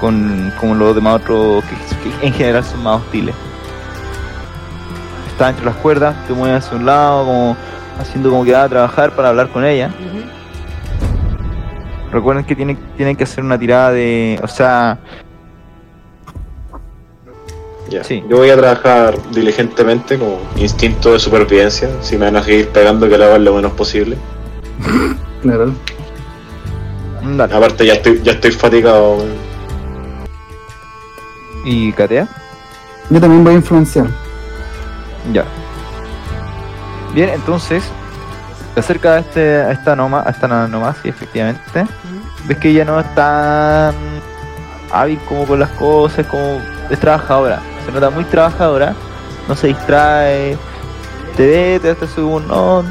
con, 0.00 0.52
con 0.60 0.78
los 0.78 0.94
demás 0.94 1.16
otros 1.22 1.64
que, 1.64 2.10
que 2.10 2.26
en 2.26 2.32
general 2.34 2.62
son 2.64 2.82
más 2.82 3.00
hostiles? 3.00 3.34
Está 5.32 5.48
entre 5.48 5.64
las 5.64 5.76
cuerdas, 5.76 6.14
te 6.26 6.34
mueves 6.34 6.64
hacia 6.66 6.76
un 6.76 6.84
lado, 6.84 7.24
como 7.24 7.56
haciendo 7.98 8.28
como 8.30 8.44
que 8.44 8.52
va 8.52 8.64
a 8.64 8.68
trabajar 8.68 9.12
para 9.16 9.30
hablar 9.30 9.48
con 9.48 9.64
ella. 9.64 9.88
Ujú. 9.88 10.20
Recuerden 12.12 12.44
que 12.44 12.54
tienen, 12.56 12.76
tienen 12.96 13.16
que 13.16 13.24
hacer 13.24 13.42
una 13.44 13.58
tirada 13.58 13.92
de. 13.92 14.38
O 14.42 14.48
sea, 14.48 14.98
Ya. 17.88 18.04
Sí. 18.04 18.22
Yo 18.28 18.36
voy 18.36 18.50
a 18.50 18.56
trabajar 18.56 19.16
diligentemente 19.32 20.18
como 20.18 20.38
instinto 20.56 21.12
de 21.12 21.18
supervivencia. 21.18 21.88
Si 22.02 22.16
me 22.16 22.26
van 22.26 22.36
a 22.36 22.42
seguir 22.42 22.68
pegando, 22.68 23.08
que 23.08 23.18
lo 23.18 23.24
hagan 23.24 23.44
lo 23.44 23.54
menos 23.54 23.72
posible. 23.72 24.16
Claro. 25.40 25.72
dale. 27.22 27.54
Aparte, 27.54 27.86
ya 27.86 27.94
estoy, 27.94 28.20
ya 28.22 28.32
estoy 28.32 28.50
fatigado. 28.50 29.24
¿Y 31.64 31.92
Katea? 31.92 32.28
Yo 33.08 33.20
también 33.20 33.42
voy 33.42 33.54
a 33.54 33.56
influenciar. 33.56 34.06
Ya. 35.32 35.46
Bien, 37.14 37.30
entonces. 37.30 37.84
Se 38.74 38.80
acerca 38.80 39.14
a, 39.14 39.18
este, 39.20 39.40
a 39.40 39.72
esta 39.72 39.96
noma, 39.96 40.22
a 40.24 40.30
esta 40.30 40.46
noma, 40.46 40.94
sí, 41.02 41.08
efectivamente. 41.08 41.86
Ves 42.44 42.58
que 42.58 42.68
ella 42.68 42.84
no 42.84 43.00
es 43.00 43.14
tan 43.14 43.94
hábil 44.92 45.18
como 45.28 45.46
con 45.46 45.58
las 45.58 45.70
cosas, 45.70 46.26
como 46.26 46.60
es 46.90 46.98
trabajadora. 47.00 47.60
Se 47.86 47.92
nota 47.92 48.10
muy 48.10 48.24
trabajadora, 48.24 48.94
no 49.48 49.54
se 49.56 49.68
distrae, 49.68 50.56
te 51.36 51.46
ve, 51.46 51.80
te 51.80 51.90
hace 51.90 52.06
su 52.08 52.40
no, 52.40 52.84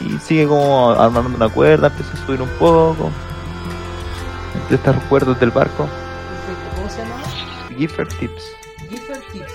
y 0.00 0.18
sigue 0.18 0.46
como 0.46 0.90
armando 0.90 1.36
una 1.36 1.48
cuerda, 1.48 1.88
empieza 1.88 2.12
a 2.12 2.26
subir 2.26 2.42
un 2.42 2.48
poco. 2.58 3.10
Entre 4.54 4.76
estas 4.76 4.96
cuerdas 5.04 5.38
del 5.40 5.50
barco. 5.50 5.86
Perfecto. 5.86 6.76
¿Cómo 6.76 6.88
se 6.90 6.98
llama? 6.98 7.14
Gifford 7.76 8.08
Tips. 8.18 8.42
Gifford 8.88 9.20
Tips. 9.32 9.52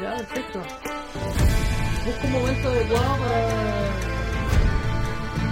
Ya, 0.00 0.16
perfecto. 0.16 0.60
Busco 2.06 2.26
un 2.26 2.32
momento 2.32 2.68
adecuado 2.68 3.16
para, 3.18 3.46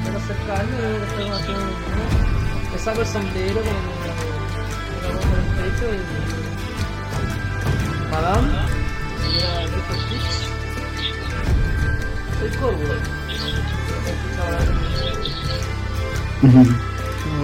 para 0.05 0.17
acercarme. 0.19 0.77
Veo 0.81 0.99
que 0.99 1.23
está 1.23 1.37
haciendo 1.37 1.61
un- 1.61 2.73
Me 2.73 2.79
saco 2.79 3.01
el 3.01 3.07
sombrero 3.07 3.61
con 3.61 4.08
pongo 5.13 5.35
en 5.35 5.41
el 5.41 5.71
pecho. 5.71 5.87
Soy. 16.41 16.69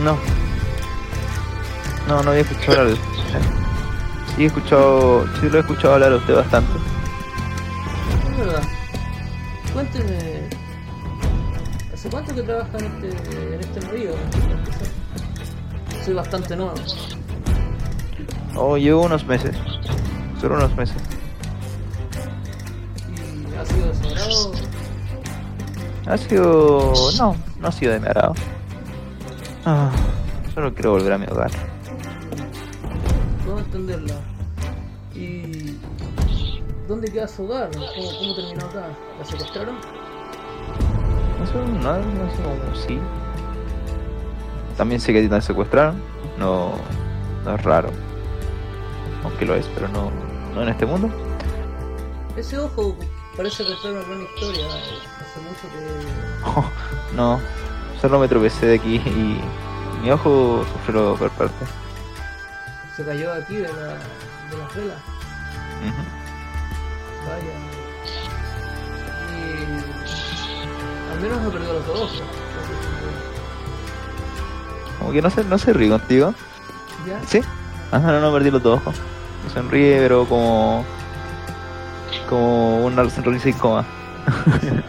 No. 0.05 0.19
No, 2.09 2.23
no 2.23 2.31
había 2.31 2.43
escuchado 2.43 2.73
hablar 2.73 2.87
de 2.87 2.93
usted. 2.93 3.05
Sí, 4.37 4.43
he 4.43 4.47
escuchado, 4.47 5.27
sí 5.41 5.49
lo 5.49 5.57
he 5.57 5.61
escuchado 5.61 5.95
hablar 5.95 6.13
a 6.13 6.17
usted 6.17 6.35
bastante. 6.35 6.73
Es 8.31 8.39
verdad. 8.39 8.63
Cuénteme. 9.73 10.49
¿Hace 11.93 12.09
cuánto 12.11 12.35
que 12.35 12.43
trabaja 12.43 12.79
en 12.79 12.85
este, 12.85 13.55
en 13.55 13.61
este 13.61 13.81
río? 13.91 14.11
Soy 16.05 16.15
bastante 16.15 16.57
nuevo. 16.57 16.75
Oh, 18.57 18.77
llevo 18.77 19.03
unos 19.03 19.27
meses. 19.27 19.57
Solo 20.41 20.57
unos 20.57 20.75
meses. 20.77 20.97
Y 23.09 23.57
ha 23.57 23.65
sido 23.65 23.93
agrado. 24.11 24.53
Ha 26.07 26.17
sido... 26.17 26.93
No, 27.19 27.37
no 27.59 27.69
ha 27.69 27.73
sido 27.73 27.93
de 27.93 28.01
mi 28.01 28.07
agrado. 28.07 28.35
Ah, 29.65 29.91
solo 30.55 30.73
quiero 30.75 30.93
volver 30.93 31.13
a 31.15 31.19
mi 31.19 31.27
hogar. 31.27 31.51
Puedo 33.45 33.59
entenderla. 33.59 34.15
¿Y 35.15 35.79
dónde 36.87 37.11
queda 37.11 37.27
su 37.27 37.45
hogar? 37.45 37.71
¿Cómo, 37.73 37.87
cómo 38.19 38.35
terminó 38.35 38.67
acá? 38.67 38.89
¿La 39.19 39.25
secuestraron? 39.25 39.77
No 41.41 41.47
sé, 41.47 41.55
no, 41.55 41.99
no 41.99 42.75
sé 42.75 42.87
sí. 42.87 42.99
También 44.77 45.01
sé 45.01 45.13
que 45.13 45.21
a 45.21 45.23
ti 45.23 45.29
te 45.29 45.41
secuestraron. 45.41 45.97
No, 46.39 46.73
no 47.45 47.55
es 47.55 47.63
raro. 47.63 47.91
Aunque 49.25 49.47
lo 49.47 49.55
es, 49.55 49.67
pero 49.75 49.89
no, 49.89 50.11
no 50.55 50.63
en 50.63 50.69
este 50.69 50.87
mundo. 50.87 51.11
Ese 52.37 52.59
ojo 52.59 52.97
parece 53.37 53.65
contar 53.65 53.93
una 53.93 54.03
gran 54.03 54.23
historia. 54.23 54.67
Hace 54.67 55.41
mucho 55.41 55.63
que. 55.73 57.15
no, 57.17 57.41
solo 58.01 58.19
me 58.19 58.29
tropecé 58.29 58.67
de 58.67 58.75
aquí 58.75 58.97
y 58.97 59.41
mi 60.03 60.11
ojo 60.11 60.65
sufrió 60.73 61.15
por 61.17 61.31
parte. 61.31 61.65
se 62.97 63.05
cayó 63.05 63.33
aquí 63.33 63.57
de, 63.57 63.63
la, 63.63 63.69
de 63.71 64.59
las 64.59 64.75
velas. 64.75 64.99
Ujú. 65.81 66.05
Vaya. 67.29 67.55
Y. 69.33 71.13
Al 71.13 71.21
menos 71.21 71.43
no 71.43 71.51
perdió 71.51 71.73
los 71.73 71.87
dos 71.87 72.01
ojos. 72.01 72.23
Como 74.99 75.13
que 75.13 75.23
no 75.23 75.31
se, 75.31 75.45
no 75.45 75.59
se 75.59 75.73
ríe 75.73 75.89
contigo. 75.89 76.35
¿Ya? 77.07 77.21
¿Sí? 77.27 77.41
Ajá, 77.91 78.13
no, 78.13 78.21
no 78.21 78.33
perdí 78.33 78.51
los 78.51 78.63
dos 78.63 78.81
ojos. 78.81 78.97
Sonríe, 79.53 79.99
pero 79.99 80.27
como. 80.27 80.85
Como 82.29 82.87
una 82.87 83.09
sonrisa 83.11 83.49
incómoda. 83.49 83.85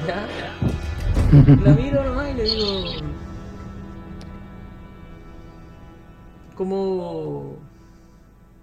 ¿Ya? 0.07 0.27
La 1.31 1.71
miro 1.73 2.03
nomás 2.03 2.29
y 2.29 2.33
le 2.33 2.43
digo. 2.43 2.83
¿Cómo. 6.55 7.57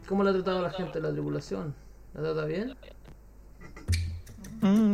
¿Cómo 0.09 0.25
la 0.25 0.31
ha 0.31 0.35
tratado 0.35 0.63
la 0.63 0.71
gente 0.71 1.01
de 1.01 1.09
la 1.09 1.13
tripulación? 1.13 1.75
¿La 2.15 2.23
trata 2.23 2.45
bien? 2.47 2.75
Mm. 4.61 4.93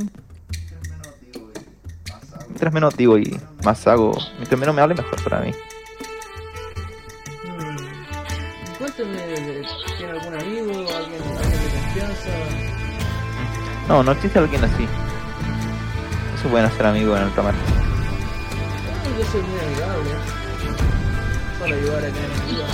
Mientras 2.49 2.73
menos 2.73 2.97
digo 2.97 3.19
y 3.19 3.39
más 3.65 3.87
hago, 3.87 4.17
mientras 4.37 4.59
menos 4.59 4.75
me 4.75 4.83
hable, 4.83 4.95
mejor 4.95 5.23
para 5.23 5.41
mí. 5.41 5.53
Hmm. 7.45 8.79
Cuénteme, 8.79 9.63
¿tiene 10.09 10.21
algún 10.21 10.35
amigo, 10.35 10.71
alguien, 10.97 11.23
alguien 11.23 11.63
de 11.63 11.69
confianza? 11.71 12.31
No, 13.89 14.03
no 14.03 14.13
existe 14.13 14.39
alguien 14.39 14.65
así. 14.65 14.85
No 14.85 16.43
se 16.43 16.49
pueden 16.49 16.67
hacer 16.67 16.87
amigos 16.87 17.21
en 17.21 17.27
el 17.27 17.35
mar. 17.43 17.55
Ah, 17.55 19.19
yo 19.19 19.25
soy 19.27 19.43
muy 19.43 19.61
amigable. 19.61 20.11
Solo 21.59 21.75
ayudar 21.75 21.99
a 21.99 22.01
tener 22.01 22.31
ayuda. 22.47 22.67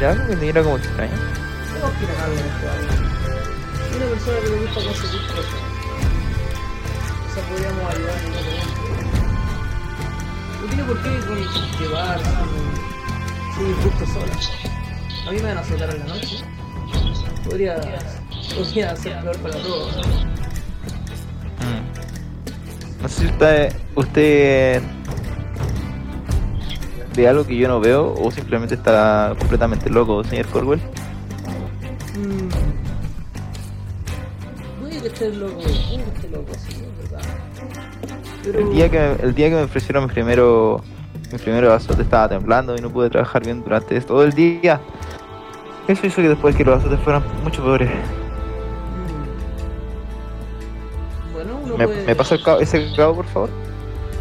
Ya 0.00 0.10
algo 0.10 0.26
que 0.26 0.36
me 0.36 0.46
mira 0.46 0.62
como 0.62 0.76
extraño. 0.76 1.12
Todos 1.80 1.92
quieren 1.98 2.20
algo 2.20 2.34
en 2.34 2.46
este 2.46 2.66
barrio. 2.66 2.88
Y 3.92 3.96
una 3.96 4.06
persona 4.06 4.38
que 4.40 4.48
le 4.48 4.56
gusta 4.56 4.84
conseguir 4.84 5.26
cosas. 5.28 5.60
O 7.30 7.34
sea, 7.34 7.42
podríamos 7.48 7.94
ayudar 7.94 8.18
en 8.18 8.32
otro 8.32 8.42
momento. 8.42 8.81
Tiene 10.72 10.84
por 10.84 10.96
qué 11.02 11.10
con- 11.26 11.78
llevar 11.78 12.18
su 13.54 13.64
disgusto 13.66 14.06
sola. 14.06 14.32
A 15.28 15.30
mí 15.30 15.36
me 15.36 15.42
van 15.42 15.58
a 15.58 15.60
azotar 15.60 15.90
en 15.94 15.98
la 15.98 16.06
noche. 16.14 16.38
Podría, 17.44 17.76
podría 18.56 18.96
ser 18.96 19.20
peor 19.20 19.36
para 19.38 19.54
todos. 19.56 19.96
Mm. 21.58 23.02
No 23.02 23.08
sé 23.08 23.20
si 23.20 23.26
usted, 23.26 23.76
usted 23.96 24.82
ve 27.16 27.28
algo 27.28 27.44
que 27.46 27.54
yo 27.58 27.68
no 27.68 27.78
veo 27.78 28.14
o 28.14 28.30
simplemente 28.30 28.74
está 28.76 29.34
completamente 29.38 29.90
loco, 29.90 30.24
señor 30.24 30.46
Corwell. 30.46 30.80
Mm. 32.16 32.48
Puede 34.80 35.00
que 35.02 35.06
esté 35.08 35.32
loco, 35.34 35.58
puede 35.58 35.74
que 35.74 36.10
esté 36.14 36.28
loco. 36.30 36.46
Pero... 36.66 36.91
El 38.44 38.70
día 38.72 38.88
que 38.90 38.98
me, 38.98 39.12
el 39.22 39.34
día 39.34 39.48
que 39.50 39.54
me 39.56 39.62
ofrecieron 39.62 40.04
mi 40.04 40.10
primero 40.10 40.80
mi 41.30 41.38
primero 41.38 41.72
azote 41.72 42.02
estaba 42.02 42.28
temblando 42.28 42.76
y 42.76 42.80
no 42.80 42.90
pude 42.90 43.08
trabajar 43.08 43.42
bien 43.44 43.62
durante 43.62 43.98
todo 44.02 44.22
el 44.24 44.32
día. 44.32 44.80
Eso 45.88 46.06
hizo 46.06 46.16
que 46.22 46.28
después 46.28 46.54
que 46.54 46.64
los 46.64 46.78
azotes 46.78 47.00
fueran 47.00 47.22
mucho 47.42 47.62
peores. 47.64 47.88
Mm. 47.88 47.92
Bueno, 51.32 51.58
uno 51.64 51.76
¿Me, 51.76 51.86
puede... 51.86 52.04
me 52.06 52.14
pasa 52.14 52.34
el 52.34 52.42
cabo- 52.42 52.60
ese 52.60 52.92
cabo, 52.94 53.14
por 53.16 53.24
favor? 53.26 53.48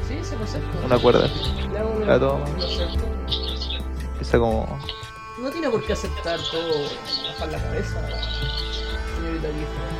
Sí, 0.07 0.17
se 0.23 0.37
lo 0.37 0.43
acepto. 0.43 0.77
Una 0.85 0.97
cuerda. 0.99 1.27
Toma. 1.27 2.39
lo 2.57 2.65
acepto. 2.65 3.05
Esa 4.21 4.39
como... 4.39 4.79
No 5.41 5.49
tiene 5.49 5.69
por 5.69 5.83
qué 5.83 5.93
aceptar 5.93 6.39
todo, 6.51 6.71
bajar 7.33 7.51
la 7.51 7.57
cabeza, 7.57 7.99
señorita 9.17 9.47
Gifford. 9.47 9.95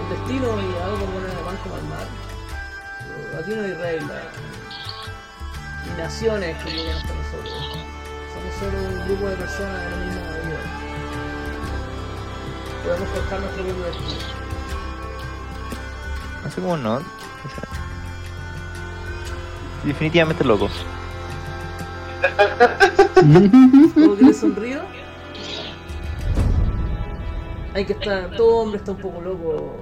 El 0.00 0.08
destino 0.16 0.46
y 0.60 0.82
algo 0.82 0.96
como 0.98 1.12
poner 1.12 1.30
el 1.30 1.44
banco 1.44 1.68
al 1.76 1.84
mar. 1.88 2.06
Aquí 3.38 3.50
no 3.54 3.62
hay 3.62 3.72
reglas, 3.72 4.24
ni 5.86 6.02
naciones 6.02 6.56
que 6.62 6.70
lleguen 6.70 6.96
hasta 6.96 7.14
nosotros. 7.14 7.78
Somos 8.32 8.54
solo 8.60 8.78
un 8.78 9.04
grupo 9.06 9.28
de 9.28 9.36
personas 9.36 9.82
en 9.84 9.90
la 9.90 9.96
misma 9.96 10.22
vida. 10.22 10.60
Podemos 12.84 13.08
forjar 13.08 13.40
nuestro 13.40 13.64
propio 13.64 13.84
destino. 13.84 14.20
No 16.44 16.50
sé 16.50 16.60
cómo 16.60 16.76
no. 16.76 17.02
Definitivamente 19.84 20.44
locos. 20.44 20.72
¿Cómo 23.94 24.16
que 24.16 24.24
le 24.24 24.32
sonrío? 24.32 24.80
Hay 27.74 27.84
que 27.84 27.92
estar, 27.94 28.30
todo 28.36 28.58
hombre 28.58 28.78
está 28.78 28.92
un 28.92 28.98
poco 28.98 29.20
loco. 29.20 29.76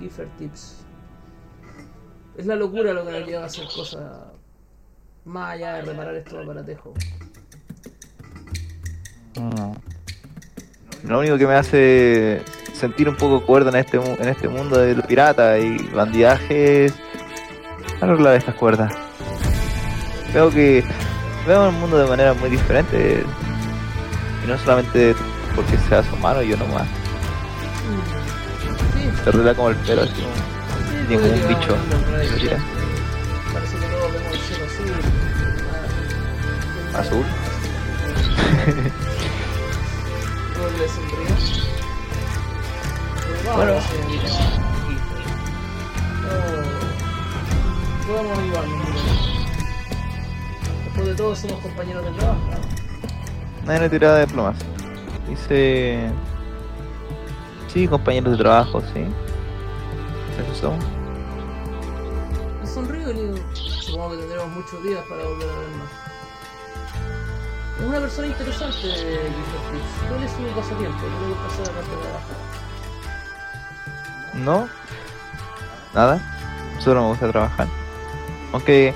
Gifford 0.00 0.28
Tips. 0.38 0.87
Es 2.38 2.46
la 2.46 2.54
locura 2.54 2.92
lo 2.92 3.04
que 3.04 3.10
nos 3.10 3.26
lleva 3.26 3.42
a 3.42 3.46
hacer 3.46 3.66
cosas 3.66 4.00
más 5.24 5.54
allá 5.54 5.74
de 5.74 5.82
reparar 5.82 6.14
estos 6.14 6.40
aparatejo. 6.40 6.94
Mm. 9.34 11.08
Lo 11.08 11.18
único 11.18 11.36
que 11.36 11.46
me 11.48 11.54
hace 11.54 12.40
sentir 12.74 13.08
un 13.08 13.16
poco 13.16 13.44
cuerdo 13.44 13.70
en 13.70 13.76
este, 13.76 13.96
en 13.96 14.28
este 14.28 14.46
mundo 14.46 14.78
de 14.78 14.94
los 14.94 15.04
piratas 15.04 15.60
y 15.60 15.78
bandidaje 15.88 16.84
es 16.84 16.94
arreglar 18.00 18.36
estas 18.36 18.54
cuerdas. 18.54 18.94
Veo 20.32 20.48
que 20.50 20.84
veo 21.44 21.66
el 21.66 21.74
mundo 21.74 21.98
de 21.98 22.08
manera 22.08 22.34
muy 22.34 22.50
diferente 22.50 23.24
y 24.44 24.46
no 24.46 24.56
solamente 24.58 25.16
porque 25.56 25.76
seas 25.88 26.06
humano 26.12 26.40
yo 26.42 26.56
nomás. 26.56 26.86
Sí, 28.94 29.10
Se 29.24 29.30
arregla 29.30 29.54
como 29.56 29.70
el 29.70 29.76
pelo 29.78 30.02
así 30.02 30.24
Tiene 31.08 31.22
como 31.22 31.34
un 31.34 31.48
bicho. 31.48 31.72
vamos 31.72 31.80
a 31.80 31.96
encontrar 31.96 32.20
ahí. 32.20 32.28
Mira. 32.42 32.58
Parece 33.52 33.76
que 33.76 33.86
todos 33.86 34.12
vemos 34.12 34.32
el 34.32 34.40
cielo 34.40 34.64
azul. 36.94 37.24
Bueno. 43.54 43.72
Podemos 48.06 48.38
ayudarnos. 48.38 48.88
Después 50.84 51.06
de 51.06 51.14
todo, 51.14 51.34
somos 51.34 51.58
compañeros 51.60 52.04
de 52.04 52.10
trabajo. 52.12 52.40
Nadie 53.64 53.80
le 53.80 53.88
tiraba 53.88 54.18
de 54.18 54.26
plomas. 54.26 54.56
Dice. 55.28 56.10
Sí, 57.68 57.88
compañeros 57.88 58.32
de 58.32 58.38
trabajo, 58.38 58.82
sí. 58.92 59.06
Eso 60.38 60.54
somos. 60.60 60.97
Sonrío 62.68 63.10
y 63.10 63.14
le 63.14 63.22
digo, 63.32 63.38
supongo 63.54 64.10
que 64.10 64.16
tendremos 64.18 64.48
muchos 64.50 64.82
días 64.82 65.02
para 65.08 65.24
volver 65.24 65.48
a 65.48 65.58
vernos. 65.58 65.88
Es 67.78 67.84
una 67.84 68.00
persona 68.00 68.26
interesante. 68.26 68.88
¿Cuál 70.08 70.22
es 70.24 70.30
su 70.32 70.42
pasatiempo? 70.54 70.98
¿Qué 71.00 71.08
le 71.08 71.28
gusta 71.28 71.46
hacer 71.46 71.66
de 71.66 71.72
trabajar? 71.72 72.36
No. 74.34 74.68
Nada. 75.94 76.20
Solo 76.80 77.02
me 77.02 77.08
gusta 77.08 77.30
trabajar. 77.30 77.68
Aunque. 78.52 78.94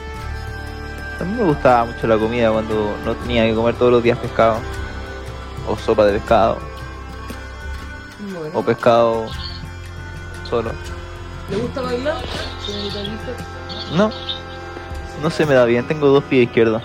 También 1.18 1.38
me 1.38 1.52
gustaba 1.52 1.84
mucho 1.84 2.06
la 2.08 2.18
comida 2.18 2.50
cuando 2.50 2.96
no 3.04 3.14
tenía 3.16 3.44
que 3.46 3.54
comer 3.54 3.76
todos 3.76 3.92
los 3.92 4.02
días 4.02 4.18
pescado. 4.18 4.56
O 5.68 5.76
sopa 5.76 6.04
de 6.06 6.18
pescado. 6.18 6.58
Bueno. 8.32 8.58
O 8.58 8.62
pescado 8.64 9.26
solo. 10.50 10.72
¿Le 11.48 11.56
gusta 11.56 11.82
bailar, 11.82 12.16
señorita? 12.66 13.51
No. 13.96 14.10
No 15.22 15.30
se 15.30 15.46
me 15.46 15.54
da 15.54 15.64
bien. 15.64 15.86
Tengo 15.86 16.08
dos 16.08 16.24
pies 16.24 16.46
izquierdos. 16.46 16.82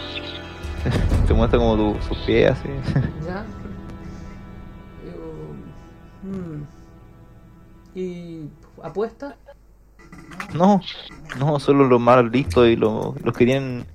Te 1.27 1.33
muestra 1.33 1.59
como 1.59 1.75
tu, 1.75 2.07
sus 2.07 2.17
pies 2.19 2.51
así. 2.51 2.69
Ya. 3.25 3.45
Hmm. 6.23 6.63
¿Y 7.95 8.49
apuesta? 8.83 9.35
No, 10.53 10.81
no, 11.39 11.59
solo 11.59 11.87
los 11.87 11.99
más 11.99 12.23
listos 12.25 12.67
y 12.67 12.75
los, 12.75 13.19
los 13.21 13.35
que 13.35 13.45
tienen. 13.45 13.85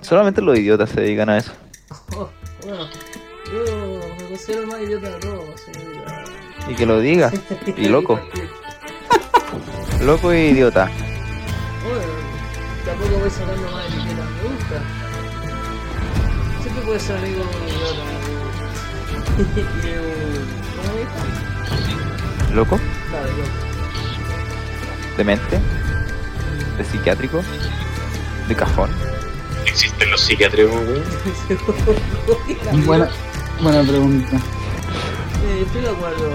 Solamente 0.00 0.40
los 0.40 0.58
idiotas 0.58 0.90
se 0.90 1.00
dedican 1.00 1.28
a 1.28 1.38
eso. 1.38 1.52
Oh, 2.16 2.28
bueno, 2.64 2.86
yo 3.46 4.00
me 4.18 4.28
considero 4.28 4.62
el 4.62 4.66
más 4.68 4.80
idiota 4.80 5.10
de 5.10 5.18
todos, 5.20 5.60
señorita. 5.60 6.24
Y 6.68 6.74
que 6.74 6.86
lo 6.86 7.00
digas. 7.00 7.34
Y 7.76 7.88
loco. 7.88 8.18
Loco 10.00 10.32
y 10.32 10.38
idiota. 10.38 10.90
Tampoco 12.84 13.18
voy 13.18 13.30
sacando 13.30 13.70
más 13.70 13.84
etiquetas, 13.86 14.30
me 14.30 14.42
gusta. 14.48 14.82
Siempre 16.62 16.82
puedes 16.84 17.02
ser 17.02 17.16
amigo 17.18 17.44
de 17.44 17.46
un 17.46 17.54
de 19.82 19.92
un... 20.00 20.06
¿Cómo 20.76 20.90
dijo? 20.98 22.54
Loco, 22.54 22.80
Claro, 23.10 23.26
loco. 23.28 23.48
demente, 25.18 25.60
de 26.78 26.84
psiquiátrico, 26.84 27.42
de 28.48 28.54
cajón. 28.54 28.90
¿Existen 29.66 30.10
los 30.10 30.20
psiquiátricos, 30.20 30.72
weón? 30.74 31.04
Buena, 32.86 33.08
buena 33.60 33.82
pregunta. 33.82 34.36
Eh, 34.36 35.62
estoy 35.66 35.82
de 35.82 35.88
acuerdo. 35.90 36.30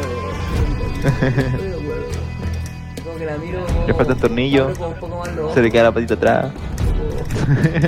que 3.19 3.25
la 3.25 3.37
miro 3.37 3.65
como... 3.65 3.85
Le 3.85 3.93
falta 3.93 4.13
un 4.13 4.19
tornillo. 4.19 4.73
Se 5.53 5.61
le 5.61 5.69
queda 5.71 5.83
la 5.83 5.91
patita 5.91 6.13
atrás. 6.15 6.51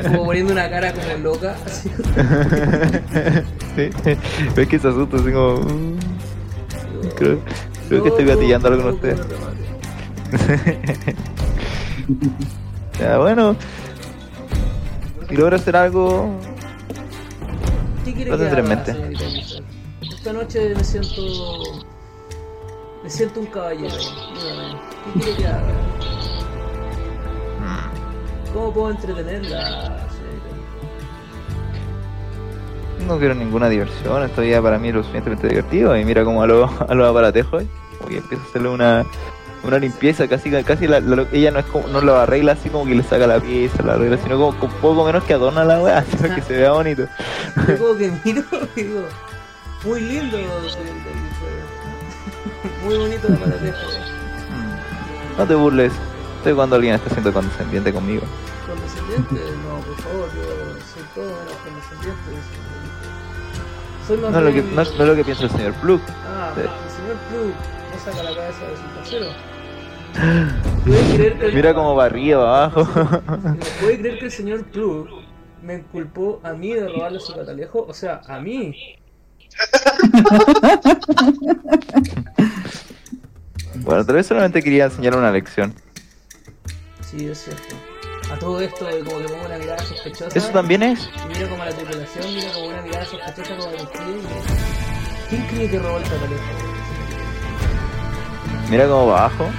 como, 0.03 0.11
como 0.11 0.25
poniendo 0.25 0.53
una 0.53 0.69
cara 0.69 0.93
como 0.93 1.17
loca. 1.23 1.55
Así. 1.65 1.89
sí. 3.75 3.89
Ves 4.55 4.67
que 4.67 4.77
se 4.79 4.87
asusta 4.87 5.17
así 5.17 5.31
como. 5.31 5.53
"Uh". 5.55 5.97
Creo, 7.15 7.39
creo 7.87 8.03
que 8.03 8.09
estoy 8.09 8.25
gatillando 8.25 8.67
algo 8.67 8.83
con 8.83 8.93
usted. 8.93 9.17
Ya, 12.99 13.17
bueno. 13.17 13.55
Si 15.29 15.35
logro 15.35 15.55
hacer 15.55 15.75
algo. 15.75 16.35
¿Qué 18.05 18.13
quiere 18.13 18.37
que 18.37 18.59
en 18.59 18.67
mente. 18.67 18.95
Esta 20.01 20.33
noche 20.33 20.75
me 20.75 20.83
siento... 20.83 21.90
Me 23.03 23.09
siento 23.09 23.39
un 23.39 23.45
caballero. 23.47 23.95
Dígame, 23.95 24.77
¿qué 25.13 25.19
quiere 25.19 25.37
que 25.37 25.47
haga? 25.47 25.73
mm, 27.59 28.53
¿Cómo 28.53 28.73
puedo 28.73 28.91
entretenerla, 28.91 30.07
señorita? 30.09 30.49
No 33.07 33.17
quiero 33.17 33.33
ninguna 33.35 33.69
diversión. 33.69 34.23
Esto 34.23 34.43
ya 34.43 34.61
para 34.61 34.77
mí 34.77 34.89
es 34.89 34.93
lo 34.95 35.01
suficientemente 35.01 35.47
divertido. 35.47 35.97
Y 35.97 36.05
mira 36.05 36.23
como 36.23 36.43
a 36.43 36.47
los 36.47 36.69
a 36.87 36.93
los 36.93 37.09
aparatejos. 37.09 37.63
Y 38.09 38.17
empieza 38.17 38.43
a 38.43 38.47
hacerle 38.47 38.69
una. 38.69 39.05
Una 39.63 39.77
limpieza 39.77 40.27
casi 40.27 40.49
casi 40.63 40.87
la- 40.87 40.99
la- 41.01 41.27
ella 41.31 41.51
no 41.51 41.59
es 41.59 41.65
como, 41.67 41.87
no 41.89 42.01
lo 42.01 42.15
arregla 42.15 42.53
así 42.53 42.69
como 42.71 42.83
que 42.83 42.95
le 42.95 43.03
saca 43.03 43.27
la 43.27 43.39
pieza, 43.39 43.83
la 43.83 43.93
arregla, 43.93 44.17
sino 44.17 44.35
como 44.39 44.57
con 44.59 44.71
poco 44.71 45.05
menos 45.05 45.23
que 45.25 45.35
adorna 45.35 45.63
la 45.63 45.79
weá, 45.79 46.03
para 46.19 46.33
que 46.33 46.41
se 46.41 46.53
vea 46.57 46.71
bonito. 46.71 47.03
Yo 47.67 47.77
como 47.77 47.95
que 47.95 48.11
miro 48.25 48.41
y 48.75 48.81
digo... 48.81 49.03
Muy 49.85 49.99
lindo, 50.01 50.35
señorita. 50.67 51.09
Muy 52.83 52.97
bonito 52.97 53.27
el 53.27 53.33
aparatejo. 53.35 53.77
Mm. 54.49 55.37
No 55.37 55.47
te 55.47 55.55
burles. 55.55 55.93
Estoy 56.37 56.53
cuando 56.53 56.75
alguien 56.75 56.95
está 56.95 57.09
siendo 57.09 57.31
condescendiente 57.33 57.93
conmigo. 57.93 58.23
¿Condescendiente? 58.67 59.35
No, 59.71 59.77
por 59.79 59.95
favor, 59.97 60.29
yo 60.35 60.43
soy 60.93 61.03
todo 61.15 61.25
menos 61.25 61.53
condescendiente. 61.63 62.21
señorita. 62.25 64.07
Soy 64.07 64.17
más 64.17 64.31
No 64.31 64.39
es 64.39 64.43
lo 64.45 64.51
que, 64.51 64.61
no, 64.75 64.97
no 64.97 65.05
lo 65.05 65.15
que 65.15 65.23
piensa 65.23 65.43
el 65.43 65.49
señor 65.51 65.73
Plug. 65.75 66.01
Ah, 66.27 66.51
Sí. 66.55 66.61
el 66.61 66.91
señor 66.91 67.17
Plug 67.29 67.53
no 67.93 67.99
saca 68.03 68.23
la 68.23 68.35
cabeza 68.35 68.67
de 68.67 68.77
su 68.77 68.83
trasero. 68.93 69.25
¿Puede 70.85 71.13
creer 71.15 71.39
que 71.39 71.45
el- 71.47 71.53
Mira 71.55 71.73
como 71.73 71.95
va 71.95 72.05
arriba, 72.05 72.65
abajo. 72.65 72.87
¿Puede 73.81 73.99
creer 73.99 74.19
que 74.19 74.25
el 74.25 74.31
señor 74.31 74.63
Plug 74.65 75.07
me 75.61 75.75
inculpó 75.75 76.41
a 76.43 76.53
mí 76.53 76.73
de 76.73 76.87
robarle 76.89 77.19
su 77.19 77.33
catalejo? 77.35 77.85
O 77.87 77.93
sea, 77.93 78.21
a 78.27 78.39
mí. 78.39 78.75
bueno, 83.75 84.05
tal 84.05 84.15
vez 84.15 84.27
solamente 84.27 84.61
quería 84.61 84.85
enseñar 84.85 85.15
una 85.15 85.31
lección. 85.31 85.73
Sí, 87.09 87.27
es 87.27 87.43
cierto. 87.43 87.75
A 88.31 88.37
todo 88.39 88.61
esto, 88.61 88.87
eh, 88.89 89.03
como 89.03 89.17
que 89.19 89.25
pongo 89.25 89.45
una 89.45 89.57
mirada 89.57 89.83
sospechosa. 89.83 90.37
Eso 90.37 90.49
también 90.49 90.83
es. 90.83 91.09
Y 91.25 91.29
miro 91.33 91.49
como 91.49 91.65
la 91.65 91.71
tripulación, 91.71 92.33
miro 92.33 92.51
como 92.53 92.67
una 92.67 92.81
mirada 92.81 93.05
sospechosa 93.05 93.57
como 93.57 93.71
los 93.71 93.87
pies 93.87 94.03
¿Quién 95.29 95.47
cree 95.47 95.69
que 95.69 95.79
robó 95.79 95.97
el 95.97 96.03
catalejo? 96.03 96.43
Mira 98.69 98.87
como 98.87 99.17
abajo. 99.17 99.49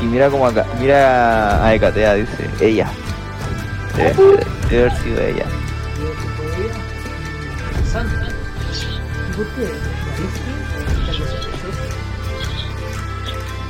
Y 0.00 0.04
mira 0.04 0.30
como 0.30 0.46
acá. 0.46 0.64
Mira 0.80 1.64
a 1.64 1.74
Hecatea, 1.74 2.14
dice. 2.14 2.48
Ella. 2.60 2.88
Debe, 3.96 4.14
debe 4.70 4.82
haber 4.82 4.96
sido 5.02 5.20
ella. 5.20 5.46
Santa. 7.92 8.28
¿Y 9.30 9.36
por 9.36 9.46
qué? 9.54 9.68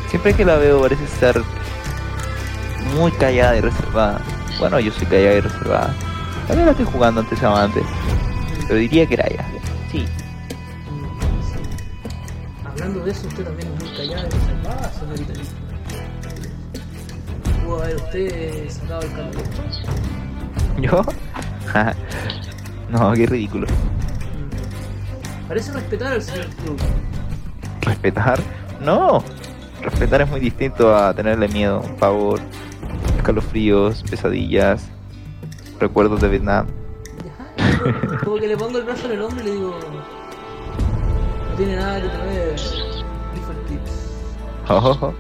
Siempre 0.09 0.35
que 0.35 0.45
la 0.45 0.57
veo 0.57 0.81
parece 0.81 1.05
estar 1.05 1.41
muy 2.97 3.13
callada 3.13 3.57
y 3.57 3.61
reservada. 3.61 4.21
Bueno, 4.59 4.81
yo 4.81 4.91
soy 4.93 5.07
callada 5.07 5.35
y 5.35 5.41
reservada. 5.41 5.95
También 6.49 6.67
la 6.67 6.73
estoy 6.73 6.87
jugando 6.87 7.21
ante 7.21 7.35
ese 7.35 7.47
amante. 7.47 7.83
Pero 8.67 8.81
diría 8.81 9.07
que 9.07 9.15
era 9.15 9.27
ella. 9.29 9.47
Sí. 9.93 10.05
Hablando 12.65 13.05
de 13.05 13.11
eso, 13.11 13.29
usted 13.29 13.45
también 13.45 13.73
es 13.73 13.85
muy 13.85 13.97
callada 13.97 14.27
y 14.27 14.31
reservada, 14.31 14.93
señorita. 14.99 15.33
¿Pudo 17.65 17.83
haber 17.83 17.97
usted 17.97 18.71
sacado 18.71 19.03
el 19.03 19.11
catalejo? 19.11 19.43
¿Yo? 20.81 21.03
no, 22.91 23.13
qué 23.13 23.27
ridículo. 23.27 23.67
Parece 25.47 25.73
respetar 25.73 26.13
al 26.13 26.23
señor 26.23 26.47
Club. 26.47 26.79
¿Respetar? 27.83 28.39
No. 28.81 29.23
Respetar 29.83 30.23
es 30.23 30.29
muy 30.29 30.41
distinto 30.41 30.95
a 30.95 31.15
tenerle 31.15 31.49
miedo, 31.49 31.83
pavor, 31.99 32.41
escalofríos, 33.17 34.03
pesadillas, 34.03 34.89
recuerdos 35.81 36.21
de 36.21 36.29
Vietnam. 36.29 36.67
Ya, 37.25 38.19
Como 38.25 38.37
que 38.37 38.49
le 38.49 38.57
pongo 38.57 38.79
el 38.79 38.85
brazo 38.85 39.07
en 39.07 39.13
el 39.13 39.23
hombro 39.23 39.41
y 39.41 39.45
le 39.45 39.53
digo... 39.53 39.79
No 41.51 41.55
tiene 41.57 41.77
nada 41.77 42.01
que 42.01 42.09
Tips. 43.69 44.09
Oh, 44.69 45.15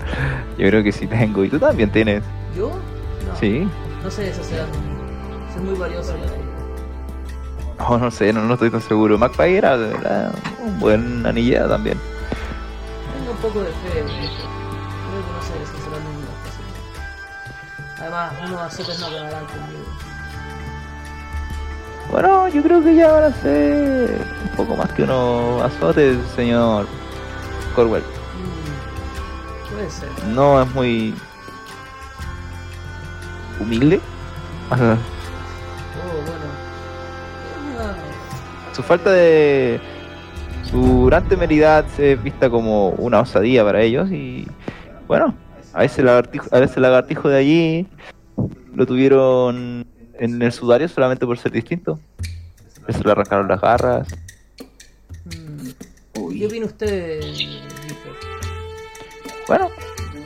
yo 0.58 0.68
creo 0.68 0.82
que 0.82 0.92
sí 0.92 1.06
tengo. 1.06 1.44
¿Y 1.44 1.48
tú 1.48 1.58
también 1.58 1.90
tienes? 1.90 2.22
¿Yo? 2.56 2.68
No. 2.68 3.36
Sí. 3.40 3.66
No 4.02 4.10
sé 4.10 4.24
deshacer 4.24 4.64
Soy 5.54 5.62
muy 5.62 5.74
valioso. 5.74 6.14
Oh, 7.80 7.96
no 7.96 8.10
sé, 8.10 8.32
no, 8.32 8.42
no 8.42 8.54
estoy 8.54 8.70
tan 8.70 8.82
seguro. 8.82 9.16
McPie 9.18 9.58
era, 9.58 9.74
era 9.74 10.32
un 10.60 10.78
buen 10.78 11.24
anillero 11.24 11.68
también. 11.68 11.98
Tengo 13.16 13.32
un 13.32 13.36
poco 13.38 13.60
de 13.60 13.70
fe 13.70 14.00
en 14.00 14.08
eso. 14.08 14.48
Creo 15.08 15.22
que 15.24 15.32
no 15.32 15.42
sé 15.42 15.58
deshacer 15.58 15.92
ninguna 16.02 16.26
cosa. 16.42 18.00
Además, 18.00 18.32
unos 18.44 18.60
azotes 18.60 19.00
no 19.00 19.06
acabarán 19.06 19.46
conmigo. 19.46 19.84
Bueno, 22.10 22.48
yo 22.48 22.62
creo 22.62 22.82
que 22.82 22.94
ya 22.94 23.12
van 23.12 23.24
a 23.24 23.32
ser 23.34 24.26
un 24.42 24.56
poco 24.56 24.76
más 24.76 24.90
que 24.92 25.02
unos 25.02 25.62
azotes, 25.62 26.16
señor 26.34 26.86
Corwell. 27.76 28.02
Mm, 28.02 29.72
puede 29.72 29.90
ser. 29.90 30.08
No 30.28 30.62
es 30.62 30.74
muy 30.74 31.14
humilde. 33.60 34.00
Su 38.78 38.84
falta 38.84 39.10
de. 39.10 39.80
Su 40.70 41.06
gran 41.06 41.28
temeridad 41.28 41.84
se 41.96 42.12
es 42.12 42.22
vista 42.22 42.48
como 42.48 42.90
una 42.90 43.18
osadía 43.18 43.64
para 43.64 43.82
ellos 43.82 44.08
y. 44.12 44.46
Bueno, 45.08 45.34
a 45.74 45.82
ese 45.82 46.00
lagartijo, 46.04 46.46
a 46.52 46.60
ese 46.60 46.78
lagartijo 46.78 47.28
de 47.28 47.38
allí 47.38 47.86
lo 48.72 48.86
tuvieron 48.86 49.84
en 50.14 50.40
el 50.40 50.52
sudario 50.52 50.86
solamente 50.86 51.26
por 51.26 51.36
ser 51.38 51.50
distinto. 51.50 51.98
Se 52.88 53.02
le 53.02 53.10
arrancaron 53.10 53.48
las 53.48 53.60
garras. 53.60 54.06
mm. 55.24 56.38
¿Qué 56.38 56.46
opina 56.46 56.66
usted? 56.66 57.20
Bueno, 59.48 59.70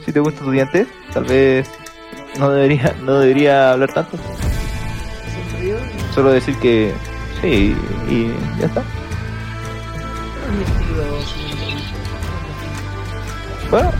si 0.05 0.11
te 0.11 0.19
gusta 0.19 0.45
tu 0.45 0.51
diente, 0.51 0.85
tal 1.11 1.23
vez 1.23 1.67
no 2.37 2.51
debería, 2.51 2.95
no 3.03 3.19
debería 3.19 3.71
hablar 3.71 3.91
tanto. 3.95 4.15
Solo 6.13 6.31
decir 6.31 6.55
que 6.59 6.93
y 7.47 8.33
ya 8.59 8.65
está. 8.65 8.83
Bueno, 13.69 13.91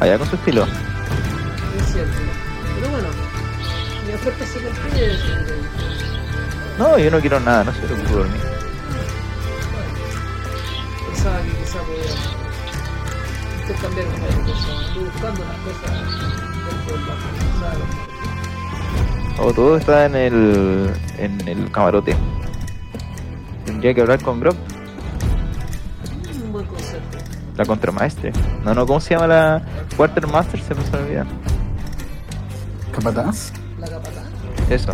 allá 0.00 0.18
con 0.18 0.28
su 0.28 0.36
estilo. 0.36 0.64
Es 0.64 1.92
cierto. 1.92 2.12
Pero 2.74 2.90
bueno, 2.90 3.08
mi 4.06 4.14
oferta 4.14 4.44
se 4.44 4.58
Gifford. 4.60 4.80
No, 6.78 6.98
yo 6.98 7.10
no 7.10 7.20
quiero 7.20 7.40
nada, 7.40 7.64
no 7.64 7.72
se 7.72 7.80
preocupe 7.80 8.10
por 8.10 8.28
mí. 8.28 8.38
Pensaba 11.06 11.40
que 11.42 11.50
quizá 11.50 11.78
podía 11.80 12.12
intercambiar 13.62 14.06
par 14.06 14.28
de 14.28 14.42
cosas. 14.42 14.86
Estoy 14.88 15.04
buscando 15.04 15.42
unas 15.42 15.58
cosas. 15.58 16.00
O 19.42 19.52
todo 19.54 19.76
está 19.76 20.04
en 20.06 20.14
el, 20.14 20.90
en 21.18 21.48
el 21.48 21.70
camarote. 21.72 22.14
Tendría 23.64 23.94
que 23.94 24.00
hablar 24.02 24.22
con 24.22 24.40
Grob, 24.40 24.54
Un 26.44 26.52
buen 26.52 26.66
consejo. 26.66 27.00
la 27.56 27.64
contramaestre. 27.64 28.32
No, 28.64 28.74
no, 28.74 28.86
¿cómo 28.86 29.00
se 29.00 29.14
llama 29.14 29.26
la 29.26 29.62
Quartermaster? 29.96 30.60
Se 30.60 30.74
me 30.74 30.84
se 30.84 30.92
me 30.92 30.98
olvida. 30.98 31.26
¿Capataz? 32.92 33.52
La 33.78 33.86
capataz. 33.88 34.24
Eso. 34.68 34.92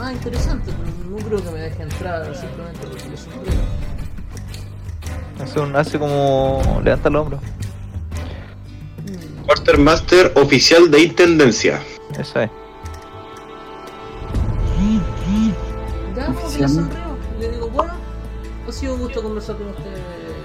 Ah, 0.00 0.12
interesante, 0.12 0.70
pero 0.72 1.10
no 1.10 1.16
creo 1.26 1.42
que 1.42 1.50
me 1.50 1.58
deje 1.60 1.82
entrar 1.82 2.34
simplemente 2.36 2.86
porque 2.86 3.08
le 3.08 3.16
sonrío. 3.16 3.52
Hace, 5.42 5.60
un, 5.60 5.74
hace 5.76 5.98
como 5.98 6.80
levanta 6.84 7.08
el 7.08 7.16
hombro. 7.16 7.38
Mm, 9.04 9.44
Quartermaster 9.46 10.32
oficial 10.36 10.90
de 10.90 11.00
intendencia. 11.02 11.80
Eso 12.18 12.40
es. 12.40 12.50
Ya, 16.16 16.26
pues, 16.26 16.36
le 16.36 16.46
Oficial. 16.46 16.70
sonrío. 16.70 17.16
Le 17.38 17.50
digo, 17.50 17.68
bueno, 17.68 17.92
ha 18.66 18.72
sido 18.72 18.94
un 18.94 19.00
gusto 19.00 19.22
conversar 19.22 19.56
con 19.56 19.68
usted, 19.68 19.82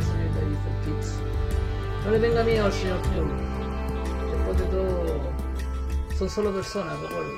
señorita 0.01 0.39
Gifford. 0.83 2.05
No 2.05 2.11
le 2.11 2.19
tenga 2.19 2.43
miedo 2.43 2.65
al 2.65 2.73
señor 2.73 2.97
Paul. 3.01 3.31
Después 4.31 4.57
de 4.57 4.63
todo, 4.65 5.21
son 6.17 6.29
solo 6.29 6.51
personas, 6.51 6.99
recuerdo. 6.99 7.31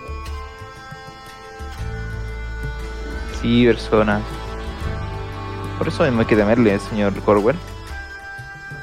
Sí, 3.41 3.65
personas. 3.65 4.21
Por 5.77 5.87
eso 5.87 6.03
mismo 6.03 6.21
hay 6.21 6.25
que 6.25 6.35
temerle, 6.35 6.79
señor 6.79 7.13
Corwell. 7.21 7.57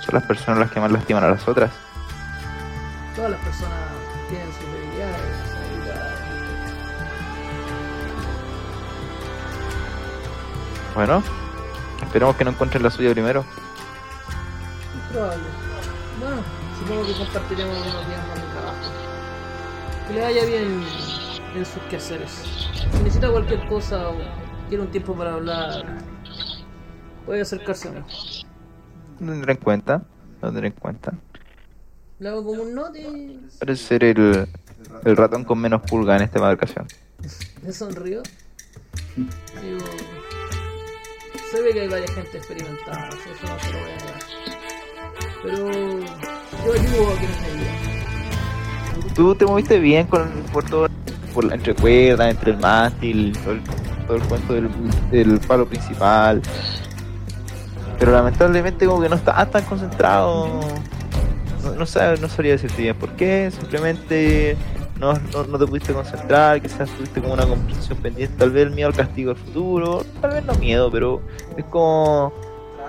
Son 0.05 0.15
las 0.15 0.25
personas 0.25 0.61
las 0.61 0.71
que 0.71 0.81
más 0.81 0.93
lastiman 0.93 1.25
a 1.25 1.31
las 1.31 1.49
otras. 1.49 1.71
Todas 3.17 3.33
las 3.33 3.41
personas 3.41 3.79
Bueno, 11.01 11.23
esperemos 12.03 12.37
que 12.37 12.45
no 12.45 12.51
encuentren 12.51 12.83
la 12.83 12.91
suya 12.91 13.11
primero. 13.13 13.43
Probable. 15.11 15.43
Bueno, 16.21 16.43
supongo 16.79 17.07
que 17.07 17.15
compartiremos 17.15 17.75
algunos 17.75 18.07
días 18.07 18.29
más 18.29 18.35
de 18.35 18.43
trabajo. 18.43 18.93
Que 20.07 20.13
le 20.13 20.21
vaya 20.21 20.45
bien 20.45 20.85
en 21.55 21.65
sus 21.65 21.83
quehaceres. 21.85 22.31
Si 22.93 22.99
necesita 22.99 23.31
cualquier 23.31 23.67
cosa 23.67 24.11
o 24.11 24.17
quiere 24.69 24.83
un 24.85 24.91
tiempo 24.91 25.15
para 25.15 25.33
hablar, 25.33 25.87
puede 27.25 27.41
acercarse 27.41 27.89
a 27.89 27.93
mí. 27.93 28.01
Tendré 29.19 29.53
en 29.55 29.59
cuenta. 29.59 30.03
Tendré 30.43 30.67
en 30.67 30.75
cuenta. 30.75 31.15
Le 32.19 32.29
hago 32.29 32.45
como 32.45 32.61
un 32.61 32.75
note 32.75 33.01
y 33.01 33.41
Parece 33.59 33.83
ser 33.87 34.05
el, 34.05 34.47
el 35.07 35.17
ratón 35.17 35.45
con 35.45 35.59
menos 35.59 35.81
pulga 35.81 36.15
en 36.17 36.25
esta 36.25 36.41
embarcación. 36.41 36.87
le 37.63 37.73
sonrío. 37.73 38.23
Digo, 39.17 39.79
se 41.51 41.61
ve 41.63 41.73
que 41.73 41.81
hay 41.81 41.89
varias 41.89 42.11
gente 42.13 42.39
experimentada, 42.39 43.09
eso 43.09 43.47
no 43.47 43.59
se 43.59 43.73
lo 43.73 43.79
voy 43.81 43.91
a 43.91 43.97
negar. 43.97 44.21
Pero 45.43 45.71
yo 46.65 46.73
ayudo 46.73 47.13
a 47.13 47.17
quienes 47.19 47.41
me 47.41 47.47
ayudan. 47.47 49.15
Tú 49.15 49.35
te 49.35 49.47
moviste 49.47 49.79
bien 49.79 50.07
con, 50.07 50.29
por 50.53 50.65
todo, 50.65 50.89
por 51.35 51.45
la 51.45 51.55
entre 51.55 51.75
cuerdas, 51.75 52.31
entre 52.31 52.53
el 52.53 52.59
mástil, 52.59 53.33
todo 53.43 53.53
el, 53.55 53.63
todo 54.07 54.17
el 54.17 54.23
cuento 54.25 54.53
del, 54.55 54.71
del 55.11 55.41
palo 55.41 55.67
principal. 55.67 56.41
Pero 57.99 58.13
lamentablemente 58.13 58.87
como 58.87 59.03
que 59.03 59.09
no 59.09 59.17
estabas 59.17 59.51
tan 59.51 59.65
concentrado. 59.65 60.61
No, 61.63 61.71
no, 61.73 61.79
no 61.79 61.87
sabría 61.87 62.53
decirte 62.53 62.83
bien 62.83 62.97
por 62.97 63.11
qué, 63.17 63.51
simplemente 63.51 64.57
no, 65.01 65.15
no, 65.15 65.45
no 65.45 65.59
te 65.59 65.67
pudiste 65.67 65.95
concentrar, 65.95 66.61
quizás 66.61 66.91
tuviste 66.91 67.23
como 67.23 67.33
una 67.33 67.47
conversación 67.47 67.99
pendiente, 67.99 68.37
tal 68.37 68.51
vez 68.51 68.67
el 68.67 68.71
miedo 68.73 68.89
al 68.89 68.95
castigo 68.95 69.33
del 69.33 69.43
futuro, 69.43 70.05
tal 70.21 70.33
vez 70.33 70.45
no 70.45 70.53
miedo, 70.55 70.91
pero 70.91 71.23
es 71.57 71.65
como 71.65 72.33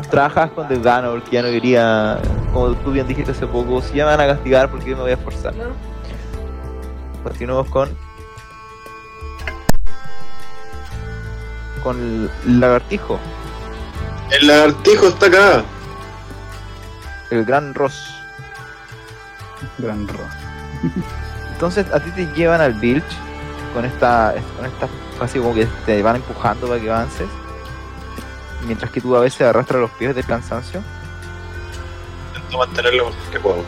trabajas 0.10 0.52
con 0.52 0.68
desgano 0.68 1.12
porque 1.12 1.32
ya 1.32 1.42
no 1.42 1.48
quería, 1.48 2.20
como 2.54 2.74
tú 2.76 2.92
bien 2.92 3.08
dijiste 3.08 3.32
hace 3.32 3.48
poco, 3.48 3.82
si 3.82 3.96
ya 3.96 4.06
me 4.06 4.12
van 4.18 4.22
a 4.22 4.34
castigar, 4.34 4.70
¿por 4.70 4.84
qué 4.84 4.94
me 4.94 5.02
voy 5.02 5.12
a 5.12 5.14
esforzar? 5.14 5.54
Continuamos 7.24 7.68
con. 7.70 7.90
Con 11.84 12.30
el 12.46 12.60
lagartijo, 12.60 13.20
El 14.32 14.48
lagartijo 14.48 15.08
está 15.08 15.26
acá. 15.28 15.64
el 17.32 17.46
gran 17.46 17.74
Ross. 17.74 18.14
Gran 19.80 20.08
Ro. 20.08 20.20
Entonces 21.62 21.86
a 21.94 22.00
ti 22.00 22.10
te 22.10 22.26
llevan 22.34 22.60
al 22.60 22.74
Bilge 22.74 23.06
con 23.76 23.86
esta, 23.86 24.34
con 24.58 24.66
esta, 24.66 24.88
así 25.24 25.38
como 25.38 25.54
que 25.54 25.68
te 25.86 26.02
van 26.02 26.16
empujando 26.16 26.66
para 26.66 26.82
que 26.82 26.90
avances. 26.90 27.28
Mientras 28.66 28.90
que 28.90 29.00
tú 29.00 29.16
a 29.16 29.20
veces 29.20 29.42
arrastras 29.42 29.80
los 29.80 29.92
pies 29.92 30.16
del 30.16 30.26
cansancio. 30.26 30.82
Intento 32.36 32.58
mantenerlo 32.58 33.12
que 33.32 33.40
puedo. 33.40 33.64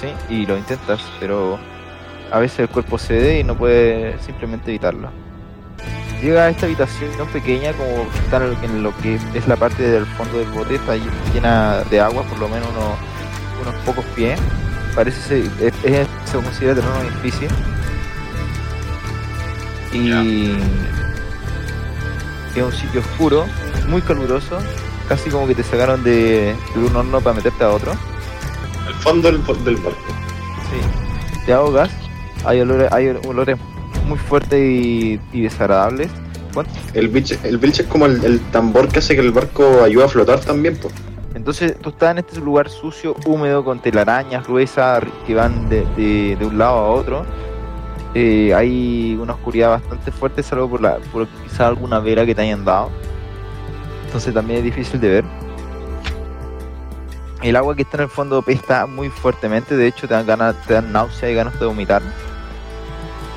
Sí, 0.00 0.06
y 0.32 0.46
lo 0.46 0.56
intentas, 0.56 1.00
pero 1.18 1.58
a 2.30 2.38
veces 2.38 2.60
el 2.60 2.68
cuerpo 2.68 2.96
cede 2.96 3.40
y 3.40 3.42
no 3.42 3.56
puede 3.56 4.20
simplemente 4.20 4.70
evitarlo. 4.70 5.10
Llega 6.22 6.44
a 6.44 6.48
esta 6.50 6.66
habitación 6.66 7.26
pequeña, 7.32 7.72
como 7.72 8.08
está 8.22 8.36
en 8.36 8.84
lo- 8.84 8.96
que 8.98 9.18
es 9.34 9.48
la 9.48 9.56
parte 9.56 9.82
del 9.82 10.06
fondo 10.06 10.38
del 10.38 10.48
bote, 10.50 10.76
está 10.76 10.94
ll- 10.94 11.10
llena 11.34 11.78
de 11.90 12.00
agua, 12.00 12.22
por 12.22 12.38
lo 12.38 12.48
menos 12.48 12.68
unos, 12.68 12.94
unos 13.68 13.74
pocos 13.84 14.04
pies. 14.14 14.38
Parece 14.98 15.20
ser, 15.22 15.38
es, 15.60 15.72
es- 15.84 16.08
se 16.24 16.38
considera 16.42 16.74
terreno 16.74 17.00
difícil. 17.22 17.48
Y 19.92 20.10
es 22.58 22.64
un 22.64 22.72
sitio 22.72 22.98
oscuro, 23.00 23.46
muy 23.88 24.02
caluroso, 24.02 24.58
casi 25.08 25.30
como 25.30 25.46
que 25.46 25.54
te 25.54 25.62
sacaron 25.62 26.02
de, 26.02 26.56
de 26.74 26.80
un 26.84 26.96
horno 26.96 27.20
para 27.20 27.36
meterte 27.36 27.62
a 27.62 27.70
otro. 27.70 27.92
El 28.88 28.94
fondo 28.94 29.30
del, 29.30 29.40
del 29.64 29.76
barco. 29.76 30.00
Sí, 30.68 30.80
te 31.46 31.52
ahogas, 31.52 31.90
hay 32.44 32.60
olores, 32.60 32.90
hay 32.92 33.16
olores 33.24 33.56
muy 34.04 34.18
fuertes 34.18 34.58
y, 34.60 35.20
y 35.32 35.42
desagradables. 35.42 36.08
¿Cuánto? 36.52 36.72
El 36.94 37.06
bilge, 37.06 37.38
el 37.44 37.62
es 37.62 37.82
como 37.84 38.06
el, 38.06 38.24
el 38.24 38.40
tambor 38.50 38.88
que 38.88 38.98
hace 38.98 39.14
que 39.14 39.20
el 39.20 39.30
barco 39.30 39.84
ayude 39.84 40.02
a 40.02 40.08
flotar 40.08 40.40
también, 40.40 40.76
pues. 40.76 40.92
Entonces 41.48 41.78
tú 41.80 41.88
estás 41.88 42.10
en 42.10 42.18
este 42.18 42.40
lugar 42.40 42.68
sucio, 42.68 43.16
húmedo, 43.24 43.64
con 43.64 43.80
telarañas 43.80 44.46
gruesas 44.46 45.02
que 45.26 45.34
van 45.34 45.70
de, 45.70 46.36
un 46.42 46.58
lado 46.58 46.76
a 46.76 46.90
otro. 46.90 47.24
Eh, 48.12 48.52
hay 48.52 49.16
una 49.18 49.32
oscuridad 49.32 49.70
bastante 49.70 50.12
fuerte, 50.12 50.42
salvo 50.42 50.68
por, 50.68 50.82
la, 50.82 50.98
por 51.10 51.26
quizá 51.26 51.68
alguna 51.68 52.00
vela 52.00 52.26
que 52.26 52.34
te 52.34 52.42
hayan 52.42 52.66
dado. 52.66 52.90
Entonces 54.04 54.34
también 54.34 54.58
es 54.58 54.64
difícil 54.64 55.00
de 55.00 55.08
ver. 55.08 55.24
El 57.42 57.56
agua 57.56 57.74
que 57.74 57.80
está 57.80 57.96
en 57.96 58.02
el 58.02 58.10
fondo 58.10 58.42
pesta 58.42 58.84
muy 58.84 59.08
fuertemente, 59.08 59.74
de 59.74 59.86
hecho 59.86 60.06
te 60.06 60.12
dan 60.12 60.26
ganas, 60.26 60.54
te 60.66 60.74
dan 60.74 60.92
náusea 60.92 61.30
y 61.30 61.34
ganas 61.34 61.58
de 61.58 61.64
vomitar 61.64 62.02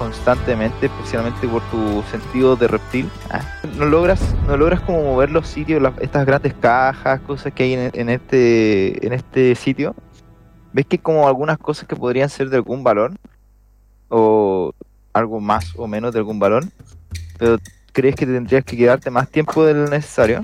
constantemente, 0.02 0.88
especialmente 0.88 1.48
por 1.48 1.62
tu 1.70 2.02
sentido 2.10 2.56
de 2.56 2.68
reptil. 2.68 3.08
Ah. 3.30 3.42
no 3.78 3.86
logras, 3.86 4.20
no 4.48 4.58
logras 4.58 4.82
como 4.82 5.04
mover 5.04 5.30
los 5.30 5.48
sitios, 5.48 5.80
estas 6.00 6.26
grandes 6.26 6.56
cajas, 6.56 7.22
cosas 7.22 7.54
que 7.54 7.62
hay 7.62 7.74
en, 7.74 8.10
este, 8.10 9.06
en 9.06 9.14
este 9.14 9.54
sitio. 9.54 9.94
Ves 10.74 10.88
que 10.88 10.98
como 10.98 11.28
algunas 11.28 11.60
cosas 11.60 11.88
que 11.88 11.96
podrían 11.96 12.30
ser 12.30 12.50
de 12.50 12.56
algún 12.58 12.84
valor, 12.84 13.12
o 14.10 14.74
algo 15.14 15.40
más 15.40 15.72
o 15.78 15.86
menos 15.86 16.14
de 16.14 16.20
algún 16.20 16.40
valor, 16.40 16.64
pero 17.38 17.60
crees 17.94 18.16
que 18.16 18.26
tendrías 18.26 18.66
que 18.66 18.76
quedarte 18.76 19.12
más 19.12 19.30
tiempo 19.30 19.64
del 19.64 19.88
necesario. 19.88 20.44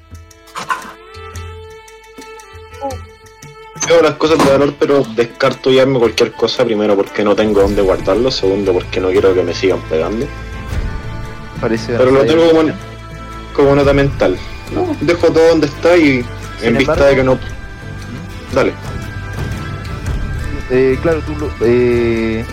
Veo 3.87 4.01
las 4.01 4.15
cosas 4.15 4.37
de 4.39 4.51
valor, 4.51 4.73
pero 4.79 5.05
descarto 5.15 5.69
llevarme 5.69 5.99
cualquier 5.99 6.31
cosa. 6.33 6.65
Primero, 6.65 6.95
porque 6.95 7.23
no 7.23 7.35
tengo 7.35 7.61
dónde 7.61 7.81
guardarlo. 7.81 8.31
Segundo, 8.31 8.73
porque 8.73 8.99
no 8.99 9.09
quiero 9.09 9.33
que 9.33 9.43
me 9.43 9.53
sigan 9.53 9.79
pegando. 9.89 10.25
Parece 11.61 11.93
Pero 11.97 12.11
lo 12.11 12.25
tengo 12.25 12.49
como, 12.49 12.69
como 13.53 13.75
nota 13.75 13.93
mental. 13.93 14.37
No, 14.73 14.95
dejo 15.01 15.27
todo 15.31 15.47
donde 15.49 15.67
está 15.67 15.95
y 15.95 16.25
Sin 16.59 16.69
en 16.69 16.77
vista 16.77 17.05
de 17.05 17.15
que 17.15 17.23
no. 17.23 17.39
Dale. 18.53 18.73
Eh, 20.69 20.99
claro, 21.01 21.21
tú 21.21 21.33
lo- 21.37 21.51
eh, 21.61 22.43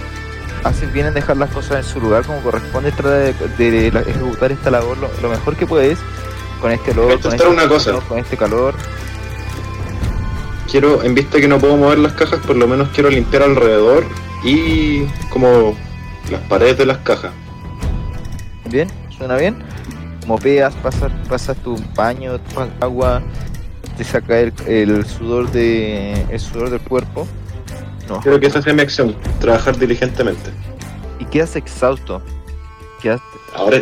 haces 0.62 0.93
bien 0.93 1.07
en 1.07 1.14
dejar 1.14 1.37
las 1.37 1.51
cosas 1.51 1.85
en 1.85 1.93
su 1.93 2.01
lugar 2.01 2.24
como 2.24 2.41
corresponde, 2.41 2.93
trata 2.93 3.11
de, 3.59 3.89
ejecutar 3.89 4.53
esta 4.53 4.70
labor 4.70 4.97
lo, 4.99 5.11
lo 5.20 5.28
mejor 5.28 5.57
que 5.57 5.66
puedes 5.66 5.99
con 6.61 6.70
este 6.70 6.93
olor, 6.93 7.20
con 7.20 7.35
este, 7.35 7.47
una 7.49 7.68
cosa. 7.68 7.93
con 8.09 8.18
este 8.18 8.37
calor. 8.37 8.74
Quiero, 10.71 11.03
en 11.03 11.15
vista 11.15 11.41
que 11.41 11.47
no 11.49 11.59
puedo 11.59 11.77
mover 11.77 11.99
las 11.99 12.12
cajas, 12.15 12.41
por 12.47 12.57
lo 12.57 12.67
menos 12.67 12.89
quiero 12.95 13.11
limpiar 13.11 13.43
alrededor 13.43 14.05
y 14.43 15.05
como 15.31 15.75
las 16.31 16.41
paredes 16.43 16.79
de 16.79 16.87
las 16.87 16.99
cajas. 16.99 17.33
Bien, 18.71 18.89
suena 19.17 19.37
bien. 19.37 19.62
Mopeas, 20.27 20.75
pasas, 20.77 21.12
pasas 21.29 21.57
tu 21.59 21.77
baño, 21.95 22.39
tomas 22.41 22.71
agua, 22.81 23.23
te 23.97 24.05
saca 24.05 24.41
el, 24.41 24.53
el 24.67 25.05
sudor 25.05 25.51
de 25.53 26.12
el 26.31 26.41
sudor 26.41 26.71
del 26.71 26.81
cuerpo. 26.81 27.27
No, 28.09 28.21
Quiero 28.21 28.41
que 28.41 28.47
esa 28.47 28.61
sea 28.62 28.73
mi 28.75 28.81
acción, 28.83 29.15
trabajar 29.41 29.79
diligentemente. 29.79 30.51
y 31.19 31.25
quedas 31.27 31.57
exhausto. 31.57 32.21
Quedas, 33.01 33.21
Ahora, 33.55 33.79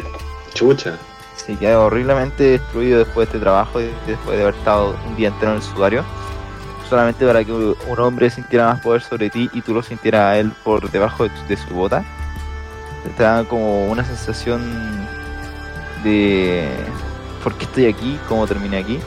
chucha. 0.55 0.97
sí, 1.37 1.55
quedas 1.57 1.77
horriblemente 1.77 2.43
destruido 2.43 2.99
después 2.99 3.29
de 3.29 3.33
este 3.33 3.39
trabajo 3.39 3.81
y 3.81 3.85
después 4.07 4.37
de 4.37 4.43
haber 4.43 4.55
estado 4.57 4.97
un 5.09 5.17
día 5.17 5.29
entero 5.29 5.53
en 5.53 5.57
el 5.59 5.63
sudario. 5.63 6.05
Solamente 6.93 7.25
para 7.25 7.43
que 7.43 7.51
un 7.51 7.75
hombre 8.01 8.29
sintiera 8.29 8.67
más 8.67 8.81
poder 8.83 9.01
sobre 9.01 9.31
ti 9.31 9.49
y 9.55 9.63
tú 9.63 9.73
lo 9.73 9.83
sintieras 9.83 10.21
a 10.27 10.39
él 10.39 10.53
por 10.63 10.91
debajo 10.91 11.23
de, 11.23 11.31
tu- 11.31 11.47
de 11.49 11.57
su 11.57 11.73
bota. 11.73 12.05
Te 13.17 13.23
da 13.23 13.45
como 13.45 13.87
una 13.87 14.05
sensación 14.05 14.61
de 16.05 16.69
¿por 17.43 17.55
qué 17.55 17.65
estoy 17.65 17.87
aquí? 17.87 18.19
¿Cómo 18.29 18.47
terminé 18.47 18.77
aquí? 18.77 18.99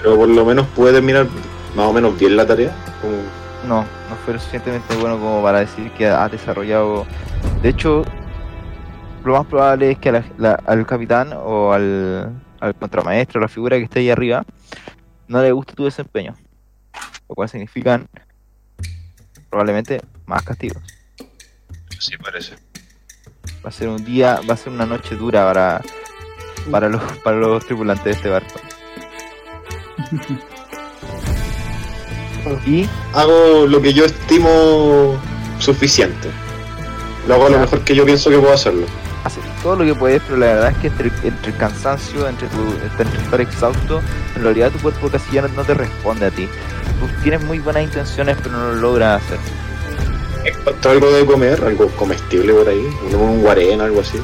Pero 0.00 0.14
por 0.16 0.28
lo 0.28 0.44
menos 0.44 0.64
pude 0.68 0.92
terminar 0.92 1.26
más 1.74 1.86
o 1.86 1.92
menos 1.92 2.16
bien 2.16 2.36
la 2.36 2.46
tarea. 2.46 2.70
Como- 3.00 3.14
No, 3.68 3.80
no 4.08 4.16
fue 4.24 4.34
lo 4.34 4.38
suficientemente 4.38 4.94
bueno 4.94 5.18
como 5.18 5.42
para 5.42 5.58
decir 5.58 5.90
que 5.98 6.06
has 6.06 6.30
desarrollado. 6.30 7.04
De 7.62 7.70
hecho, 7.70 8.04
lo 9.24 9.32
más 9.38 9.46
probable 9.46 9.90
es 9.90 9.98
que 9.98 10.12
la- 10.12 10.24
la- 10.38 10.60
al 10.66 10.86
capitán 10.86 11.32
o 11.34 11.72
al, 11.72 12.30
al 12.60 12.74
contramaestro, 12.76 13.40
la 13.40 13.48
figura 13.48 13.76
que 13.76 13.82
está 13.82 13.98
ahí 13.98 14.08
arriba, 14.10 14.44
no 15.26 15.42
le 15.42 15.50
guste 15.50 15.74
tu 15.74 15.84
desempeño. 15.84 16.36
Lo 17.34 17.36
cual 17.36 17.48
significan 17.48 18.06
probablemente 19.50 20.00
más 20.26 20.40
castigos. 20.44 20.80
Sí, 21.98 22.16
parece. 22.16 22.54
Va 23.64 23.70
a 23.70 23.72
ser 23.72 23.88
un 23.88 24.04
día, 24.04 24.38
va 24.48 24.54
a 24.54 24.56
ser 24.56 24.72
una 24.72 24.86
noche 24.86 25.16
dura 25.16 25.44
para, 25.44 25.80
para, 26.70 26.88
los, 26.88 27.02
para 27.24 27.36
los 27.38 27.66
tripulantes 27.66 28.04
de 28.04 28.10
este 28.12 28.28
barco. 28.28 28.60
Y 32.66 32.86
Hago 33.14 33.66
lo 33.66 33.80
que 33.82 33.92
yo 33.94 34.04
estimo 34.04 35.18
suficiente. 35.58 36.28
Lo 37.26 37.34
hago 37.34 37.48
lo 37.48 37.54
Ya. 37.56 37.60
mejor 37.62 37.80
que 37.84 37.96
yo 37.96 38.04
pienso 38.04 38.30
que 38.30 38.38
puedo 38.38 38.52
hacerlo. 38.52 38.86
haces 39.24 39.42
todo 39.62 39.76
lo 39.76 39.84
que 39.86 39.94
puedes, 39.98 40.22
pero 40.22 40.36
la 40.36 40.46
verdad 40.46 40.70
es 40.72 40.76
que 40.76 40.86
entre, 40.88 41.08
entre 41.26 41.50
el 41.52 41.56
cansancio, 41.56 42.28
entre, 42.28 42.46
tu, 42.48 42.62
entre 42.86 43.18
estar 43.22 43.40
exhausto, 43.40 44.02
en 44.36 44.42
realidad 44.42 44.70
tu 44.70 44.78
cuerpo 44.80 45.08
casi 45.08 45.32
ya 45.32 45.40
no, 45.42 45.48
no 45.48 45.64
te 45.64 45.72
responde 45.74 46.26
a 46.26 46.30
ti. 46.30 46.46
Tú 47.00 47.06
tienes 47.22 47.42
muy 47.44 47.58
buenas 47.58 47.82
intenciones, 47.84 48.36
pero 48.42 48.56
no 48.56 48.68
lo 48.68 48.74
logras 48.76 49.22
hacer. 49.22 49.38
¿Encuentro 50.44 50.90
algo 50.90 51.10
de 51.12 51.24
comer? 51.26 51.64
¿Algo 51.64 51.88
comestible 51.90 52.52
por 52.52 52.68
ahí? 52.68 52.86
¿Un, 53.08 53.14
un 53.14 53.42
guarén, 53.42 53.80
algo 53.80 54.00
así? 54.00 54.18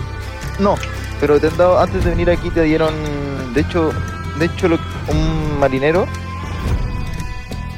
No, 0.58 0.74
pero 1.20 1.40
te 1.40 1.48
han 1.48 1.56
dado, 1.56 1.78
antes 1.80 2.04
de 2.04 2.10
venir 2.10 2.30
aquí 2.30 2.50
te 2.50 2.62
dieron, 2.62 2.92
de 3.54 3.60
hecho, 3.62 3.90
de 4.38 4.44
hecho 4.46 4.68
lo- 4.68 4.78
un 5.08 5.58
marinero 5.58 6.06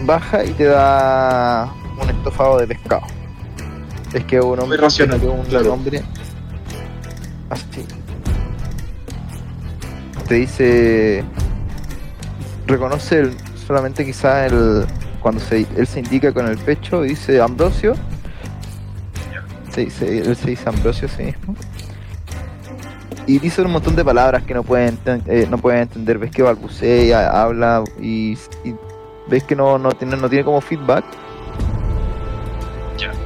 baja 0.05 0.45
y 0.45 0.51
te 0.51 0.65
da 0.65 1.73
un 2.01 2.11
estofado 2.11 2.59
de 2.59 2.67
pescado. 2.67 3.03
Es 4.13 4.25
que 4.25 4.41
un 4.41 4.59
hombre, 4.59 4.79
racional, 4.79 5.21
que 5.21 5.27
un 5.27 5.45
claro. 5.45 5.73
hombre 5.73 6.03
así 7.51 7.87
te 10.29 10.35
dice 10.35 11.25
reconoce 12.67 13.21
el- 13.21 13.37
solamente 13.73 14.05
quizás 14.05 14.53
el 14.53 14.85
cuando 15.23 15.41
se, 15.41 15.67
él 15.77 15.87
se 15.87 16.01
indica 16.01 16.31
con 16.31 16.47
el 16.47 16.59
pecho 16.59 17.01
dice 17.01 17.41
Ambrosio. 17.41 17.95
Se 19.71 19.87
dice, 19.87 20.19
él 20.19 20.37
se 20.37 20.51
dice 20.51 20.69
Ambrosio 20.69 21.09
a 21.09 21.11
sí 21.11 21.23
mismo. 21.23 21.55
Y 23.27 23.39
dice 23.39 23.63
un 23.63 23.73
montón 23.73 23.97
de 23.97 24.05
palabras 24.05 24.43
que 24.43 24.53
no 24.53 24.63
pueden 24.63 24.99
eh, 25.07 25.47
no 25.49 25.57
pueden 25.57 25.81
entender. 25.81 26.19
Ves 26.19 26.33
que 26.33 26.43
balbucea 26.43 27.43
habla 27.43 27.83
y, 27.99 28.33
y 28.63 28.75
ves 29.27 29.45
que 29.45 29.57
no, 29.57 29.79
no 29.79 29.93
tiene 29.93 30.19
no 30.19 30.29
tiene 30.29 30.45
como 30.45 30.61
feedback. 30.61 31.07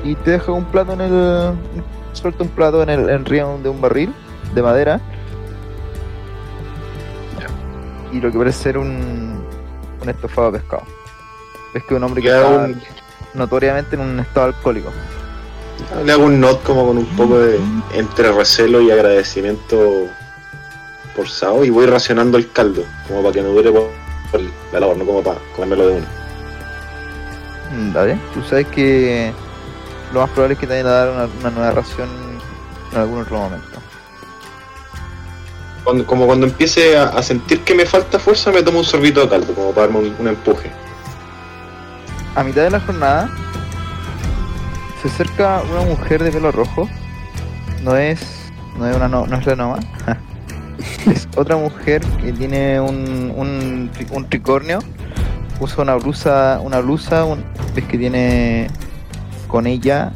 Y 0.05 0.15
te 0.15 0.31
deja 0.31 0.53
un 0.53 0.67
plato 0.67 0.93
en 0.93 1.01
el 1.01 1.55
suelta 2.13 2.45
un 2.45 2.51
plato 2.51 2.85
en 2.85 2.91
el 2.91 3.11
en 3.11 3.25
río 3.25 3.59
de 3.61 3.69
un 3.69 3.81
barril 3.81 4.15
de 4.55 4.63
madera. 4.63 5.01
Y 8.13 8.21
lo 8.21 8.31
que 8.31 8.39
parece 8.39 8.63
ser 8.63 8.79
un, 8.79 9.46
un 10.07 10.11
estofado 10.11 10.53
de 10.53 10.61
pescado 10.61 10.85
ves 11.75 11.85
que 11.85 11.95
un 11.95 12.05
hombre 12.05 12.23
que 12.23 12.29
está 12.29 12.49
un, 12.49 12.83
notoriamente 13.35 13.97
en 13.97 14.03
un 14.03 14.21
estado 14.21 14.47
alcohólico 14.47 14.91
le 16.05 16.13
hago 16.13 16.25
un 16.25 16.41
not 16.41 16.63
como 16.63 16.87
con 16.87 16.99
un 16.99 17.07
poco 17.17 17.39
de 17.39 17.61
entre 17.95 18.33
recelo 18.33 18.81
y 18.81 18.91
agradecimiento 18.91 20.09
forzado 21.15 21.65
y 21.65 21.71
voy 21.71 21.87
racionando 21.87 22.37
el 22.37 22.51
caldo, 22.53 22.85
como 23.09 23.23
para 23.23 23.33
que 23.33 23.43
me 23.43 23.49
dure 23.49 23.73
por, 23.73 23.91
por 24.31 24.41
la 24.73 24.81
labor, 24.81 24.97
no 24.99 25.07
como 25.07 25.23
para 25.23 25.39
comérmelo 25.55 25.89
de 25.89 25.95
uno. 25.97 26.07
Mm, 27.73 27.93
Dale, 27.93 28.19
tú 28.35 28.43
sabes 28.43 28.67
que 28.69 29.33
lo 30.13 30.21
más 30.21 30.31
probable 30.31 30.55
es 30.55 30.61
que 30.61 30.67
te 30.67 30.75
vayan 30.75 30.87
a 30.87 30.91
dar 30.91 31.11
una, 31.11 31.29
una 31.41 31.51
nueva 31.51 31.71
ración 31.73 32.09
en 32.93 32.99
algún 32.99 33.23
otro 33.23 33.39
momento. 33.39 33.81
Como 36.07 36.27
cuando 36.27 36.47
empiece 36.47 36.97
a, 36.99 37.23
sentir 37.23 37.61
que 37.61 37.73
me 37.75 37.87
falta 37.87 38.19
fuerza, 38.19 38.51
me 38.51 38.63
tomo 38.63 38.81
un 38.81 38.85
sorbito 38.85 39.21
de 39.21 39.29
caldo, 39.29 39.55
como 39.55 39.71
para 39.71 39.87
darme 39.87 40.09
un, 40.09 40.17
un 40.19 40.29
empuje. 40.29 40.69
A 42.35 42.43
mitad 42.43 42.63
de 42.63 42.71
la 42.71 42.81
jornada 42.81 43.31
se 45.01 45.09
acerca 45.09 45.63
una 45.71 45.83
mujer 45.83 46.25
de 46.25 46.33
pelo 46.33 46.51
rojo. 46.51 46.89
No 47.85 47.97
es, 47.97 48.51
no 48.77 48.89
es 48.89 48.97
una 48.97 49.07
no, 49.07 49.27
no 49.27 49.37
es 49.37 49.47
la 49.47 49.55
Noma. 49.55 49.79
es 51.07 51.29
otra 51.37 51.57
mujer 51.57 52.03
que 52.21 52.33
tiene 52.33 52.81
un, 52.81 53.33
un, 53.37 53.91
un 54.11 54.29
tricornio. 54.29 54.81
Usa 55.61 55.83
una 55.85 55.95
blusa, 55.95 56.61
una 56.63 56.81
blusa, 56.81 57.25
un- 57.25 57.45
ves 57.75 57.85
que 57.85 57.97
tiene 57.97 58.67
con 59.47 59.67
ella 59.67 60.13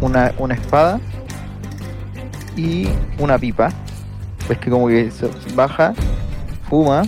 una, 0.00 0.32
una 0.38 0.54
espada 0.54 1.00
y 2.54 2.88
una 3.18 3.38
pipa. 3.38 3.70
Ves 4.50 4.58
que 4.58 4.68
como 4.68 4.88
que 4.88 5.10
se 5.12 5.30
baja, 5.54 5.94
fuma, 6.68 7.02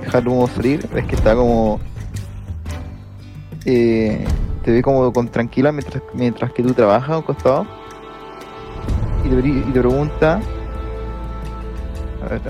deja 0.00 0.18
el 0.18 0.28
humo 0.28 0.46
salir, 0.46 0.88
ves 0.92 1.04
que 1.06 1.16
está 1.16 1.34
como 1.34 1.80
eh, 3.64 4.24
te 4.62 4.70
ve 4.70 4.80
como 4.80 5.12
con 5.12 5.28
tranquila 5.28 5.72
mientras, 5.72 6.00
mientras 6.14 6.52
que 6.52 6.62
tú 6.62 6.72
trabajas 6.72 7.10
a 7.10 7.16
un 7.16 7.22
costado. 7.22 7.66
Y 9.24 9.28
te, 9.30 9.36
pri- 9.36 9.64
y 9.66 9.72
te 9.72 9.80
pregunta 9.80 10.40
a 12.24 12.28
ver, 12.28 12.40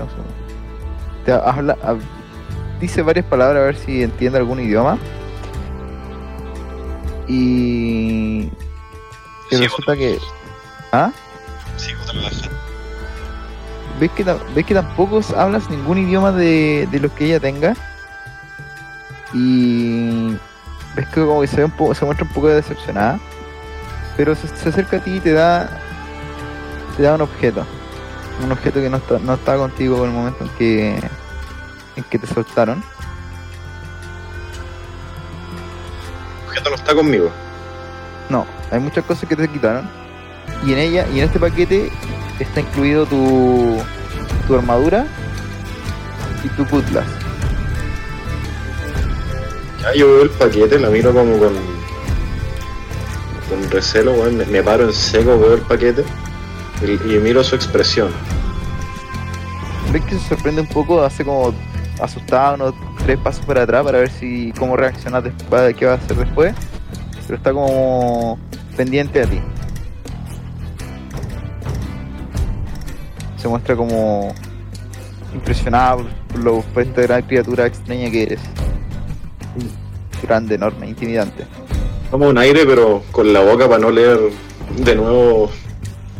te 1.25 1.31
habla 1.31 1.75
hab- 1.83 1.99
dice 2.79 3.01
varias 3.01 3.25
palabras 3.25 3.59
a 3.59 3.65
ver 3.65 3.75
si 3.75 4.03
entiende 4.03 4.37
algún 4.37 4.59
idioma. 4.59 4.99
Y, 7.27 8.51
y 9.49 9.55
resulta 9.57 9.95
que 9.95 10.19
¿ah? 10.91 11.11
Ves 13.99 14.11
que, 14.11 14.23
ves 14.23 14.65
que 14.65 14.73
tampoco 14.73 15.21
hablas 15.37 15.69
ningún 15.69 15.97
idioma 15.97 16.31
de, 16.31 16.87
de 16.91 16.99
los 16.99 17.11
que 17.11 17.25
ella 17.25 17.39
tenga 17.39 17.73
y 19.33 20.31
ves 20.95 21.07
que 21.07 21.21
como 21.21 21.41
que 21.41 21.47
se 21.47 21.57
ve 21.57 21.65
un 21.65 21.71
poco, 21.71 21.93
se 21.93 22.05
muestra 22.05 22.25
un 22.25 22.33
poco 22.33 22.47
decepcionada 22.47 23.19
pero 24.17 24.35
se, 24.35 24.47
se 24.47 24.69
acerca 24.69 24.97
a 24.97 24.99
ti 24.99 25.15
y 25.15 25.19
te 25.19 25.33
da 25.33 25.69
te 26.95 27.03
da 27.03 27.15
un 27.15 27.21
objeto 27.21 27.65
Un 28.43 28.51
objeto 28.51 28.79
que 28.79 28.89
no 28.89 28.97
está, 28.97 29.19
no 29.19 29.33
estaba 29.33 29.57
contigo 29.59 29.97
en 30.03 30.11
el 30.11 30.11
momento 30.11 30.43
en 30.43 30.49
que, 30.51 30.95
en 31.95 32.03
que 32.09 32.19
te 32.19 32.27
soltaron. 32.27 32.83
El 36.41 36.47
objeto 36.47 36.69
no 36.69 36.75
está 36.75 36.95
conmigo. 36.95 37.31
No, 38.29 38.45
hay 38.71 38.79
muchas 38.79 39.03
cosas 39.05 39.27
que 39.27 39.35
te 39.35 39.47
quitaron. 39.47 39.89
Y 40.65 40.73
en 40.73 40.79
ella, 40.79 41.07
y 41.13 41.19
en 41.19 41.25
este 41.25 41.39
paquete 41.39 41.91
está 42.39 42.61
incluido 42.61 43.05
tu, 43.05 43.77
tu 44.47 44.55
armadura 44.55 45.05
y 46.43 46.47
tu 46.49 46.65
cutlass. 46.67 47.05
Ya 49.81 49.93
yo 49.93 50.07
veo 50.07 50.23
el 50.23 50.29
paquete, 50.31 50.79
la 50.79 50.89
miro 50.89 51.13
como 51.13 51.37
con. 51.37 51.53
con 53.49 53.69
recelo, 53.69 54.13
weón. 54.13 54.37
Me, 54.37 54.45
me 54.45 54.63
paro 54.63 54.85
en 54.85 54.93
seco, 54.93 55.37
veo 55.39 55.53
el 55.53 55.61
paquete 55.61 56.03
y, 56.81 57.15
y 57.15 57.19
miro 57.19 57.43
su 57.43 57.55
expresión. 57.55 58.09
Ves 59.91 60.03
que 60.05 60.17
se 60.17 60.29
sorprende 60.29 60.61
un 60.61 60.67
poco, 60.67 61.03
hace 61.03 61.23
como 61.23 61.53
asustado 62.01 62.55
unos 62.55 62.73
tres 63.05 63.17
pasos 63.19 63.45
para 63.45 63.63
atrás 63.63 63.83
para 63.83 63.99
ver 63.99 64.09
si 64.09 64.51
cómo 64.57 64.75
reacciona 64.75 65.21
después, 65.21 65.75
qué 65.75 65.85
va 65.85 65.93
a 65.93 65.95
hacer 65.95 66.17
después. 66.17 66.53
Pero 67.27 67.37
está 67.37 67.53
como 67.53 68.39
pendiente 68.75 69.21
a 69.21 69.25
ti. 69.25 69.39
Se 73.45 73.49
muestra 73.49 73.75
como 73.75 74.33
impresionado 75.31 76.07
por, 76.29 76.39
lo, 76.39 76.61
por 76.61 76.81
esta 76.81 77.03
gran 77.03 77.21
criatura 77.21 77.67
extraña 77.67 78.09
que 78.09 78.23
eres. 78.23 78.39
Grande, 80.23 80.55
enorme, 80.55 80.89
intimidante. 80.89 81.45
Tomo 82.09 82.27
un 82.27 82.39
aire, 82.39 82.65
pero 82.65 83.03
con 83.11 83.31
la 83.31 83.41
boca 83.41 83.67
para 83.69 83.77
no 83.77 83.91
leer 83.91 84.17
de 84.79 84.95
nuevo 84.95 85.51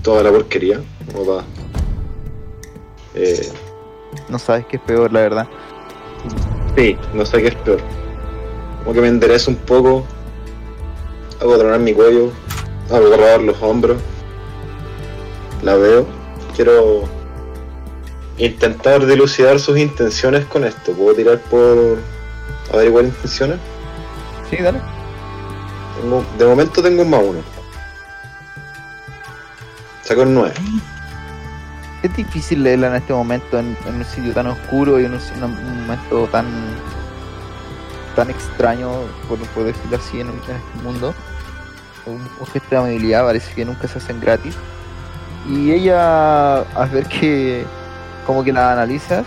toda 0.03 0.21
la 0.21 0.29
porquería. 0.29 0.79
Como 1.11 1.25
para. 1.25 1.47
Eh, 3.15 3.51
No 4.29 4.37
sabes 4.37 4.67
qué 4.67 4.75
es 4.75 4.83
peor, 4.83 5.11
la 5.11 5.21
verdad. 5.21 5.47
sí, 6.77 6.95
no 7.15 7.25
sé 7.25 7.41
qué 7.41 7.47
es 7.47 7.55
peor. 7.55 7.79
Como 8.83 8.93
que 8.93 9.01
me 9.01 9.07
enderezo 9.07 9.49
un 9.49 9.57
poco. 9.57 10.05
Hago 11.41 11.57
tronar 11.57 11.79
mi 11.79 11.91
cuello. 11.91 12.29
Hago 12.91 13.09
correr 13.09 13.41
los 13.41 13.59
hombros. 13.63 13.97
La 15.63 15.73
veo. 15.73 16.05
Quiero 16.55 17.14
intentar 18.37 19.05
dilucidar 19.05 19.59
sus 19.59 19.77
intenciones 19.77 20.45
con 20.45 20.63
esto. 20.65 20.91
¿Puedo 20.93 21.15
tirar 21.15 21.39
por 21.39 21.97
averiguar 22.73 23.05
intenciones? 23.05 23.57
Sí, 24.49 24.57
dale. 24.57 24.79
Tengo- 26.01 26.25
de 26.37 26.45
momento 26.45 26.81
tengo 26.83 27.01
un 27.03 27.09
más 27.09 27.21
uno. 27.23 27.39
Saco 30.03 30.21
un 30.21 30.33
9. 30.35 30.53
Es 32.03 32.15
difícil 32.15 32.61
leerla 32.61 32.87
en 32.87 32.95
este 32.95 33.13
momento 33.13 33.57
en, 33.57 33.75
en 33.87 33.95
un 33.95 34.05
sitio 34.05 34.31
tan 34.33 34.47
oscuro 34.47 34.99
y 34.99 35.05
en 35.05 35.13
un, 35.13 35.19
en 35.35 35.43
un 35.43 35.81
momento 35.81 36.27
tan 36.31 36.45
tan 38.15 38.29
extraño, 38.29 38.91
por, 39.27 39.37
por 39.49 39.63
decirlo 39.65 39.97
así, 39.97 40.21
en, 40.21 40.27
en 40.29 40.35
este 40.35 40.53
mundo. 40.83 41.13
Un, 42.05 42.21
un 42.39 42.47
gesto 42.47 42.69
de 42.69 42.77
amabilidad 42.77 43.25
parece 43.25 43.53
que 43.55 43.65
nunca 43.65 43.87
se 43.87 43.97
hacen 43.97 44.21
gratis. 44.21 44.55
Y 45.49 45.71
ella, 45.71 46.59
al 46.61 46.89
ver 46.91 47.07
que 47.07 47.65
como 48.25 48.43
que 48.43 48.51
la 48.51 48.73
analizas, 48.73 49.25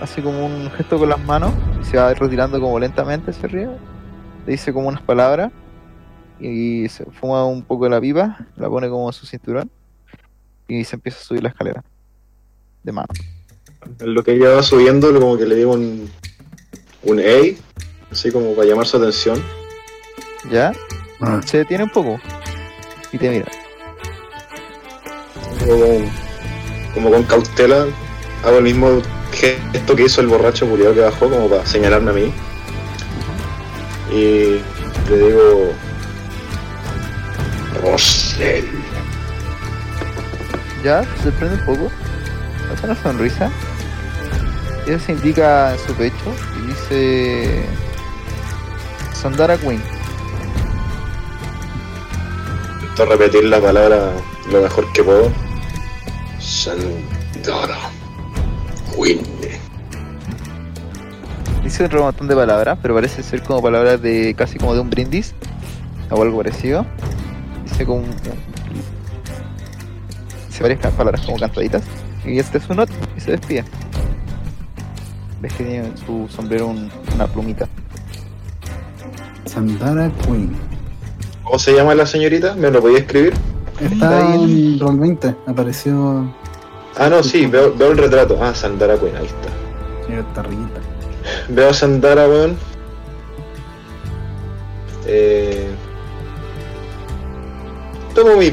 hace 0.00 0.22
como 0.22 0.46
un 0.46 0.70
gesto 0.70 0.98
con 0.98 1.08
las 1.08 1.22
manos 1.24 1.52
y 1.80 1.84
se 1.84 1.96
va 1.96 2.12
retirando 2.14 2.60
como 2.60 2.78
lentamente 2.78 3.30
hacia 3.30 3.48
arriba. 3.48 3.72
Le 4.46 4.52
dice 4.52 4.72
como 4.72 4.88
unas 4.88 5.02
palabras 5.02 5.52
y 6.40 6.88
se 6.88 7.04
fuma 7.06 7.44
un 7.44 7.62
poco 7.62 7.84
de 7.84 7.90
la 7.90 8.00
pipa, 8.00 8.46
la 8.56 8.68
pone 8.68 8.88
como 8.88 9.08
en 9.08 9.12
su 9.12 9.26
cinturón 9.26 9.70
y 10.66 10.84
se 10.84 10.96
empieza 10.96 11.18
a 11.18 11.22
subir 11.22 11.42
la 11.42 11.48
escalera 11.50 11.82
de 12.82 12.92
mano. 12.92 13.08
En 14.00 14.14
lo 14.14 14.22
que 14.22 14.32
ella 14.32 14.50
va 14.50 14.62
subiendo, 14.62 15.12
como 15.12 15.36
que 15.36 15.46
le 15.46 15.54
digo 15.54 15.72
un, 15.72 16.10
un 17.02 17.18
A, 17.18 18.12
así 18.12 18.30
como 18.30 18.54
para 18.54 18.68
llamar 18.68 18.86
su 18.86 18.96
atención. 18.96 19.42
¿Ya? 20.50 20.72
Ah, 21.20 21.40
Se 21.44 21.58
detiene 21.58 21.84
un 21.84 21.90
poco 21.90 22.18
y 23.12 23.18
te 23.18 23.30
mira. 23.30 23.46
Como, 25.60 26.27
como 26.94 27.10
con 27.10 27.22
cautela, 27.24 27.86
hago 28.44 28.58
el 28.58 28.64
mismo 28.64 29.02
gesto 29.32 29.96
que 29.96 30.04
hizo 30.04 30.20
el 30.20 30.26
borracho 30.26 30.68
culiado 30.68 30.94
que 30.94 31.00
bajó, 31.00 31.28
como 31.28 31.48
para 31.48 31.66
señalarme 31.66 32.10
a 32.10 32.14
mí. 32.14 32.32
Y 34.10 34.60
le 35.10 35.16
digo. 35.16 35.72
Rosel. 37.82 38.68
¿Ya? 40.82 41.02
Se 41.02 41.24
sorprende 41.24 41.56
un 41.56 41.64
poco. 41.64 41.92
Hace 42.72 42.86
una 42.86 43.02
sonrisa. 43.02 43.50
Ella 44.86 44.98
se 44.98 45.12
indica 45.12 45.72
en 45.72 45.78
su 45.86 45.94
pecho 45.94 46.34
y 46.58 46.66
dice. 46.68 47.64
Sandara 49.12 49.56
Queen. 49.58 49.82
Intento 52.80 53.06
repetir 53.06 53.44
la 53.44 53.60
palabra 53.60 54.12
lo 54.50 54.62
mejor 54.62 54.90
que 54.92 55.02
puedo. 55.02 55.30
Sandara. 56.40 57.78
Winne. 58.96 59.22
Dice 61.62 61.84
otro 61.84 62.02
montón 62.02 62.28
de 62.28 62.34
palabras, 62.34 62.78
pero 62.80 62.94
parece 62.94 63.22
ser 63.22 63.42
como 63.42 63.60
palabras 63.62 64.00
de 64.00 64.34
casi 64.36 64.58
como 64.58 64.74
de 64.74 64.80
un 64.80 64.90
brindis 64.90 65.34
o 66.10 66.22
algo 66.22 66.38
parecido. 66.38 66.86
Dice 67.64 67.84
como 67.84 67.98
un- 68.00 68.10
dice 70.48 70.62
varias 70.62 70.92
palabras 70.94 71.20
como 71.26 71.38
cantaditas. 71.38 71.82
Y 72.24 72.38
este 72.38 72.58
es 72.58 72.64
su 72.64 72.74
not 72.74 72.90
y 73.16 73.20
se 73.20 73.32
despide. 73.32 73.64
Ves 75.40 75.52
que 75.54 75.64
tiene 75.64 75.86
en 75.88 75.96
su 75.98 76.28
sombrero 76.28 76.68
un- 76.68 76.90
una 77.14 77.26
plumita. 77.26 77.68
Sandara 79.44 80.10
Queen. 80.24 80.56
¿Cómo 81.44 81.58
se 81.58 81.72
llama 81.74 81.94
la 81.94 82.06
señorita? 82.06 82.54
¿Me 82.54 82.70
lo 82.70 82.80
podía 82.80 82.98
escribir? 82.98 83.34
Está 83.80 84.32
ahí. 84.32 84.74
en 84.74 84.80
Roll 84.80 84.98
20, 84.98 85.34
apareció 85.46 86.34
Ah, 86.96 87.08
no, 87.08 87.22
sí, 87.22 87.46
veo, 87.46 87.72
veo 87.76 87.92
el 87.92 87.98
retrato. 87.98 88.38
Ah, 88.42 88.52
Sandara 88.54 88.98
Queen, 88.98 89.16
ahí 89.16 89.26
está. 89.26 90.32
Tarrillita. 90.34 90.80
Veo 91.48 91.70
a 91.70 91.74
Sandara, 91.74 92.26
weón. 92.28 92.56
Eh, 95.06 95.68
tomo 98.14 98.36
mi, 98.36 98.52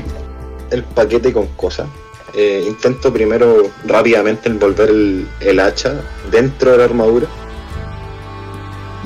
el 0.71 0.83
paquete 0.83 1.33
con 1.33 1.47
cosas. 1.55 1.87
Eh, 2.35 2.65
intento 2.67 3.11
primero 3.13 3.63
rápidamente 3.85 4.49
envolver 4.49 4.89
el, 4.89 5.27
el 5.39 5.59
hacha 5.59 5.95
dentro 6.31 6.71
de 6.71 6.77
la 6.77 6.83
armadura. 6.83 7.27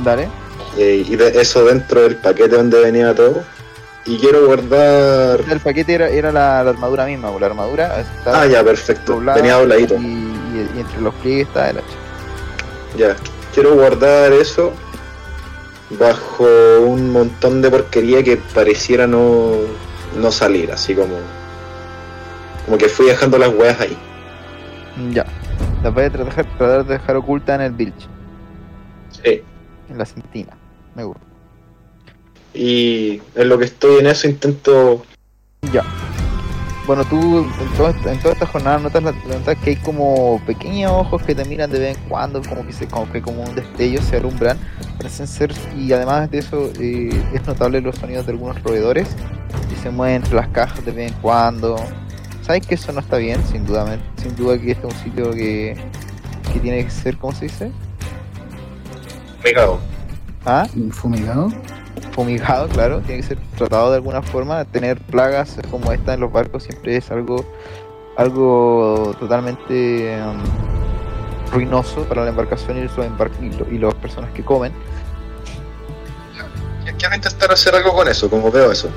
Dale. 0.03 0.27
eh, 0.77 1.05
y 1.07 1.15
de 1.15 1.39
eso 1.39 1.63
dentro 1.65 2.01
del 2.01 2.15
paquete 2.17 2.55
donde 2.57 2.81
venía 2.81 3.13
todo. 3.15 3.43
Y 4.05 4.17
quiero 4.17 4.45
guardar. 4.47 5.41
El 5.49 5.59
paquete 5.59 5.93
era, 5.93 6.09
era 6.09 6.31
la, 6.31 6.63
la 6.63 6.69
armadura 6.71 7.05
misma, 7.05 7.29
o 7.29 7.39
la 7.39 7.47
armadura 7.47 8.03
Ah, 8.25 8.45
ya, 8.47 8.63
perfecto. 8.63 9.13
doblada 9.13 9.37
Venía 9.37 9.55
dobladito. 9.55 9.95
Y, 9.95 9.97
y- 10.05 10.71
y 10.75 10.79
entre 10.79 11.01
los 11.01 11.13
pliegues 11.15 11.47
está 11.47 11.69
el 11.69 11.77
hacha. 11.77 11.85
Ya, 12.97 13.15
quiero 13.53 13.75
guardar 13.75 14.31
eso 14.33 14.73
bajo 15.91 16.45
un 16.81 17.11
montón 17.11 17.61
de 17.61 17.69
porquería 17.69 18.23
que 18.23 18.37
pareciera 18.37 19.05
no, 19.07 19.51
no 20.19 20.31
salir, 20.31 20.71
así 20.71 20.95
como. 20.95 21.15
Como 22.65 22.77
que 22.77 22.87
fui 22.89 23.07
dejando 23.07 23.37
las 23.37 23.49
weas 23.53 23.79
ahí. 23.79 23.97
Ya. 25.11 25.25
Las 25.83 25.93
voy 25.93 26.03
a 26.05 26.09
tratar, 26.09 26.45
tratar 26.57 26.85
de 26.85 26.93
dejar 26.93 27.15
oculta 27.15 27.55
en 27.55 27.61
el 27.61 27.71
bilge, 27.71 28.07
Sí. 29.23 29.41
en 29.89 29.97
la 29.97 30.05
centina. 30.05 30.53
Me 30.95 31.03
gusta. 31.03 31.21
Y 32.61 33.21
en 33.35 33.47
lo 33.47 33.57
que 33.57 33.65
estoy 33.65 33.99
en 33.99 34.07
eso 34.07 34.27
intento. 34.27 35.05
Ya. 35.71 35.81
Bueno, 36.85 37.05
tú 37.05 37.15
en, 37.39 37.69
todo 37.77 37.89
en 38.11 38.19
toda 38.19 38.33
esta 38.33 38.47
jornada 38.47 38.79
notas, 38.79 39.01
la- 39.01 39.11
notas 39.11 39.57
que 39.59 39.69
hay 39.69 39.75
como 39.77 40.41
pequeños 40.45 40.91
ojos 40.91 41.21
que 41.21 41.33
te 41.35 41.45
miran 41.45 41.71
de 41.71 41.79
vez 41.79 41.97
en 41.97 42.03
cuando, 42.09 42.41
como 42.41 42.65
que 42.65 42.73
se, 42.73 42.85
como 42.87 43.09
que 43.11 43.21
como 43.21 43.43
un 43.43 43.55
destello 43.55 44.01
se 44.01 44.17
alumbran, 44.17 44.57
parecen 44.97 45.27
ser, 45.27 45.53
y 45.77 45.93
además 45.93 46.29
de 46.31 46.39
eso 46.39 46.69
eh, 46.81 47.09
es 47.33 47.47
notable 47.47 47.79
los 47.79 47.95
sonidos 47.95 48.25
de 48.25 48.33
algunos 48.33 48.61
roedores 48.63 49.07
que 49.69 49.75
se 49.81 49.89
mueven 49.91 50.17
entre 50.17 50.33
las 50.35 50.47
cajas 50.49 50.83
de 50.83 50.91
vez 50.91 51.11
en 51.13 51.17
cuando. 51.21 51.77
Sabes 52.41 52.65
que 52.67 52.75
eso 52.75 52.91
no 52.91 52.99
está 52.99 53.17
bien, 53.17 53.39
sin 53.49 53.65
duda, 53.65 53.97
sin 54.21 54.35
duda 54.35 54.59
que 54.59 54.71
este 54.71 54.85
es 54.87 54.93
un 54.93 54.99
sitio 55.01 55.31
que, 55.31 55.77
que 56.51 56.59
tiene 56.59 56.83
que 56.83 56.91
ser, 56.91 57.15
¿cómo 57.17 57.33
se 57.33 57.45
dice? 57.45 57.71
Cago. 59.55 59.79
¿Ah? 60.45 60.67
Fumigado. 60.91 61.51
Fumigado, 62.19 62.67
claro, 62.67 62.99
tiene 62.99 63.21
que 63.21 63.27
ser 63.29 63.37
tratado 63.57 63.91
de 63.91 63.95
alguna 63.95 64.21
forma. 64.21 64.65
Tener 64.65 64.99
plagas 64.99 65.55
como 65.71 65.93
esta 65.93 66.15
en 66.15 66.19
los 66.19 66.29
barcos 66.29 66.63
siempre 66.63 66.97
es 66.97 67.09
algo, 67.11 67.45
algo 68.17 69.15
totalmente 69.17 70.15
em, 70.15 70.37
ruinoso 71.53 72.03
para 72.03 72.25
la 72.25 72.31
embarcación 72.31 72.77
y 72.77 72.81
los, 72.81 72.91
y 73.71 73.77
las 73.77 73.93
personas 73.95 74.31
que 74.31 74.43
comen. 74.43 74.73
Quiero 76.97 77.15
intentar 77.15 77.53
hacer 77.53 77.73
algo 77.73 77.93
con 77.93 78.09
eso, 78.09 78.29
como 78.29 78.51
veo 78.51 78.69
eso. 78.69 78.89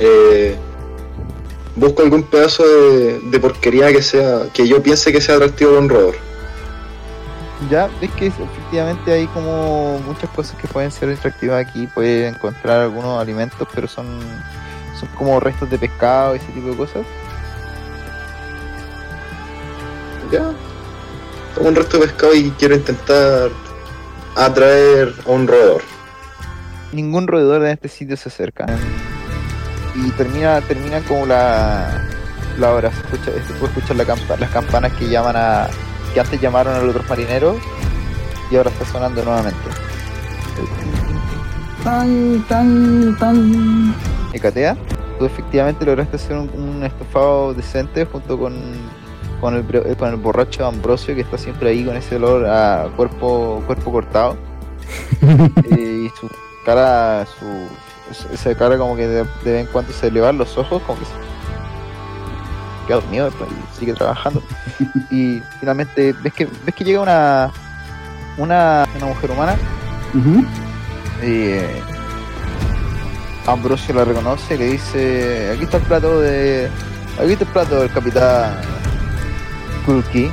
Eh, 0.00 0.56
busco 1.76 2.02
algún 2.02 2.24
pedazo 2.24 2.66
de, 2.66 3.20
de 3.20 3.38
porquería 3.38 3.92
que 3.92 4.02
sea 4.02 4.48
que 4.52 4.66
yo 4.66 4.82
piense 4.82 5.12
que 5.12 5.20
sea 5.20 5.36
atractivo 5.36 5.70
para 5.70 5.82
un 5.82 5.88
roedor. 5.88 6.33
Ya, 7.70 7.88
ves 8.00 8.10
que 8.12 8.26
efectivamente 8.26 9.12
hay 9.12 9.26
como 9.28 9.98
muchas 10.00 10.28
cosas 10.30 10.56
que 10.60 10.68
pueden 10.68 10.90
ser 10.90 11.10
atractivas 11.10 11.64
aquí. 11.66 11.86
Puedes 11.86 12.34
encontrar 12.34 12.80
algunos 12.82 13.20
alimentos, 13.20 13.66
pero 13.74 13.86
son, 13.88 14.20
son 14.98 15.08
como 15.16 15.40
restos 15.40 15.70
de 15.70 15.78
pescado 15.78 16.34
y 16.34 16.38
ese 16.38 16.52
tipo 16.52 16.68
de 16.68 16.76
cosas. 16.76 17.06
Ya. 20.30 20.50
Tomo 21.54 21.68
un 21.68 21.76
resto 21.76 21.98
de 21.98 22.06
pescado 22.08 22.34
y 22.34 22.50
quiero 22.58 22.74
intentar 22.74 23.50
atraer 24.36 25.14
a 25.26 25.30
un 25.30 25.46
roedor. 25.46 25.82
Ningún 26.92 27.26
roedor 27.28 27.62
en 27.62 27.70
este 27.70 27.88
sitio 27.88 28.16
se 28.16 28.28
acerca. 28.28 28.66
Y 29.94 30.10
termina, 30.12 30.60
termina 30.62 31.00
como 31.02 31.24
la, 31.24 32.02
la 32.58 32.72
hora. 32.72 32.90
Se 32.90 33.00
escucha, 33.00 33.24
se 33.46 33.52
puede 33.54 33.72
escuchar 33.72 33.96
la 33.96 34.04
campa- 34.04 34.36
las 34.38 34.50
campanas 34.50 34.92
que 34.94 35.08
llaman 35.08 35.36
a. 35.36 35.68
que 36.14 36.20
antes 36.20 36.40
llamaron 36.40 36.74
a 36.74 36.78
los 36.78 36.90
otros 36.94 37.08
marineros 37.10 37.56
y 38.50 38.56
ahora 38.56 38.70
está 38.70 38.84
sonando 38.86 39.22
nuevamente. 39.24 39.58
Tan, 41.82 42.42
tan, 42.48 43.16
tan. 43.18 43.94
Hecatea, 44.32 44.76
tú 45.18 45.26
efectivamente 45.26 45.84
lograste 45.84 46.16
hacer 46.16 46.36
un, 46.36 46.50
un 46.56 46.82
estofado 46.84 47.52
decente 47.52 48.06
junto 48.06 48.38
con, 48.38 48.54
con, 49.40 49.54
el, 49.54 49.62
bro- 49.66 49.96
con 49.96 50.08
el 50.10 50.16
borracho 50.16 50.66
Ambrosio 50.66 51.14
que 51.14 51.20
está 51.20 51.36
siempre 51.36 51.70
ahí 51.70 51.84
con 51.84 51.96
ese 51.96 52.16
olor 52.16 52.46
a 52.46 52.88
cuerpo, 52.96 53.62
cuerpo 53.66 53.92
cortado. 53.92 54.36
Eh, 55.70 56.06
y 56.06 56.18
su 56.18 56.28
cara, 56.64 57.26
su, 57.38 58.32
esa 58.32 58.54
cara 58.56 58.78
como 58.78 58.96
que 58.96 59.06
de, 59.06 59.24
de 59.44 59.52
vez 59.52 59.66
en 59.66 59.72
cuando 59.72 59.92
se 59.92 60.10
le 60.10 60.20
van 60.20 60.38
los 60.38 60.56
ojos, 60.56 60.80
como 60.86 60.98
que 60.98 61.04
se 61.04 61.12
queda 62.84 62.96
dormido 62.96 63.26
después 63.26 63.50
y 63.50 63.78
sigue 63.78 63.94
trabajando. 63.94 64.42
Y 65.10 65.42
finalmente 65.60 66.14
ves 66.22 66.32
que 66.32 66.46
ves 66.64 66.74
que 66.74 66.84
llega 66.84 67.00
una 67.00 67.50
una, 68.36 68.84
una 68.96 69.06
mujer 69.06 69.30
humana 69.30 69.56
Ujú. 70.14 70.44
eh, 71.22 71.80
Ambrosio 73.46 73.94
la 73.94 74.04
reconoce 74.04 74.54
y 74.54 74.58
le 74.58 74.64
dice, 74.72 75.50
aquí 75.54 75.64
está 75.64 75.76
el 75.76 75.82
plato 75.84 76.20
de... 76.20 76.70
Aquí 77.20 77.32
está 77.32 77.44
el 77.44 77.50
plato 77.50 77.80
del 77.80 77.92
capitán 77.92 78.54
Kulki. 79.84 80.32